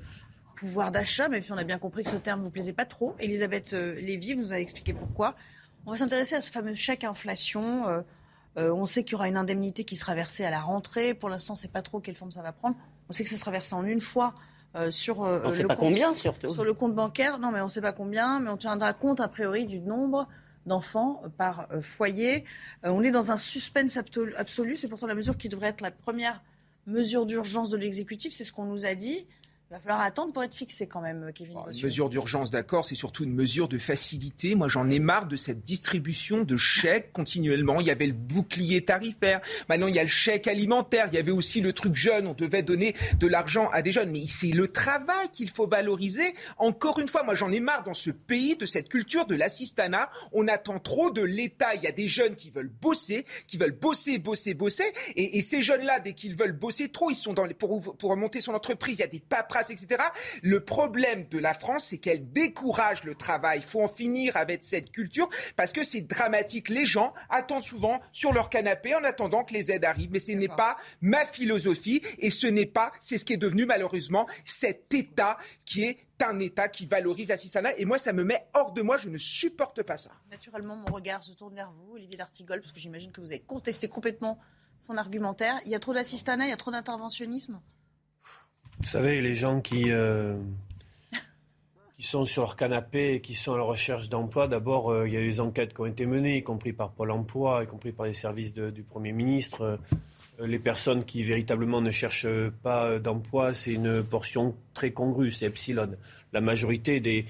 [0.55, 2.87] pouvoir d'achat, même si on a bien compris que ce terme ne vous plaisait pas
[2.87, 3.17] trop.
[3.19, 5.33] Elisabeth euh, Lévy vous a expliqué pourquoi.
[5.87, 8.05] On va s'intéresser à ce fameux chèque inflation.
[8.59, 11.15] Euh, on sait qu'il y aura une indemnité qui sera versée à la rentrée.
[11.15, 12.77] Pour l'instant, on ne sait pas trop quelle forme ça va prendre.
[13.09, 14.35] On sait que ça sera versé en une fois.
[14.75, 17.39] Euh, sur euh, le pas compte, combien surtout sur le compte bancaire.
[17.39, 20.27] Non, mais on ne sait pas combien, mais on tiendra compte a priori du nombre
[20.65, 22.45] d'enfants par foyer.
[22.83, 24.77] on est dans un suspense absolu.
[24.77, 26.41] C'est pourtant la mesure qui devrait être la première
[26.87, 28.33] mesure d'urgence de l'exécutif.
[28.33, 29.27] C'est ce qu'on nous a dit.
[29.73, 31.57] Il va falloir attendre pour être fixé quand même, Kevin.
[31.73, 34.55] une mesure d'urgence, d'accord, c'est surtout une mesure de facilité.
[34.55, 37.81] Moi, j'en ai marre de cette distribution de chèques continuellement.
[37.81, 39.41] Il y avait le bouclier tarifaire,
[39.71, 42.35] maintenant il y a le chèque alimentaire, il y avait aussi le truc jeune, on
[42.35, 44.11] devait donner de l'argent à des jeunes.
[44.11, 46.35] Mais c'est le travail qu'il faut valoriser.
[46.59, 50.11] Encore une fois, moi j'en ai marre dans ce pays de cette culture de l'assistanat.
[50.33, 51.75] On attend trop de l'État.
[51.77, 54.93] Il y a des jeunes qui veulent bosser, qui veulent bosser, bosser, bosser.
[55.17, 58.43] Et, ces jeunes-là, dès qu'ils veulent bosser trop, ils sont dans les, pour, pour monter
[58.43, 58.99] son entreprise.
[58.99, 60.03] Il y a des paperasses etc.
[60.43, 63.59] Le problème de la France, c'est qu'elle décourage le travail.
[63.59, 66.69] Il faut en finir avec cette culture parce que c'est dramatique.
[66.69, 70.11] Les gens attendent souvent sur leur canapé en attendant que les aides arrivent.
[70.13, 73.67] Mais ce n'est pas ma philosophie et ce n'est pas, c'est ce qui est devenu
[73.67, 77.77] malheureusement cet État qui est un État qui valorise l'assistanat.
[77.79, 78.97] Et moi, ça me met hors de moi.
[78.99, 80.11] Je ne supporte pas ça.
[80.31, 83.41] Naturellement, mon regard se tourne vers vous, Olivier D'Artigol, parce que j'imagine que vous avez
[83.41, 84.39] contesté complètement
[84.77, 85.61] son argumentaire.
[85.65, 87.61] Il y a trop d'assistanat, il y a trop d'interventionnisme
[88.79, 90.37] vous savez, les gens qui, euh,
[91.97, 95.15] qui sont sur leur canapé et qui sont à la recherche d'emploi, d'abord, euh, il
[95.15, 97.67] y a eu des enquêtes qui ont été menées, y compris par Pôle emploi, y
[97.67, 99.79] compris par les services du Premier ministre.
[100.41, 102.27] Euh, les personnes qui véritablement ne cherchent
[102.63, 105.91] pas d'emploi, c'est une portion très congrue, c'est epsilon.
[106.33, 107.27] La majorité des,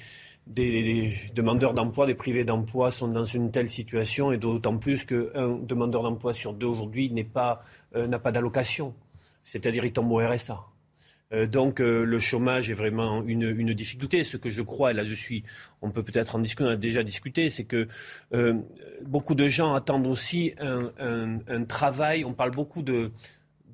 [1.35, 6.03] demandeurs d'emploi, des privés d'emploi sont dans une telle situation, et d'autant plus qu'un demandeur
[6.03, 7.63] d'emploi sur deux aujourd'hui n'a pas,
[7.93, 8.95] pas d'allocation,
[9.45, 10.72] c'est-à-dire il tombe au RSA.
[11.33, 14.23] Euh, donc euh, le chômage est vraiment une, difficulté.
[14.23, 15.43] Ce que je crois, et là je suis,
[15.81, 17.89] on peut peut-être en discuter, on a déjà discuté, c'est que
[18.35, 18.61] euh,
[19.07, 22.25] beaucoup de gens attendent aussi un, travail.
[22.25, 23.11] On parle beaucoup de,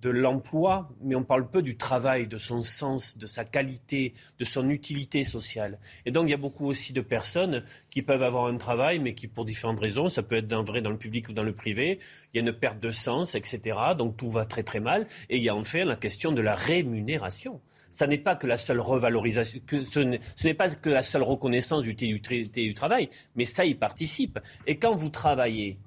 [0.00, 4.44] de l'emploi, mais on parle peu du travail, de son sens, de sa qualité, de
[4.44, 5.78] son utilité sociale.
[6.06, 9.14] Et donc il y a beaucoup aussi de personnes qui peuvent avoir un travail, mais
[9.14, 11.98] qui pour différentes raisons, ça peut être dans le public ou dans le privé,
[12.32, 13.76] il y a une perte de sens, etc.
[13.96, 15.06] Donc tout va très très mal.
[15.30, 17.60] Et il y a enfin la question de la rémunération.
[17.90, 21.82] Ça n'est pas que la seule revalorisation, que ce n'est pas que la seule reconnaissance
[21.82, 24.38] du travail, mais ça y participe.
[24.66, 25.78] Et quand vous travaillez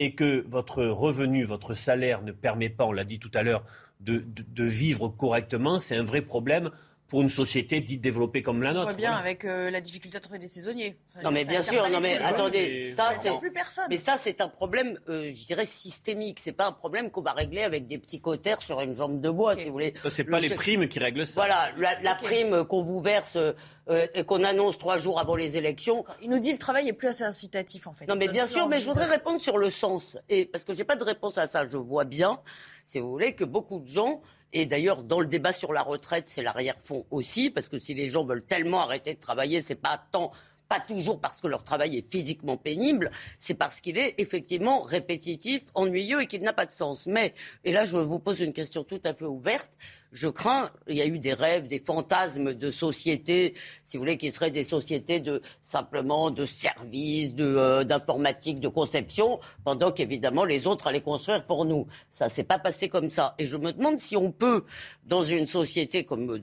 [0.00, 3.64] et que votre revenu, votre salaire ne permet pas, on l'a dit tout à l'heure,
[4.00, 4.24] de,
[4.64, 6.70] vivre correctement, c'est un vrai problème
[7.10, 8.86] pour une société dite développée comme la On nôtre.
[8.86, 9.24] voit bien Voilà.
[9.24, 10.96] avec euh, la difficulté à trouver des saisonniers.
[11.24, 13.84] Non mais bien sûr, non mais attendez, ça c'est attire plus personne.
[13.90, 16.38] Mais ça c'est un problème, euh, je dirais systémique.
[16.40, 19.28] C'est pas un problème qu'on va régler avec des petits cautères sur une jambe de
[19.28, 19.92] bois, si vous voulez.
[20.02, 21.40] Ça, c'est Le pas les primes qui règlent ça.
[21.40, 25.56] Voilà, la, la prime qu'on vous verse euh, et qu'on annonce trois jours avant les
[25.56, 26.04] élections.
[26.22, 28.06] Il nous dit le travail est plus assez incitatif en fait.
[28.06, 30.16] Non, mais bien sûr, mais je voudrais de- répondre sur le sens.
[30.28, 32.40] Et parce que j'ai pas de réponse à ça, je vois bien,
[32.84, 34.20] si vous voulez, que beaucoup de gens,
[34.52, 38.08] et d'ailleurs dans le débat sur la retraite, c'est l'arrière-fond aussi, parce que si les
[38.08, 40.32] gens veulent tellement arrêter de travailler, c'est pas tant.
[40.70, 43.10] Pas toujours parce que leur travail est physiquement pénible,
[43.40, 47.06] c'est parce qu'il est effectivement répétitif, ennuyeux et qu'il n'a pas de sens.
[47.06, 47.34] Mais,
[47.64, 49.76] et là je vous pose une question tout à fait ouverte,
[50.12, 54.16] je crains, il y a eu des rêves, des fantasmes de sociétés, si vous voulez,
[54.16, 60.66] qui seraient des sociétés de simplement de services, euh, d'informatique, de conception, pendant qu'évidemment les
[60.66, 61.86] autres allaient construire pour nous.
[62.10, 63.34] Ça s'est pas passé comme ça.
[63.38, 64.64] Et je me demande si on peut,
[65.04, 66.40] dans une société comme,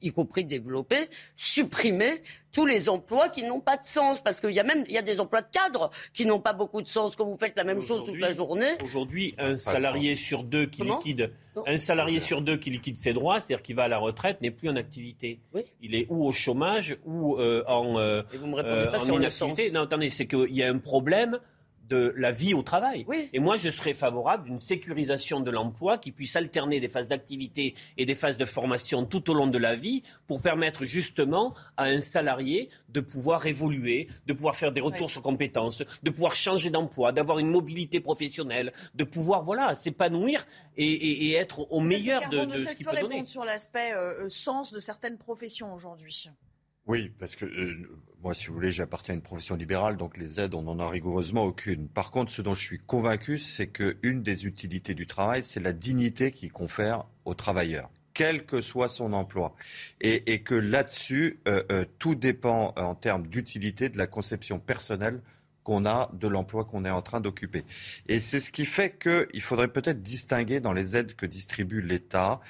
[0.00, 2.22] y compris développée, supprimer
[2.52, 4.98] tous les emplois qui n'ont pas de sens, parce qu'il y a même il y
[4.98, 7.16] a des emplois de cadres qui n'ont pas beaucoup de sens.
[7.16, 10.82] Quand vous faites la même chose toute la journée, Aujourd'hui, un salarié sur deux qui
[10.82, 11.32] liquide,
[11.66, 14.50] un salarié sur deux qui liquide ses droits, c'est-à-dire qui va à la retraite, n'est
[14.50, 15.40] plus en activité.
[15.82, 19.04] Il est ou au chômage ou euh, en, euh, Et vous me répondez pas en
[19.04, 19.64] sur le inactivité.
[19.66, 19.74] sens.
[19.74, 21.38] Non, attendez, c'est qu'il y a un problème
[21.88, 23.06] de la vie au travail.
[23.32, 27.74] Et moi, je serais favorable d'une sécurisation de l'emploi qui puisse alterner des phases d'activité
[27.96, 31.84] et des phases de formation tout au long de la vie pour permettre justement à
[31.84, 36.70] un salarié de pouvoir évoluer, de pouvoir faire des retours sur compétences, de pouvoir changer
[36.70, 40.46] d'emploi, d'avoir une mobilité professionnelle, de pouvoir voilà s'épanouir
[40.76, 43.14] et, et- et être au meilleur de, de de ce qu'il peut peut donner.
[43.14, 46.28] répondre sur l'aspect euh, euh, sens de certaines professions aujourd'hui?
[46.86, 47.88] Oui, parce que euh,
[48.22, 50.88] moi, si vous voulez, j'appartiens à une profession libérale, donc les aides, on n'en a
[50.88, 51.88] rigoureusement aucune.
[51.88, 55.72] Par contre, ce dont je suis convaincu, c'est qu'une des utilités du travail, c'est la
[55.72, 59.54] dignité qu'il confère aux travailleurs quel que soit son emploi.
[60.00, 64.58] Et, et que là-dessus, euh, euh, tout dépend euh, en termes d'utilité de la conception
[64.58, 65.20] personnelle
[65.62, 67.62] qu'on a de l'emploi qu'on est en train d'occuper.
[68.08, 72.40] Et c'est ce qui fait qu'il faudrait peut-être distinguer dans les aides que distribue l'État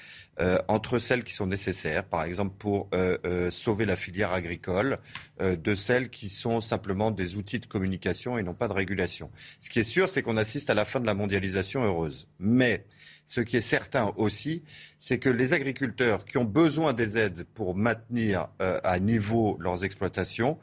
[0.40, 4.98] euh, entre celles qui sont nécessaires, par exemple pour euh, euh, sauver la filière agricole,
[5.40, 9.31] de celles qui sont simplement des outils de communication et non pas de régulation.
[9.60, 12.28] Ce qui est sûr, c'est qu'on assiste à la fin de la mondialisation heureuse.
[12.40, 12.85] Mais
[13.24, 14.65] ce qui est certain aussi,
[14.98, 20.59] c'est que les agriculteurs qui ont besoin des aides pour maintenir à niveau leurs exploitations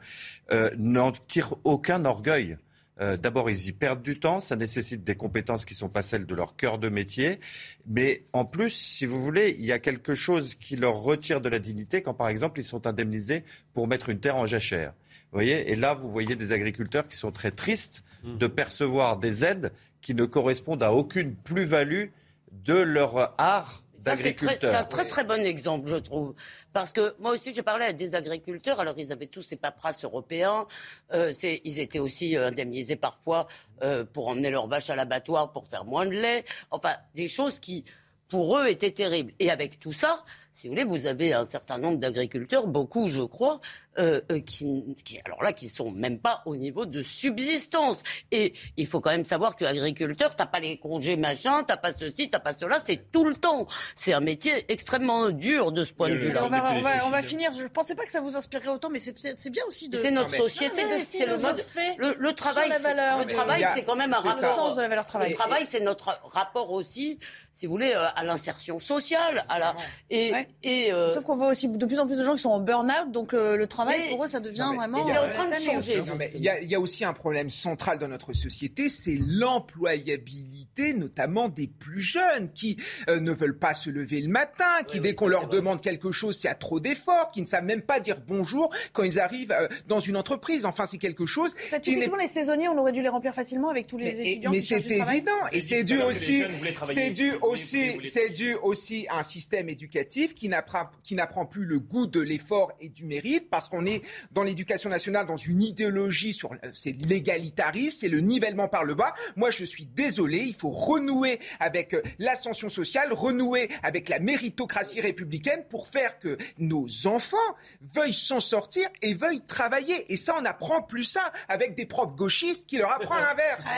[0.52, 2.56] euh, n'en tirent aucun orgueil.
[3.00, 6.02] Euh, D'abord, ils y perdent du temps, ça nécessite des compétences qui ne sont pas
[6.02, 7.40] celles de leur cœur de métier.
[7.86, 11.48] Mais en plus, si vous voulez, il y a quelque chose qui leur retire de
[11.48, 13.44] la dignité quand, par exemple, ils sont indemnisés
[13.74, 14.94] pour mettre une terre en jachère.
[15.32, 19.44] Vous voyez Et là, vous voyez des agriculteurs qui sont très tristes de percevoir des
[19.44, 22.06] aides qui ne correspondent à aucune plus-value
[22.52, 23.82] de leur art
[24.14, 26.34] C'est un très très bon exemple, je trouve.
[26.72, 28.80] Parce que moi aussi, j'ai parlé à des agriculteurs.
[28.80, 30.66] Alors, ils avaient tous ces paperasses européens.
[31.12, 33.46] Euh, ils étaient aussi euh, indemnisés parfois
[33.82, 36.44] euh, pour emmener leurs vaches à l'abattoir pour faire moins de lait.
[36.70, 37.84] Enfin, des choses qui,
[38.28, 39.32] pour eux, étaient terribles.
[39.38, 40.22] Et avec tout ça,
[40.56, 43.60] si vous voulez, vous avez un certain nombre d'agriculteurs, beaucoup, je crois,
[43.98, 48.02] euh, euh, qui, qui, alors là, qui sont même pas au niveau de subsistance.
[48.30, 51.92] Et il faut quand même savoir que agriculteur, t'as pas les congés machin, t'as pas
[51.92, 53.66] ceci, t'as pas cela, c'est tout le temps.
[53.94, 56.46] C'est un métier extrêmement dur de ce point de vue-là.
[56.46, 57.52] on, va, on, va, on va finir.
[57.52, 59.98] Je ne pensais pas que ça vous inspirait autant, mais c'est c'est bien aussi de.
[59.98, 61.62] C'est notre Non, mais- société, c'est le mode.
[61.98, 63.18] Le, le travail, la valeur.
[63.18, 64.40] le travail, c'est quand même un rapport.
[64.40, 65.30] le sens de la valeur travail.
[65.32, 67.18] Le travail, c'est notre rapport aussi,
[67.52, 69.76] si vous voulez, euh, à l'insertion sociale, à la
[70.08, 70.92] et et.
[70.92, 73.10] euh, Sauf qu'on voit aussi de plus en plus de gens qui sont en burn-out,
[73.12, 75.06] donc euh, le travail Mais- pour eux ça devient Non, mais vraiment.
[75.06, 76.06] il y a- euh, tannant.
[76.06, 78.88] Non, mais Il y, a- il y a aussi un problème central dans notre société,
[78.88, 82.76] c'est l'employabilité, notamment des plus jeunes, qui
[83.08, 86.36] euh, ne veulent pas se lever le matin, qui dès qu'on leur demande quelque chose,
[86.38, 89.68] c'est à trop d'efforts, qui ne savent même pas dire bonjour quand ils arrivent euh,
[89.88, 90.64] dans une entreprise.
[90.64, 93.34] Enfin, c'est quelque chose Bah, qui n'est Typiquement, les saisonniers, on aurait dû les remplir
[93.34, 94.50] facilement avec tous les mais, étudiants.
[94.50, 96.44] mais c'est évident et c'est dû aussi
[96.84, 101.64] c'est dû aussi c'est dû aussi à un système éducatif qui n'apprend qui n'apprend plus
[101.64, 105.62] le goût de l'effort et du mérite parce qu'on est dans l'éducation nationale dans une
[105.62, 109.14] idéologie sur euh, c'est l'égalitarisme c'est le nivellement par le bas.
[109.34, 115.00] Moi je suis désolé il faut renouer avec euh, l'ascension sociale renouer avec la méritocratie
[115.00, 117.36] républicaine pour faire que nos enfants
[117.80, 120.12] veuillent s'en sortir et veuillent travailler.
[120.12, 123.66] Et ça on n'apprend plus ça avec des profs gauchistes qui leur apprennent l'inverse.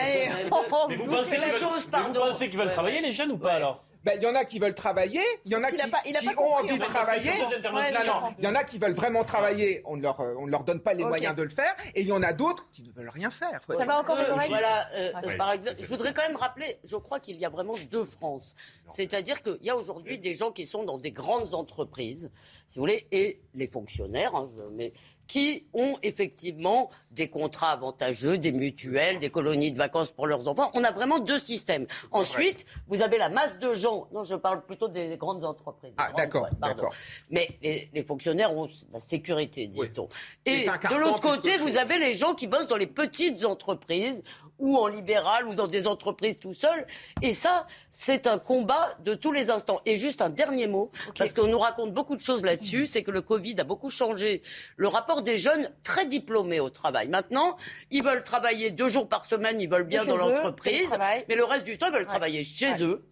[0.89, 3.53] Mais vous pensez qu'ils veulent, mais vous pensez qu'ils veulent travailler, les jeunes, ou pas
[3.53, 3.85] alors?
[4.05, 6.01] Ben, il y en a qui veulent travailler, il y en a qui, a pas-
[6.05, 7.31] il a qui pas ont envie en de travailler.
[7.37, 10.45] Non, non, il y en a qui veulent vraiment travailler, on ne leur, euh, on
[10.45, 12.83] leur donne pas les moyens de le faire, et il y en a d'autres qui
[12.83, 13.59] ne veulent rien faire.
[13.67, 15.35] Ça va encore les Euh, oreilles voilà, euh, Ouais.
[15.35, 18.55] par exemple, je voudrais quand même rappeler, je crois qu'il y a vraiment deux France.
[18.87, 22.31] C'est-à-dire qu'il y a aujourd'hui des gens qui sont dans des grandes entreprises,
[22.67, 24.93] si vous voulez, et les fonctionnaires, hein, mais
[25.29, 30.71] qui ont effectivement des contrats avantageux, des mutuelles, des colonies de vacances pour leurs enfants.
[30.73, 31.85] On a vraiment deux systèmes.
[32.11, 34.07] Ensuite, vous avez la masse de gens.
[34.11, 35.93] Non, je parle plutôt des grandes entreprises.
[35.97, 36.93] Ah, d'accord, d'accord.
[37.29, 40.09] Mais les, les fonctionnaires ont la sécurité, dit-on.
[40.47, 44.23] Et de l'autre côté, vous avez les gens qui bossent dans les petites entreprises
[44.59, 46.85] ou en libéral ou dans des entreprises tout seuls.
[47.21, 49.81] Et ça, c'est un combat de tous les instants.
[49.85, 53.11] Et juste un dernier mot, parce qu'on nous raconte beaucoup de choses là-dessus, c'est que
[53.11, 54.41] le Covid a beaucoup changé
[54.77, 57.07] le rapport des jeunes très diplômés au travail.
[57.07, 57.55] Maintenant,
[57.91, 60.89] ils veulent travailler deux jours par semaine, ils veulent bien dans l'entreprise,
[61.27, 62.83] mais le reste du temps, ils veulent travailler chez Ouais.
[62.83, 63.03] eux.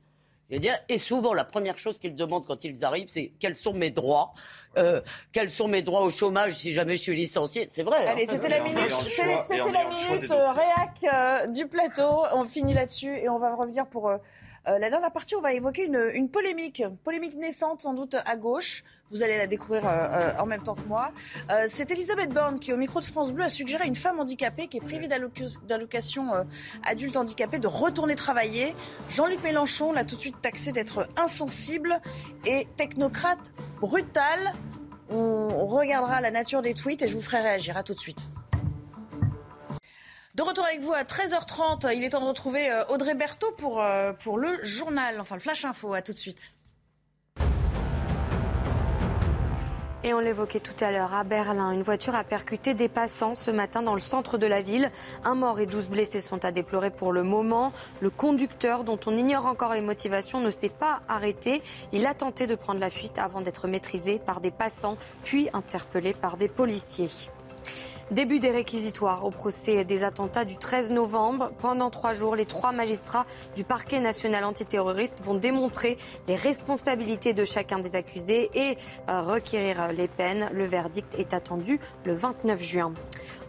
[0.49, 3.55] Je veux dire, et souvent, la première chose qu'ils demandent quand ils arrivent, c'est quels
[3.57, 4.33] sont mes droits,
[4.77, 5.01] euh,
[5.33, 7.67] quels sont mes droits au chômage si jamais je suis licencié?
[7.69, 8.05] C'est vrai.
[8.05, 8.27] Allez, hein.
[8.29, 12.23] c'était la minute, choix- c'était la minute euh, réac euh, du plateau.
[12.33, 14.17] On finit là-dessus et on va revenir pour euh,
[14.67, 15.35] euh, la dernière partie.
[15.35, 18.83] On va évoquer une, polémique, polémique naissante sans doute à gauche.
[19.09, 21.11] Vous allez la découvrir euh, euh, en même temps que moi.
[21.67, 24.67] C'est Elisabeth Borne qui, au micro de France Bleu, a suggéré à une femme handicapée
[24.67, 26.25] qui est privée d'alloc- d'allocation
[26.85, 28.75] adulte handicapé de retourner travailler.
[29.09, 31.99] Jean-Luc Mélenchon l'a tout de suite taxé d'être insensible
[32.45, 34.53] et technocrate brutal.
[35.09, 37.77] On regardera la nature des tweets et je vous ferai réagir.
[37.77, 38.27] À tout de suite.
[40.37, 43.81] De retour avec vous à 13h30, il est temps de retrouver euh, Audrey Berthaud pour,
[43.81, 45.95] euh, pour le journal, enfin le Flash Info.
[45.95, 46.53] À tout de suite.
[50.03, 53.49] Et on l'évoquait tout à l'heure, à Berlin, une voiture a percuté des passants ce
[53.49, 54.91] matin dans le centre de la ville.
[55.23, 57.73] Un mort et 12 blessés sont à déplorer pour le moment.
[57.99, 61.63] Le conducteur, dont on ignore encore les motivations, ne s'est pas arrêté.
[61.93, 66.13] Il a tenté de prendre la fuite avant d'être maîtrisé par des passants, puis interpellé
[66.13, 67.09] par des policiers.
[68.09, 71.51] Début des réquisitoires au procès des attentats du 13 novembre.
[71.59, 73.25] Pendant trois jours, les trois magistrats
[73.57, 75.97] du parquet national antiterroriste vont démontrer
[76.29, 78.77] les responsabilités de chacun des accusés et
[79.09, 80.49] euh, requérir les peines.
[80.53, 82.93] Le verdict est attendu le 29 juin.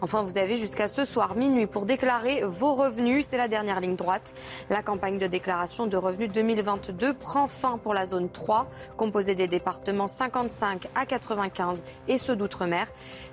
[0.01, 3.27] Enfin, vous avez jusqu'à ce soir minuit pour déclarer vos revenus.
[3.29, 4.33] C'est la dernière ligne droite.
[4.69, 8.67] La campagne de déclaration de revenus 2022 prend fin pour la zone 3,
[8.97, 12.87] composée des départements 55 à 95 et ceux d'outre-mer.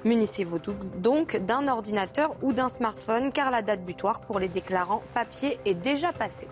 [0.05, 0.61] Munissez-vous
[0.99, 5.75] donc d'un ordinateur ou d'un smartphone car la date butoir pour les déclarants papier est
[5.75, 6.49] déjà passée.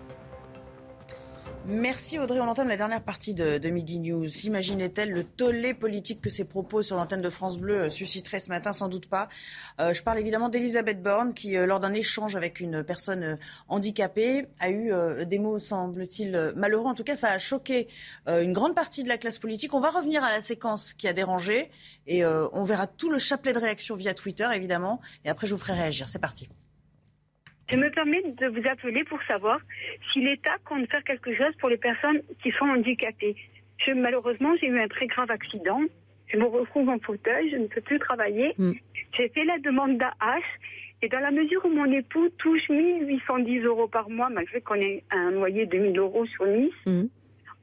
[1.67, 4.27] Merci Audrey, on entame la dernière partie de, de Midi News.
[4.45, 8.49] Imaginait-elle le tollé politique que ses propos sur l'antenne de France Bleu euh, susciteraient ce
[8.49, 8.71] matin?
[8.71, 9.29] Sans doute pas.
[9.79, 13.35] Euh, je parle évidemment d'Elisabeth Borne qui, euh, lors d'un échange avec une personne euh,
[13.67, 16.85] handicapée, a eu euh, des mots, semble-t-il, malheureux.
[16.85, 17.87] En tout cas, ça a choqué
[18.27, 19.73] une grande partie de la classe politique.
[19.73, 21.71] On va revenir à la séquence qui a dérangé
[22.05, 25.01] et on verra tout le chapelet de réactions via Twitter, évidemment.
[25.23, 26.09] Et après, je vous ferai réagir.
[26.09, 26.47] C'est parti.
[27.69, 29.59] Je me permets de vous appeler pour savoir
[30.11, 33.35] si l'État compte faire quelque chose pour les personnes qui sont handicapées.
[33.77, 35.81] Je, malheureusement, j'ai eu un très grave accident.
[36.27, 38.53] Je me retrouve en fauteuil, je ne peux plus travailler.
[39.17, 40.41] J'ai fait la demande d'AH
[41.01, 45.03] et dans la mesure où mon époux touche 1810 euros par mois, malgré qu'on ait
[45.11, 46.73] un loyer de 1000 euros sur Nice,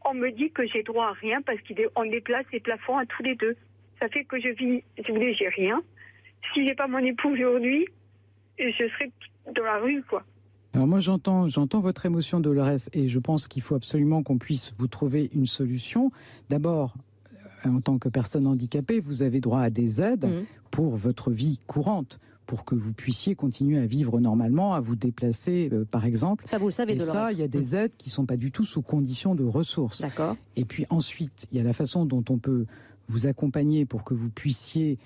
[0.04, 3.22] on me dit que j'ai droit à rien parce qu'on déplace les plafonds à tous
[3.22, 3.56] les deux.
[4.00, 5.80] Ça fait que je vis, si vous voulez, j'ai rien.
[6.52, 7.86] Si j'ai pas mon époux aujourd'hui,
[8.58, 9.10] je serai
[9.54, 10.22] dans la rue, quoi.
[10.74, 14.74] Alors moi j'entends j'entends votre émotion Dolores et je pense qu'il faut absolument qu'on puisse
[14.78, 16.10] vous trouver une solution.
[16.48, 16.94] D'abord
[17.66, 21.58] euh, en tant que personne handicapée, vous avez droit à des aides pour votre vie
[21.66, 26.44] courante pour que vous puissiez continuer à vivre normalement, à vous déplacer, euh, par exemple.
[26.46, 27.14] Ça, vous le savez, Et Dolores.
[27.14, 30.00] ça, il y a des aides qui sont pas du tout sous condition de ressources.
[30.02, 30.36] D'accord.
[30.56, 32.66] Et puis ensuite, il y a la façon dont on peut
[33.08, 34.98] vous accompagner pour que vous puissiez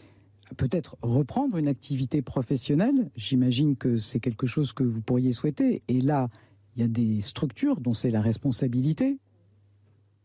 [0.54, 3.10] peut-être reprendre une activité professionnelle.
[3.16, 5.82] J'imagine que c'est quelque chose que vous pourriez souhaiter.
[5.88, 6.28] Et là,
[6.74, 9.18] il y a des structures dont c'est la responsabilité.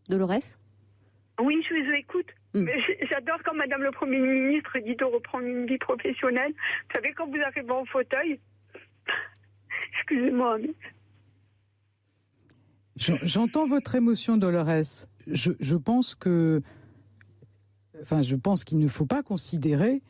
[0.09, 0.57] Dolores?
[1.41, 2.27] Oui, je vous écoute.
[2.53, 2.67] Hmm.
[3.09, 6.51] J'adore quand Madame le Premier ministre dit de reprendre une vie professionnelle.
[6.51, 8.39] Vous savez, quand vous arrivez en fauteuil,
[9.93, 10.73] excusez-moi, mais
[12.97, 15.07] J'entends votre émotion, Dolores.
[15.25, 16.61] Je, je pense que,
[17.99, 20.03] enfin, je pense qu'il ne faut pas considérer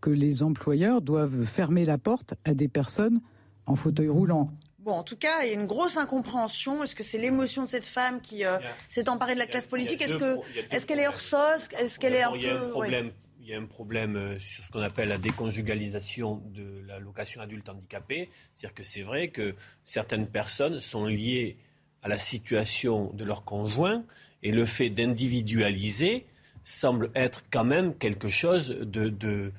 [0.00, 3.20] que les employeurs doivent fermer la porte à des personnes
[3.66, 4.50] en fauteuil roulant.
[4.78, 6.82] Bon, en tout cas, il y a une grosse incompréhension.
[6.82, 8.56] Est-ce que c'est l'émotion de cette femme qui euh,
[8.88, 10.00] s'est emparée de la classe politique?
[10.00, 11.68] Est-ce deux que pro- il y a deux est-ce qu'elle est hors sauce?
[11.78, 12.70] Est-ce qu'elle est un D'abord, il y a un peu ouais.
[12.70, 13.10] problème.
[13.40, 17.40] Il y a un problème euh, sur ce qu'on appelle la déconjugalisation de la location
[17.40, 18.30] adulte handicapé.
[18.54, 19.54] C'est-à-dire que c'est vrai que
[19.84, 21.56] certaines personnes sont liées
[22.02, 24.04] à la situation de leur conjoint
[24.42, 26.26] et le fait d'individualiser
[26.64, 29.52] semble être quand même quelque chose de, de,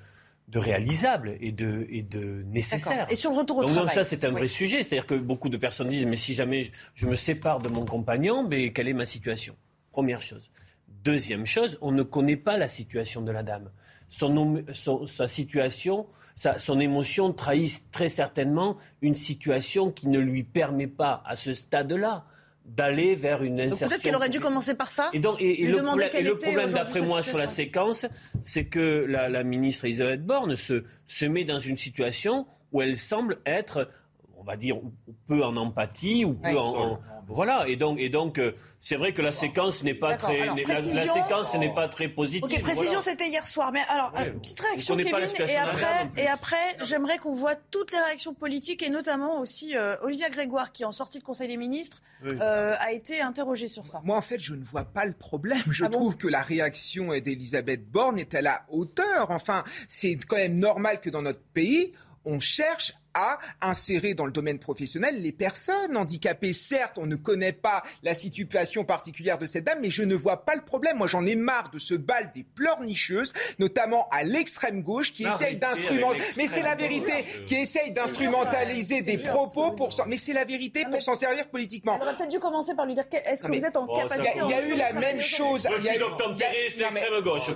[0.57, 3.05] réalisable et de, et de nécessaire.
[3.09, 4.81] Et sur le retour au donc, travail Donc ça, c'est un vrai sujet.
[4.81, 8.47] C'est-à-dire que beaucoup de personnes disent, mais si jamais je me sépare de mon compagnon,
[8.47, 9.55] mais quelle est ma situation?
[9.91, 10.49] Première chose.
[11.03, 13.69] Deuxième chose, on ne connaît pas la situation de la dame.
[14.07, 14.63] Son,
[15.05, 21.35] sa situation, son émotion trahit très certainement une situation qui ne lui permet pas, à
[21.35, 22.25] ce stade-là,
[22.75, 23.87] d'aller vers une insertion.
[23.87, 25.09] Peut-être qu'elle aurait dû commencer par ça.
[25.13, 28.05] Et, donc, et, le, problème, d'après moi, sur la séquence,
[28.41, 32.97] c'est que la, la, ministre Elisabeth Borne se, se met dans une situation où elle
[32.97, 33.89] semble être
[34.39, 34.77] on va dire,
[35.27, 39.21] peu en empathie ou peu en, Voilà, et donc, et donc euh, c'est vrai que
[39.21, 42.45] la séquence n'est pas très, la, séquence n'est pas très positive.
[42.45, 43.71] Ok, précision, c'était hier soir.
[43.71, 45.13] Mais alors, euh, petite réaction, Kevin,
[45.47, 49.95] et après, et après, j'aimerais qu'on voit toutes les réactions politiques et notamment aussi euh,
[50.01, 52.01] Olivia Grégoire, qui en sortie de Conseil des ministres
[52.39, 54.01] a été interrogée sur ça.
[54.03, 55.61] Moi, en fait, je ne vois pas le problème.
[55.69, 59.31] Je ah trouve que la réaction d'Elisabeth Borne est à la hauteur.
[59.31, 61.91] Enfin, c'est quand même normal que dans notre pays,
[62.25, 66.53] on cherche à insérer dans le domaine professionnel les personnes handicapées.
[66.53, 70.45] Certes, on ne connaît pas la situation particulière de cette dame, mais je ne vois
[70.45, 70.97] pas le problème.
[70.97, 75.57] Moi, j'en ai marre de ce bal des pleurnicheuses, notamment à l'extrême gauche, qui essaye
[75.57, 76.41] d'instrumentaliser.
[76.41, 80.05] Mais c'est la vérité, qui essaye d'instrumentaliser des propos pour s'en.
[80.05, 81.97] Mais c'est la vérité pour s'en servir politiquement.
[81.99, 84.31] On aurait peut-être dû commencer par lui dire est-ce que vous êtes en capacité.
[84.35, 85.67] Il y a eu la même chose.
[85.77, 87.49] Il y a eu l'extrême gauche.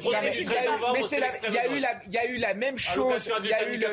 [2.06, 3.30] Il y a eu la même chose.
[3.44, 3.88] Il y a eu le.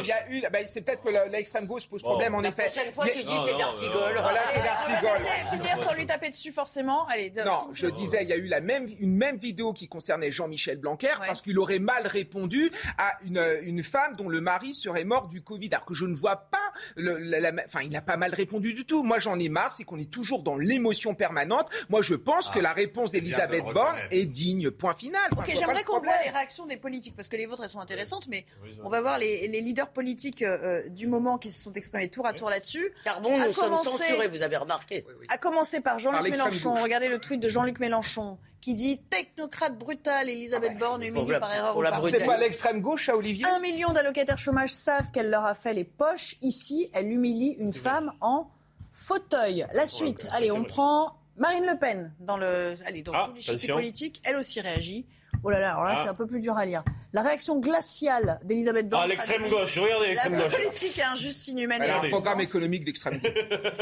[0.00, 2.64] Il y a eu c'est peut-être que l'extrême gauche pose problème, en effet.
[2.64, 4.18] La prochaine fois, tu dis c'est d'Artigol.
[4.20, 5.18] Voilà, c'est d'Artigol.
[5.50, 7.06] finir sans lui taper dessus, forcément.
[7.06, 10.30] Allez, non, je disais, il y a eu la même, une même vidéo qui concernait
[10.30, 15.04] Jean-Michel Blanquer parce qu'il aurait mal répondu à une, une femme dont le mari serait
[15.04, 15.68] mort du Covid.
[15.72, 18.84] Alors que je ne vois pas, le, la, enfin, il n'a pas mal répondu du
[18.84, 19.02] tout.
[19.02, 21.70] Moi, j'en ai marre, c'est qu'on est toujours dans l'émotion permanente.
[21.88, 24.70] Moi, je pense que ah, la réponse d'Elisabeth Borne est digne.
[24.70, 25.30] Point final.
[25.36, 28.28] ok, j'aimerais qu'on voit les réactions des politiques parce que les vôtres, elles sont intéressantes,
[28.28, 28.46] mais
[28.82, 32.26] on va voir les, les leaders politiques euh, du moment qui se sont exprimés tour
[32.26, 32.92] à tour là-dessus.
[33.04, 35.06] Car bon, nous sommes censurés, vous avez remarqué.
[35.28, 36.74] À commencer par Jean-Luc Mélenchon.
[36.82, 41.76] Regardez le tweet de Jean-Luc Mélenchon qui dit technocrate brutal, Elisabeth Borne humiliée par erreur
[41.76, 43.44] ou C'est pas l'extrême gauche à Olivier?
[43.44, 46.36] Un million d'allocataires chômage savent qu'elle leur a fait les poches.
[46.40, 48.48] Ici, elle humilie une femme en
[48.90, 49.66] fauteuil.
[49.74, 53.58] La suite, allez, on prend Marine Le Pen dans le, allez, dans ah, tous les
[53.58, 54.22] chiffres politiques.
[54.24, 55.04] Elle aussi réagit.
[55.42, 56.00] Oh là là, alors là, ah.
[56.02, 56.82] c'est un peu plus dur à lire.
[57.12, 59.02] La réaction glaciale d'Elisabeth Borne.
[59.04, 60.52] Ah, l'extrême gauche, regardez l'extrême gauche.
[60.52, 61.82] La politique est injuste, inhumaine.
[61.82, 63.32] Elle a un programme économique d'extrême gauche.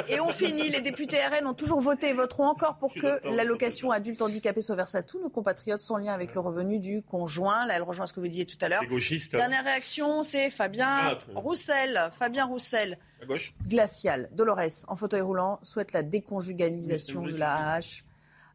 [0.08, 3.90] Et on finit, les députés RN ont toujours voté et voteront encore pour que l'allocation
[3.90, 7.66] adulte handicapé soit versée à tous nos compatriotes sans lien avec le revenu du conjoint.
[7.66, 8.84] Là, elle rejoint ce que vous disiez tout à l'heure.
[8.86, 9.36] gauchiste.
[9.36, 12.10] Dernière réaction, c'est Fabien ah, Roussel.
[12.18, 12.98] Fabien Roussel.
[13.22, 13.54] À gauche.
[13.68, 14.28] Glacial.
[14.32, 18.04] Dolores, en fauteuil roulant, souhaite la déconjugalisation de la hache.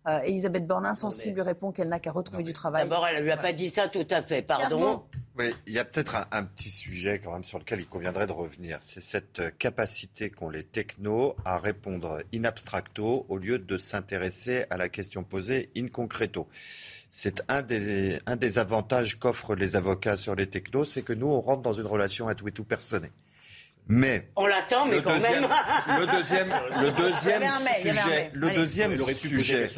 [0.08, 2.84] Euh, Elisabeth Borne, insensible, lui répond qu'elle n'a qu'à retrouver du travail.
[2.84, 5.04] D'abord, elle ne lui a pas dit ça tout à fait, pardon.
[5.38, 8.32] Oui, il y a peut-être un, petit sujet quand même sur lequel il conviendrait de
[8.32, 8.80] revenir.
[8.82, 14.78] C'est cette capacité qu'ont les technos à répondre in abstracto au lieu de s'intéresser à
[14.78, 16.48] la question posée in concreto.
[17.12, 21.28] C'est un des, un des avantages qu'offrent les avocats sur les technos, c'est que nous,
[21.28, 23.12] on rentre dans une relation à tout et tout personné.
[23.90, 26.00] Mais on l'attend, mais quand deuxième, même.
[26.00, 27.44] le deuxième, le deuxième
[27.82, 29.70] sujet, le deuxième sujet,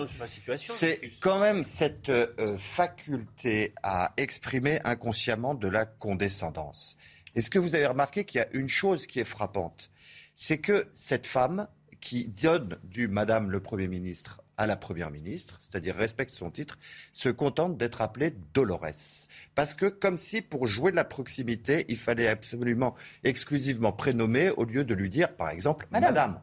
[0.57, 6.97] c'est quand même cette euh, faculté à exprimer inconsciemment de la condescendance.
[7.35, 9.91] Est-ce que vous avez remarqué qu'il y a une chose qui est frappante,
[10.33, 11.67] c'est que cette femme
[12.01, 16.77] qui donne du Madame le Premier ministre à la Première ministre, c'est-à-dire respecte son titre,
[17.13, 19.25] se contente d'être appelée Dolores.
[19.55, 24.65] Parce que comme si pour jouer de la proximité, il fallait absolument exclusivement prénommer au
[24.65, 26.41] lieu de lui dire, par exemple, Madame.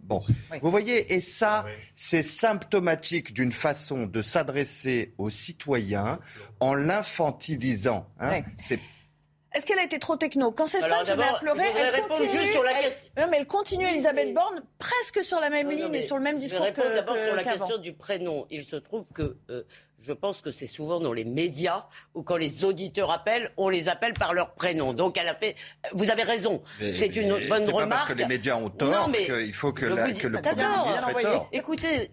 [0.00, 0.20] Bon,
[0.60, 1.64] vous voyez, et ça,
[1.94, 6.18] c'est symptomatique d'une façon de s'adresser aux citoyens
[6.58, 8.08] en l'infantilisant.
[8.18, 8.40] Hein.
[8.60, 8.80] C'est
[9.54, 12.28] est-ce qu'elle a été trop techno Quand cette femme se met à pleurer, elle continue,
[12.28, 13.28] juste sur la question.
[13.30, 16.66] mais elle continue, Elisabeth Borne, presque sur la même ligne et sur le même discours
[16.66, 18.46] je que d'abord sur la question du prénom.
[18.50, 19.62] Il se trouve que euh,
[20.00, 23.88] je pense que c'est souvent dans les médias ou quand les auditeurs appellent, on les
[23.88, 24.92] appelle par leur prénom.
[24.92, 25.56] Donc elle a fait.
[25.92, 26.62] Vous avez raison.
[26.80, 27.78] C'est une bonne remarque.
[27.78, 31.08] Pas parce que les médias ont tort qu'il faut que, la, que le Premier ministre
[31.18, 31.48] ait tort.
[31.52, 32.10] Écoutez.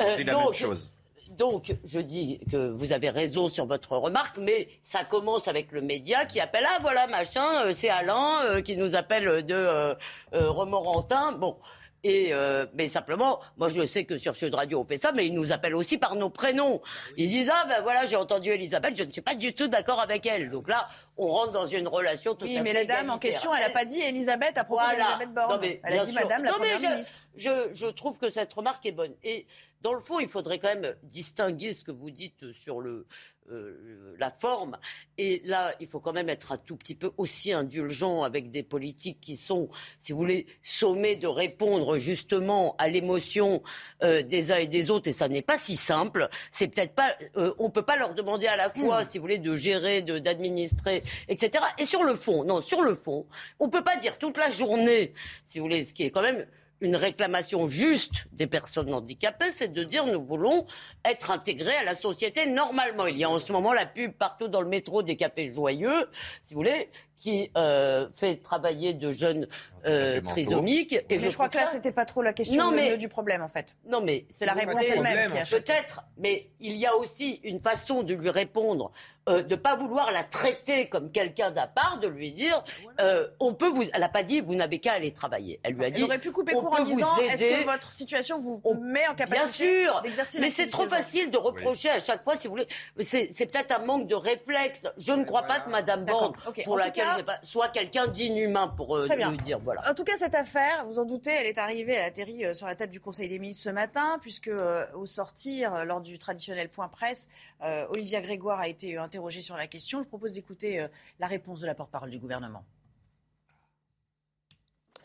[0.00, 0.90] Euh, la même chose
[1.36, 5.80] donc, je dis que vous avez raison sur votre remarque, mais ça commence avec le
[5.80, 9.94] média qui appelle Ah, voilà, machin, euh, c'est Alain euh, qui nous appelle de euh,
[10.32, 11.32] Romorantin.
[11.32, 11.56] Bon.
[12.04, 15.26] Et euh, mais simplement, moi je sais que sur Sud Radio on fait ça, mais
[15.26, 16.82] ils nous appellent aussi par nos prénoms.
[17.16, 20.00] Ils disent ah ben voilà j'ai entendu Elisabeth, je ne suis pas du tout d'accord
[20.00, 20.50] avec elle.
[20.50, 20.86] Donc là
[21.16, 23.62] on rentre dans une relation tout Oui, à mais fait la dame en question, elle
[23.62, 24.98] n'a pas dit Elisabeth à propos Voilà.
[25.18, 25.52] d'Elisabeth Borne.
[25.54, 26.20] Non, mais elle a dit sûr.
[26.22, 27.18] Madame la Non, mais Première je- ministre.
[27.36, 29.14] Je, je trouve que cette remarque est bonne.
[29.24, 29.46] Et
[29.80, 33.06] dans le fond, il faudrait quand même distinguer ce que vous dites sur le,
[33.50, 34.78] euh, la forme.
[35.18, 38.62] Et là, il faut quand même être un tout petit peu aussi indulgent avec des
[38.62, 39.68] politiques qui sont,
[39.98, 43.62] si vous voulez, sommés de répondre justement à l'émotion
[44.02, 45.08] euh, des uns et des autres.
[45.08, 46.28] Et ça n'est pas si simple.
[46.50, 49.38] C'est peut-être pas, euh, on peut pas leur demander à la fois, si vous voulez,
[49.38, 51.64] de gérer, de- d'administrer, etc.
[51.78, 53.26] Et sur le fond, non, sur le fond,
[53.60, 55.12] on peut pas dire toute la journée,
[55.44, 56.46] si vous voulez, ce qui est quand même
[56.80, 60.66] une réclamation juste des personnes handicapées, c'est de dire nous voulons
[61.04, 63.06] être intégrés à la société normalement.
[63.06, 66.08] Il y a en ce moment la pub partout dans le métro des cafés joyeux,
[66.42, 69.46] si vous voulez, qui euh, fait travailler de jeunes
[69.86, 70.92] euh, trisomiques.
[70.94, 73.08] Et mais je, crois que là, ça- c'était pas trop la question Non, mais- du
[73.08, 73.76] problème, en fait.
[73.86, 75.44] non, mais C'est la si réponse elle-même a.
[75.44, 78.90] Peut-être, mais il y a aussi une façon de lui répondre,
[79.28, 82.62] euh, de pas vouloir la traiter comme quelqu'un d'à part, de lui dire,
[83.00, 83.84] euh, on peut vous.
[83.92, 85.60] Elle n'a pas dit, vous n'avez qu'à aller travailler.
[85.62, 87.42] Elle lui a dit, Elle aurait pu couper on court en peut vous disant est-ce
[87.44, 87.62] aider.
[87.64, 91.36] que votre situation vous met en Bien capacité sûr, d'exercer mais c'est trop facile de
[91.38, 92.68] reprocher à chaque fois, si vous voulez.
[93.02, 94.86] C'est peut-être un manque de réflexe.
[94.98, 96.32] Je ne crois pas que Madame Borne,
[96.64, 99.90] pour En laquelle cas- j'ai pas, soit quelqu'un d'inhumain pour euh, lui dire voilà.
[99.90, 102.54] En tout cas, cette affaire, vous en doutez, elle est arrivée, elle a atterri euh,
[102.54, 106.00] sur la table du Conseil des ministres ce matin, puisque euh, au sortir, euh, lors
[106.00, 107.28] du traditionnel point presse,
[107.62, 110.00] euh, Olivia Grégoire a été interrogée sur la question.
[110.02, 110.88] Je propose d'écouter euh,
[111.20, 112.64] la réponse de la porte-parole du gouvernement.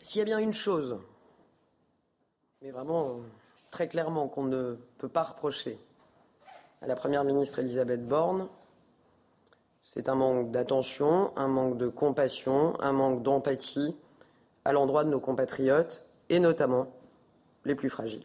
[0.02, 0.98] S'il y a bien une chose,
[2.62, 3.12] mais vraiment euh,
[3.70, 5.78] très clairement qu'on ne peut pas reprocher
[6.82, 8.48] à la Première ministre Elisabeth Borne,
[9.92, 14.00] c'est un manque d'attention, un manque de compassion, un manque d'empathie
[14.64, 16.86] à l'endroit de nos compatriotes et notamment
[17.64, 18.24] les plus fragiles.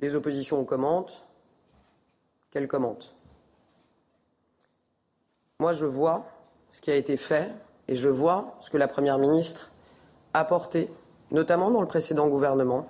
[0.00, 1.26] Les oppositions commentent,
[2.50, 3.14] qu'elles commentent.
[5.58, 6.24] Moi, je vois
[6.70, 7.50] ce qui a été fait
[7.88, 9.72] et je vois ce que la Première ministre
[10.32, 10.88] a porté,
[11.30, 12.88] notamment dans le précédent gouvernement,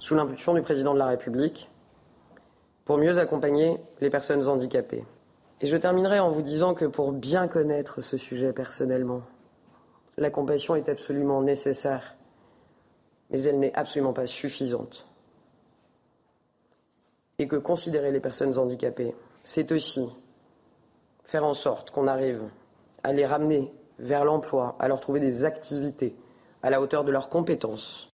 [0.00, 1.70] sous l'impulsion du Président de la République,
[2.84, 5.06] pour mieux accompagner les personnes handicapées.
[5.60, 9.22] Et je terminerai en vous disant que pour bien connaître ce sujet personnellement,
[10.16, 12.16] la compassion est absolument nécessaire,
[13.30, 15.06] mais elle n'est absolument pas suffisante.
[17.38, 19.14] Et que considérer les personnes handicapées,
[19.44, 20.08] c'est aussi
[21.24, 22.42] faire en sorte qu'on arrive
[23.02, 26.16] à les ramener vers l'emploi, à leur trouver des activités
[26.62, 28.09] à la hauteur de leurs compétences.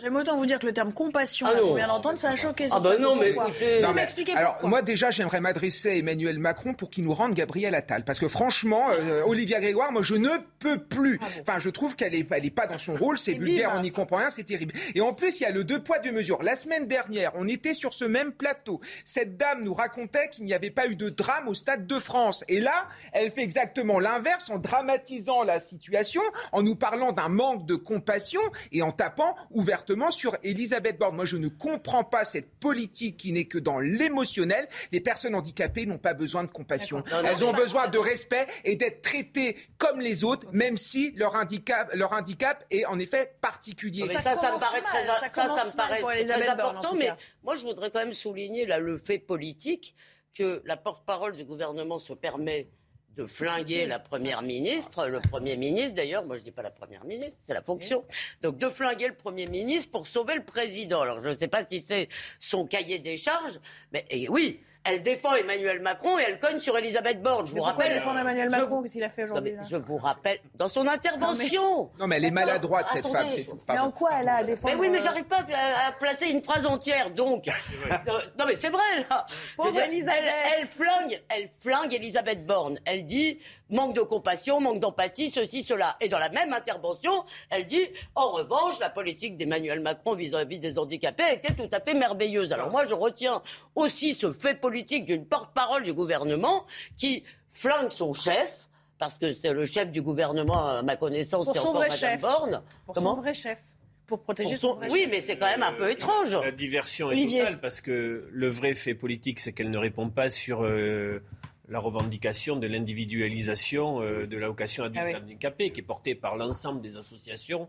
[0.00, 2.66] J'aime autant vous dire que le terme compassion, Ah qu'on vient d'entendre, ça a choqué.
[2.70, 4.68] Ah bah non, mais écoutez- Non, mais- m'expliquez alors pourquoi.
[4.68, 8.04] moi déjà j'aimerais m'adresser à Emmanuel Macron pour qu'il nous rende Gabriel Attal.
[8.04, 10.28] Parce que franchement euh, Olivia Grégoire moi je ne
[10.58, 11.18] peux plus.
[11.40, 13.90] Enfin je trouve qu'elle est elle est pas dans son rôle c'est vulgaire on n'y
[13.92, 14.74] comprend rien c'est terrible.
[14.94, 16.42] Et en plus il y a le deux poids deux mesures.
[16.42, 18.80] La semaine dernière on était sur ce même plateau.
[19.04, 22.44] Cette dame nous racontait qu'il n'y avait pas eu de drame au stade de France.
[22.48, 27.64] Et là elle fait exactement l'inverse en dramatisant la situation en nous parlant d'un manque
[27.66, 28.40] de compassion
[28.72, 31.16] et en tapant ouvertement sur Elisabeth Borne.
[31.16, 34.68] Moi, je ne comprends pas cette politique qui n'est que dans l'émotionnel.
[34.92, 36.98] Les personnes handicapées n'ont pas besoin de compassion.
[37.00, 37.22] D'accord.
[37.22, 40.76] Non, non, Elles ont pas- besoin de respect et d'être traitées comme les autres, même
[40.76, 44.04] si leur handicap, leur handicap est en effet particulier.
[44.06, 46.94] Mais ça, ça, me paraît mal, très, ça ça, me paraît très important.
[46.94, 47.10] mais
[47.42, 49.94] moi, je voudrais quand même souligner là, le fait politique
[50.36, 52.68] que la porte-parole du gouvernement se permet
[53.16, 57.04] de flinguer la première ministre, le premier ministre d'ailleurs, moi je dis pas la première
[57.04, 58.04] ministre, c'est la fonction,
[58.42, 61.00] donc de flinguer le premier ministre pour sauver le président.
[61.00, 63.58] Alors je ne sais pas si c'est son cahier des charges,
[63.92, 67.46] mais oui, elle défend Emmanuel Macron et elle cogne sur Elisabeth Borne.
[67.46, 67.98] Je Mais vous pourquoi rappelle.
[67.98, 71.90] défendre Emmanuel je- Macron Qu'est-ce qu'il a fait aujourd'hui je vous rappelle, dans son intervention.
[71.98, 73.58] Non, mais elle est maladroite, cette Attendez, femme.
[73.68, 75.92] Mais en quoi elle a à défendre mais oui, mais euh, j'arrive pas à, à
[75.92, 77.46] placer une phrase entière, donc.
[78.06, 79.26] non, non, mais c'est vrai, là.
[79.56, 80.22] Pauvre dire, Elisabeth.
[80.24, 82.78] Elle, elle flingue, elle flingue Elisabeth Borne.
[82.84, 83.38] Elle dit
[83.68, 85.96] manque de compassion, manque d'empathie, ceci, cela.
[86.00, 90.78] Et dans la même intervention, elle dit en revanche, la politique d'Emmanuel Macron vis-à-vis des
[90.78, 92.52] handicapés était tout à fait merveilleuse.
[92.52, 93.42] Alors moi, je retiens
[93.74, 96.64] aussi ce fait politique d'une porte-parole du gouvernement
[96.96, 98.68] qui flingue son chef.
[98.98, 101.98] Parce que c'est le chef du gouvernement, à ma connaissance, c'est son encore vrai Madame
[102.12, 102.20] chef.
[102.22, 102.62] Borne.
[102.86, 103.60] Pour Comment son vrai chef.
[104.06, 105.10] Pour protéger Pour son, son- vrai Oui, chef.
[105.10, 106.32] mais c'est quand même un peu étrange.
[106.34, 107.38] La diversion Olivier.
[107.38, 111.22] est totale parce que le vrai fait politique, c'est qu'elle ne répond pas sur euh,
[111.68, 115.22] la revendication de l'individualisation euh, de l'allocation adulte Ah oui.
[115.22, 117.68] handicapé qui est portée par l'ensemble des associations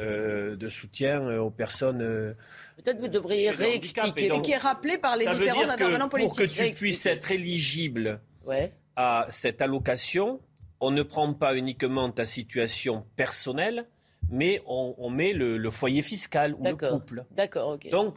[0.00, 2.02] euh, de soutien euh, aux personnes.
[2.02, 2.34] euh,
[2.76, 4.26] Peut-être vous devriez réexpliquer.
[4.26, 6.74] Et donc, Et qui est rappelé par les différents intervenants Pour que politiques.
[6.74, 8.72] tu puisses être éligible Ouais.
[8.96, 10.40] à cette allocation,
[10.80, 13.86] on ne prend pas uniquement ta situation personnelle,
[14.30, 17.24] mais on, met le, foyer fiscal ou le couple.
[17.30, 17.88] D'accord, ok.
[17.90, 18.14] Donc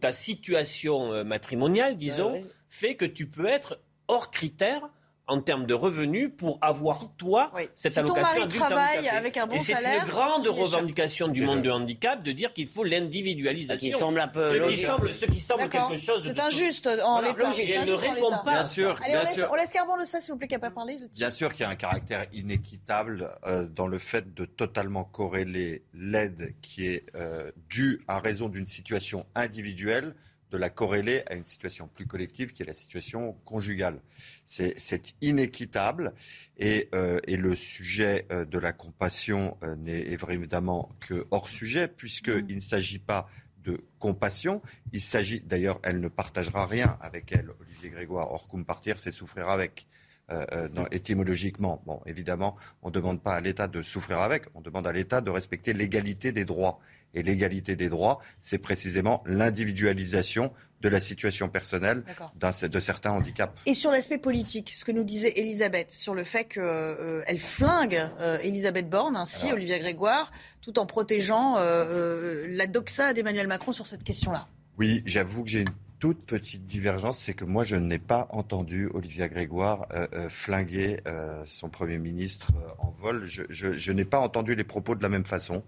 [0.00, 2.34] ta situation matrimoniale, disons,
[2.68, 3.78] fait que tu peux être
[4.08, 4.88] hors critère
[5.28, 9.46] en termes de revenus pour avoir toi cette si allocation ton mari travaille avec un
[9.46, 10.00] bon et salaire.
[10.00, 13.90] C'est une grande revendication du monde du handicap de dire qu'il faut l'individualisation.
[13.90, 16.24] Qui semble un peu ce qui semble, ce qui semble quelque chose.
[16.24, 17.50] C'est injuste en l'état.
[17.58, 18.52] Et elle ne répond pas.
[18.52, 18.98] Bien sûr.
[19.02, 20.96] Allez, on, laisse, on laisse Carbon le ça, s'il vous plaît, qui n'a pas parlé.
[21.12, 25.84] Bien sûr qu'il y a un caractère inéquitable euh, dans le fait de totalement corréler
[25.92, 30.14] l'aide qui est euh, due à raison d'une situation individuelle
[30.50, 34.00] de la corréler à une situation plus collective qui est la situation conjugale.
[34.46, 36.14] C'est inéquitable
[36.56, 41.86] et, euh, et, le sujet euh, de la compassion euh, n'est évidemment que hors sujet
[41.86, 42.54] puisqu'il mmh.
[42.54, 43.26] ne s'agit pas
[43.62, 44.62] de compassion.
[44.92, 48.32] Il s'agit, d'ailleurs, elle ne partagera rien avec elle, Olivier Grégoire.
[48.32, 49.86] Or, partir, c'est souffrir avec.
[50.30, 51.82] Euh, étymologiquement.
[51.86, 55.22] Bon, évidemment, on ne demande pas à l'État de souffrir avec, on demande à l'État
[55.22, 56.80] de respecter l'égalité des droits.
[57.14, 60.52] Et l'égalité des droits, c'est précisément l'individualisation
[60.82, 62.04] de la situation personnelle
[62.40, 63.62] de certains handicaps.
[63.64, 68.06] Et sur l'aspect politique, ce que nous disait Elisabeth, sur le fait qu'elle euh, flingue
[68.20, 70.30] euh, Elisabeth Borne, ainsi Olivier Grégoire,
[70.60, 74.46] tout en protégeant euh, la doxa d'Emmanuel Macron sur cette question-là.
[74.78, 78.88] Oui, j'avoue que j'ai une toute petite divergence, c'est que moi, je n'ai pas entendu
[78.94, 79.86] Olivier Grégoire
[80.28, 81.00] flinguer
[81.44, 83.24] son Premier ministre en vol.
[83.26, 85.62] Je, n'ai pas entendu les propos de la même façon.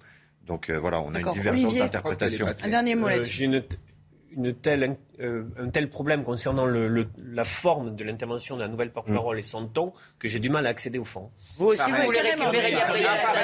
[0.47, 2.47] Donc voilà, on a une divergence d'interprétation.
[2.63, 3.49] Un dernier mot là-dessus
[4.37, 8.93] une telle, euh, un tel problème concernant le, la forme de l'intervention de la nouvelle
[8.93, 11.31] porte-parole et son ton que j'ai du mal à accéder au fond.
[11.57, 12.75] Vous aussi, vous voulez récupérer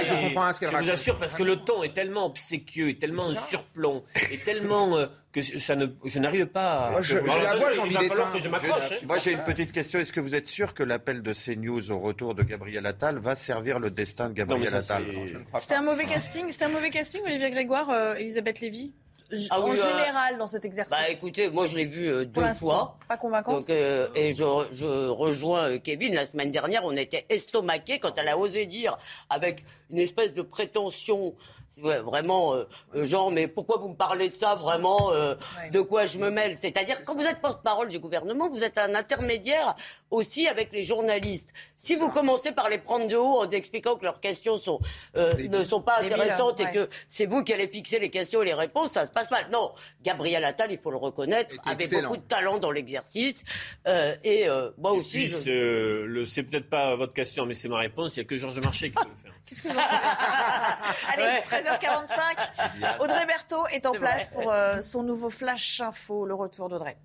[0.05, 3.49] Je comprends ce Je vous assure, parce que le ton est tellement obséquieux, tellement un
[3.49, 6.91] surplomb, et tellement euh, que ça ne, je n'arrive pas à...
[6.93, 8.33] Moi, je, la vois, j'ai envie hein.
[9.07, 9.99] Moi, j'ai une petite question.
[9.99, 13.35] Est-ce que vous êtes sûr que l'appel de CNews au retour de Gabriel Attal va
[13.35, 15.05] servir le destin de Gabriel Attal?
[15.57, 18.95] C'était un mauvais casting, c'était un mauvais casting, Olivier Grégoire, euh, Elisabeth Lévy
[19.51, 22.55] ah en euh, général dans cet exercice Bah écoutez, moi je l'ai vu euh, deux
[22.55, 22.97] fois.
[23.09, 23.61] Pas convaincant.
[23.69, 26.15] Euh, et je, je rejoins Kevin.
[26.15, 28.97] La semaine dernière, on était estomaqué quand elle a osé dire
[29.31, 31.35] avec une espèce de prétention
[31.82, 35.35] Ouais, vraiment, euh, euh, genre, mais pourquoi vous me parlez de ça vraiment euh,
[35.73, 36.57] De quoi je me mêle?
[36.57, 39.77] C'est-à-dire, quand vous êtes porte-parole du gouvernement, vous êtes un intermédiaire
[40.11, 41.53] aussi avec les journalistes.
[41.77, 44.81] Si vous commencez par les prendre de haut en expliquant que leurs questions sont,
[45.15, 48.55] ne sont pas intéressantes et que c'est vous qui allez fixer les questions et les
[48.55, 49.47] réponses, ça se passe mal.
[49.53, 49.73] Non,
[50.03, 53.44] Gabriel Attal, il faut le reconnaître, avait beaucoup de talent dans l'exercice.
[53.86, 54.47] et
[54.78, 55.27] moi aussi.
[55.27, 56.24] je...
[56.24, 58.16] c'est peut-être pas votre question, mais c'est ma réponse.
[58.16, 59.32] Il n'y a que Georges Marchais qui peut le faire.
[59.47, 59.97] Qu'est-ce que j'en sais?
[61.12, 62.98] Allez, 13h45.
[63.01, 66.97] Audrey Berthaud est en place pour euh, son nouveau Flash Info, le retour d'Audrey.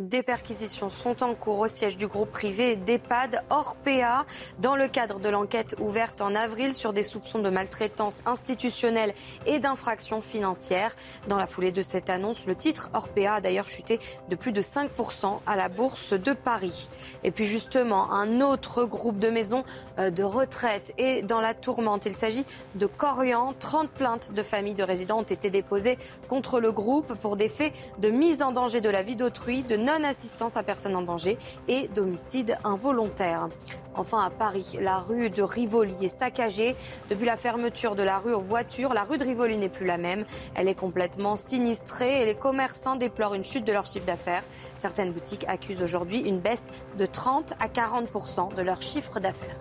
[0.00, 4.24] Des perquisitions sont en cours au siège du groupe privé d'EHPAD Orpea
[4.58, 9.12] dans le cadre de l'enquête ouverte en avril sur des soupçons de maltraitance institutionnelle
[9.44, 10.96] et d'infraction financière.
[11.28, 13.98] Dans la foulée de cette annonce, le titre Orpea a d'ailleurs chuté
[14.30, 16.88] de plus de 5% à la bourse de Paris.
[17.22, 19.64] Et puis justement, un autre groupe de maisons
[19.98, 22.06] euh, de retraite est dans la tourmente.
[22.06, 23.52] Il s'agit de Corian.
[23.58, 27.74] 30 plaintes de familles de résidents ont été déposées contre le groupe pour des faits
[27.98, 31.38] de mise en danger de la vie d'autrui, de non-assistance à personne en danger
[31.68, 33.48] et d'homicide involontaire.
[33.94, 36.76] Enfin, à Paris, la rue de Rivoli est saccagée.
[37.08, 39.98] Depuis la fermeture de la rue aux voitures, la rue de Rivoli n'est plus la
[39.98, 40.24] même.
[40.54, 44.44] Elle est complètement sinistrée et les commerçants déplorent une chute de leur chiffre d'affaires.
[44.76, 46.62] Certaines boutiques accusent aujourd'hui une baisse
[46.96, 49.56] de 30 à 40% de leur chiffre d'affaires.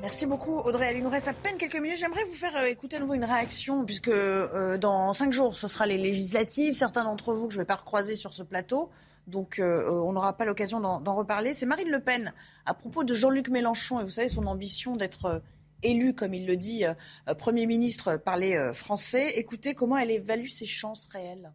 [0.00, 0.94] Merci beaucoup Audrey.
[0.98, 1.96] Il nous reste à peine quelques minutes.
[1.96, 5.66] J'aimerais vous faire euh, écouter à nouveau une réaction puisque euh, dans cinq jours, ce
[5.66, 6.74] sera les législatives.
[6.74, 8.90] Certains d'entre vous que je ne vais pas recroiser sur ce plateau
[9.26, 11.54] donc euh, on n'aura pas l'occasion d'en reparler.
[11.54, 12.32] C'est Marine Le Pen
[12.66, 15.38] à propos de Jean-Luc Mélenchon et vous savez son ambition d'être euh,
[15.82, 19.32] élu, comme il le dit, euh, Premier ministre par les Français.
[19.36, 21.52] Écoutez comment elle évalue ses chances réelles.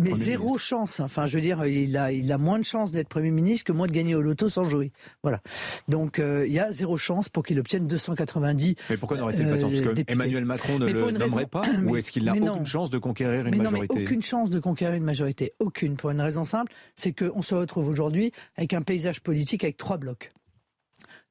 [0.00, 1.00] Mais zéro chance.
[1.00, 3.72] Enfin, je veux dire, il a, il a moins de chances d'être Premier ministre que
[3.72, 4.92] moi de gagner au loto sans jouer.
[5.22, 5.40] Voilà.
[5.88, 9.60] Donc, il y a zéro chance pour qu'il obtienne 290 Mais pourquoi n'aurait-il pas de
[9.60, 12.90] chance Parce que Emmanuel Macron ne le nommerait pas Ou est-ce qu'il n'a aucune chance
[12.90, 15.52] de conquérir une mais majorité non, mais aucune chance de conquérir une majorité.
[15.60, 15.96] Aucune.
[15.96, 19.96] Pour une raison simple, c'est qu'on se retrouve aujourd'hui avec un paysage politique avec trois
[19.96, 20.32] blocs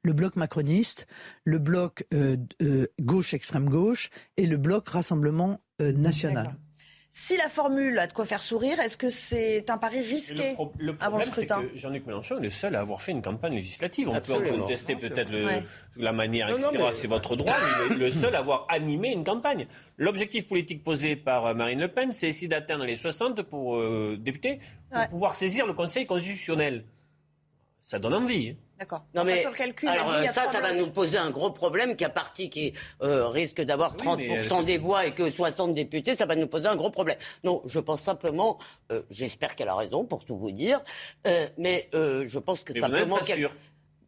[0.04, 1.08] le bloc macroniste,
[1.46, 6.56] le bloc euh, euh, gauche extrême gauche et le bloc rassemblement euh, national.
[7.16, 10.98] Si la formule a de quoi faire sourire, est-ce que c'est un pari risqué le,
[11.00, 14.10] avant le scrutin que Jean-Luc Mélenchon est le seul à avoir fait une campagne législative.
[14.10, 15.32] On peut en contester peut-être
[15.96, 16.90] la manière, etc.
[16.92, 17.54] C'est votre droit,
[17.88, 19.68] mais le, seul à avoir animé une campagne.
[20.00, 24.18] L'objectif politique posé par euh, Marine Le Pen, c'est essayer d'atteindre les 60 pour euh,
[24.20, 24.60] députés
[24.92, 26.84] pour pouvoir saisir le Conseil constitutionnel.
[27.84, 28.52] Ça donne envie.
[28.52, 28.56] Hein.
[28.80, 29.04] D'accord.
[29.14, 29.46] Non mais
[29.86, 33.98] alors ça, ça va nous poser un gros problème qu'un parti qui euh, risque d'avoir
[33.98, 37.18] 30% des voix et que 60 députés, ça va nous poser un gros problème.
[37.44, 38.58] Non, je pense simplement,
[38.92, 40.82] euh, j'espère qu'elle a raison pour tout vous dire,
[41.28, 43.50] euh, mais je pense que simplement qu'elle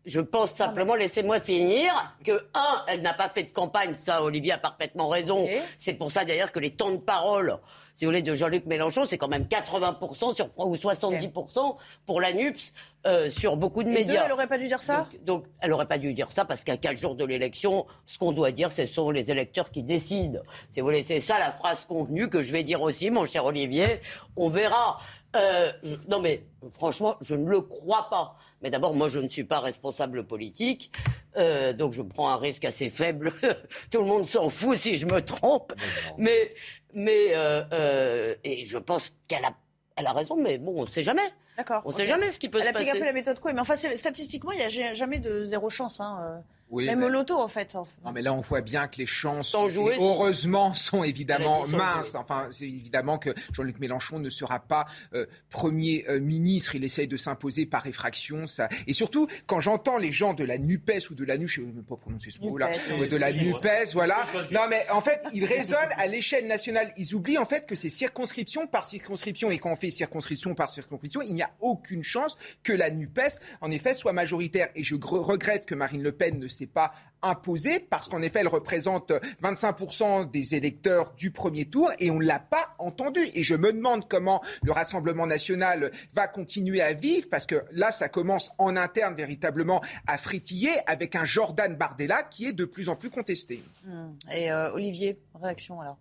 [0.05, 1.91] je pense simplement, laissez-moi finir,
[2.23, 5.47] que, un, elle n'a pas fait de campagne, ça, Olivier a parfaitement raison.
[5.77, 7.57] C'est pour ça, d'ailleurs, que les temps de parole,
[7.95, 12.33] si vous voulez, de Jean-Luc Mélenchon, c'est quand même 80% sur, ou 70% pour la
[12.33, 12.73] NUPS
[13.07, 14.23] euh, sur beaucoup de médias.
[14.23, 16.75] elle n'aurait pas dû dire ça donc, elle n'aurait pas dû dire ça parce qu'à
[16.75, 20.39] quatre jours de l'élection, ce qu'on doit dire, ce sont les électeurs qui décident.
[20.69, 23.45] Si vous voulez, c'est ça la phrase convenue que je vais dire aussi, mon cher
[23.45, 24.01] Olivier.
[24.35, 24.99] On verra.
[25.35, 25.71] Euh,
[26.07, 26.43] non mais
[26.73, 28.37] franchement, je ne le crois pas.
[28.61, 30.91] Mais d'abord, moi, je ne suis pas responsable politique,
[31.35, 33.33] euh, donc je prends un risque assez faible.
[33.91, 35.73] Tout le monde s'en fout si je me trompe.
[36.17, 36.53] Mais,
[36.93, 39.53] mais euh, et je pense qu'elle a,
[39.97, 41.29] elle a raison, mais bon, on ne sait jamais.
[41.57, 41.81] D'accord.
[41.85, 42.69] On ne sait jamais ce qui peut se passer.
[42.69, 45.43] Elle applique un peu la méthode quoi, mais enfin, statistiquement, il n'y a jamais de
[45.43, 45.99] zéro chance.
[45.99, 46.43] Hein.
[46.75, 47.75] Même au loto, en fait.
[47.75, 52.15] Non, mais là, on voit bien que les chances, heureusement, sont évidemment minces.
[52.15, 56.75] Enfin, c'est évidemment que Jean-Luc Mélenchon ne sera pas euh, Premier euh, ministre.
[56.75, 58.47] Il essaye de s'imposer par effraction.
[58.47, 58.69] Ça...
[58.87, 61.67] Et surtout, quand j'entends les gens de la NUPES ou de la NUPES, je ne
[61.67, 64.25] sais même pas prononcer ce mot-là, de la NUPES, voilà.
[64.51, 66.91] Non, mais en fait, ils raisonnent à l'échelle nationale.
[66.97, 69.51] Ils oublient, en fait, que c'est circonscription par circonscription.
[69.51, 73.39] Et quand on fait circonscription par circonscription, il n'y a aucune chance que la NUPES,
[73.61, 74.69] en effet, soit majoritaire.
[74.75, 78.47] Et je regrette que Marine Le Pen ne s'est pas imposée parce qu'en effet, elle
[78.47, 79.11] représente
[79.41, 83.21] 25% des électeurs du premier tour et on ne l'a pas entendu.
[83.33, 87.91] Et je me demande comment le Rassemblement national va continuer à vivre parce que là,
[87.91, 92.89] ça commence en interne véritablement à fritiller avec un Jordan Bardella qui est de plus
[92.89, 93.63] en plus contesté.
[93.85, 94.11] Hmm.
[94.31, 95.97] Et euh, Olivier, réaction alors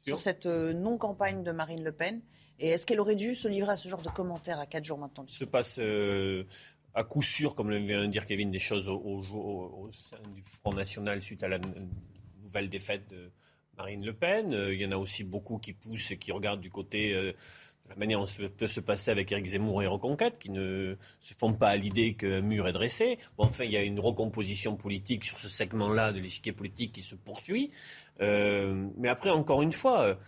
[0.00, 2.20] sur cette euh, non-campagne de Marine Le Pen?
[2.60, 4.98] Et est-ce qu'elle aurait dû se livrer à ce genre de commentaires à quatre jours
[4.98, 5.24] maintenant?
[5.28, 6.44] Se passe euh,
[6.98, 11.22] à coup sûr, comme vient de dire Kevin, des choses au, sein du Front National
[11.22, 11.60] suite à la
[12.42, 13.30] nouvelle défaite de
[13.76, 14.52] Marine Le Pen.
[14.52, 17.30] Euh, il y en a aussi beaucoup qui poussent et qui regardent du côté euh,
[17.84, 20.96] de la manière dont ça peut se passer avec Éric Zemmour et Reconquête, qui ne
[21.20, 23.20] se font pas à l'idée qu'un mur est dressé.
[23.36, 27.02] Bon, enfin, il y a une recomposition politique sur ce segment-là de l'échiquier politique qui
[27.02, 27.70] se poursuit.
[28.20, 30.18] Euh, mais après, encore une fois,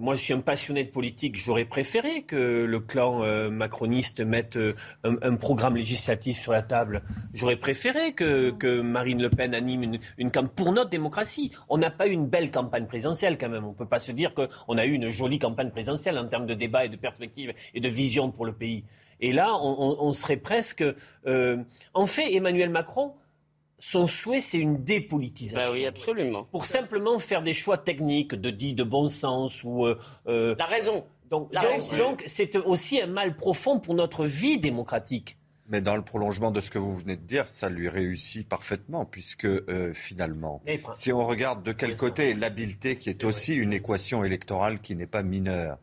[0.00, 1.36] moi, je suis un passionné de politique.
[1.36, 7.02] J'aurais préféré que le clan euh, macroniste mette euh, un, programme législatif sur la table.
[7.34, 11.52] J'aurais préféré que, Marine Le Pen anime une, une campagne pour notre démocratie.
[11.68, 13.64] On n'a pas eu une belle campagne présidentielle quand même.
[13.64, 16.46] On ne peut pas se dire qu'on a eu une jolie campagne présidentielle en termes
[16.46, 18.84] de débat et de perspective et de vision pour le pays.
[19.20, 20.84] Et là, on, serait presque...
[21.24, 23.14] en fait, Emmanuel Macron
[23.78, 25.58] son souhait, c'est une dépolitisation.
[25.58, 26.44] Bah oui, absolument.
[26.44, 29.86] Pour simplement faire des choix techniques, de dit de bon sens ou.
[29.86, 31.04] Euh, euh, La raison.
[31.30, 31.50] Donc,
[31.98, 35.36] donc, c'est aussi un mal profond pour notre vie démocratique.
[35.68, 39.04] Mais dans le prolongement de ce que vous venez de dire, ça lui réussit parfaitement,
[39.04, 40.62] puisque euh, finalement,
[40.94, 45.08] si on regarde de quel côté l'habileté, qui est, aussi une équation électorale qui n'est
[45.08, 45.78] pas mineure,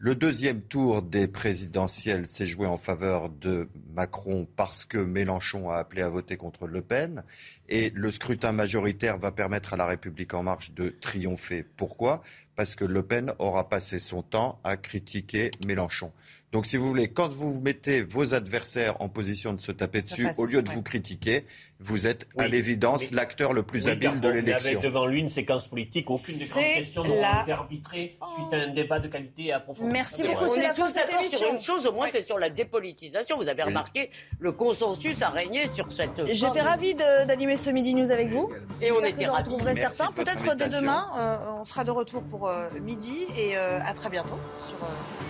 [0.00, 5.78] le deuxième tour des présidentielles s'est joué en faveur de Macron parce que Mélenchon a
[5.78, 7.24] appelé à voter contre Le Pen.
[7.68, 11.64] Et le scrutin majoritaire va permettre à la République en marche de triompher.
[11.76, 12.22] Pourquoi?
[12.54, 16.12] Parce que Le Pen aura passé son temps à critiquer Mélenchon.
[16.52, 20.28] Donc, si vous voulez, quand vous mettez vos adversaires en position de se taper dessus,
[20.38, 21.44] au lieu de vous critiquer,
[21.80, 24.78] vous êtes à l'évidence l'acteur le plus habile de l'élection.
[24.78, 28.56] Avec devant lui une séquence politique, aucune des grandes questions n'aura été arbitrée suite à
[28.56, 29.90] un débat de qualité et approfondi.
[29.92, 31.38] Merci beaucoup, c'est la fin de cette émission.
[31.38, 33.36] Sur une chose, au moins, c'est sur la dépolitisation.
[33.36, 34.10] Vous avez remarqué,
[34.40, 36.26] le consensus a régné sur cette.
[36.26, 38.50] J'étais ravie d'animer ce Midi News avec vous.
[38.82, 39.48] Et on était ravis.
[39.50, 40.08] retrouverai certains.
[40.12, 44.10] Peut-être dès demain, euh, on sera de retour pour euh, midi et euh, à très
[44.10, 44.78] bientôt sur,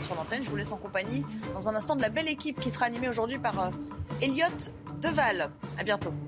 [0.04, 0.42] sur l'antenne.
[0.42, 3.08] Je vous laisse en compagnie dans un instant de la belle équipe qui sera animée
[3.08, 3.70] aujourd'hui par euh,
[4.22, 4.46] Elliot
[5.00, 5.50] Deval.
[5.78, 6.12] À bientôt.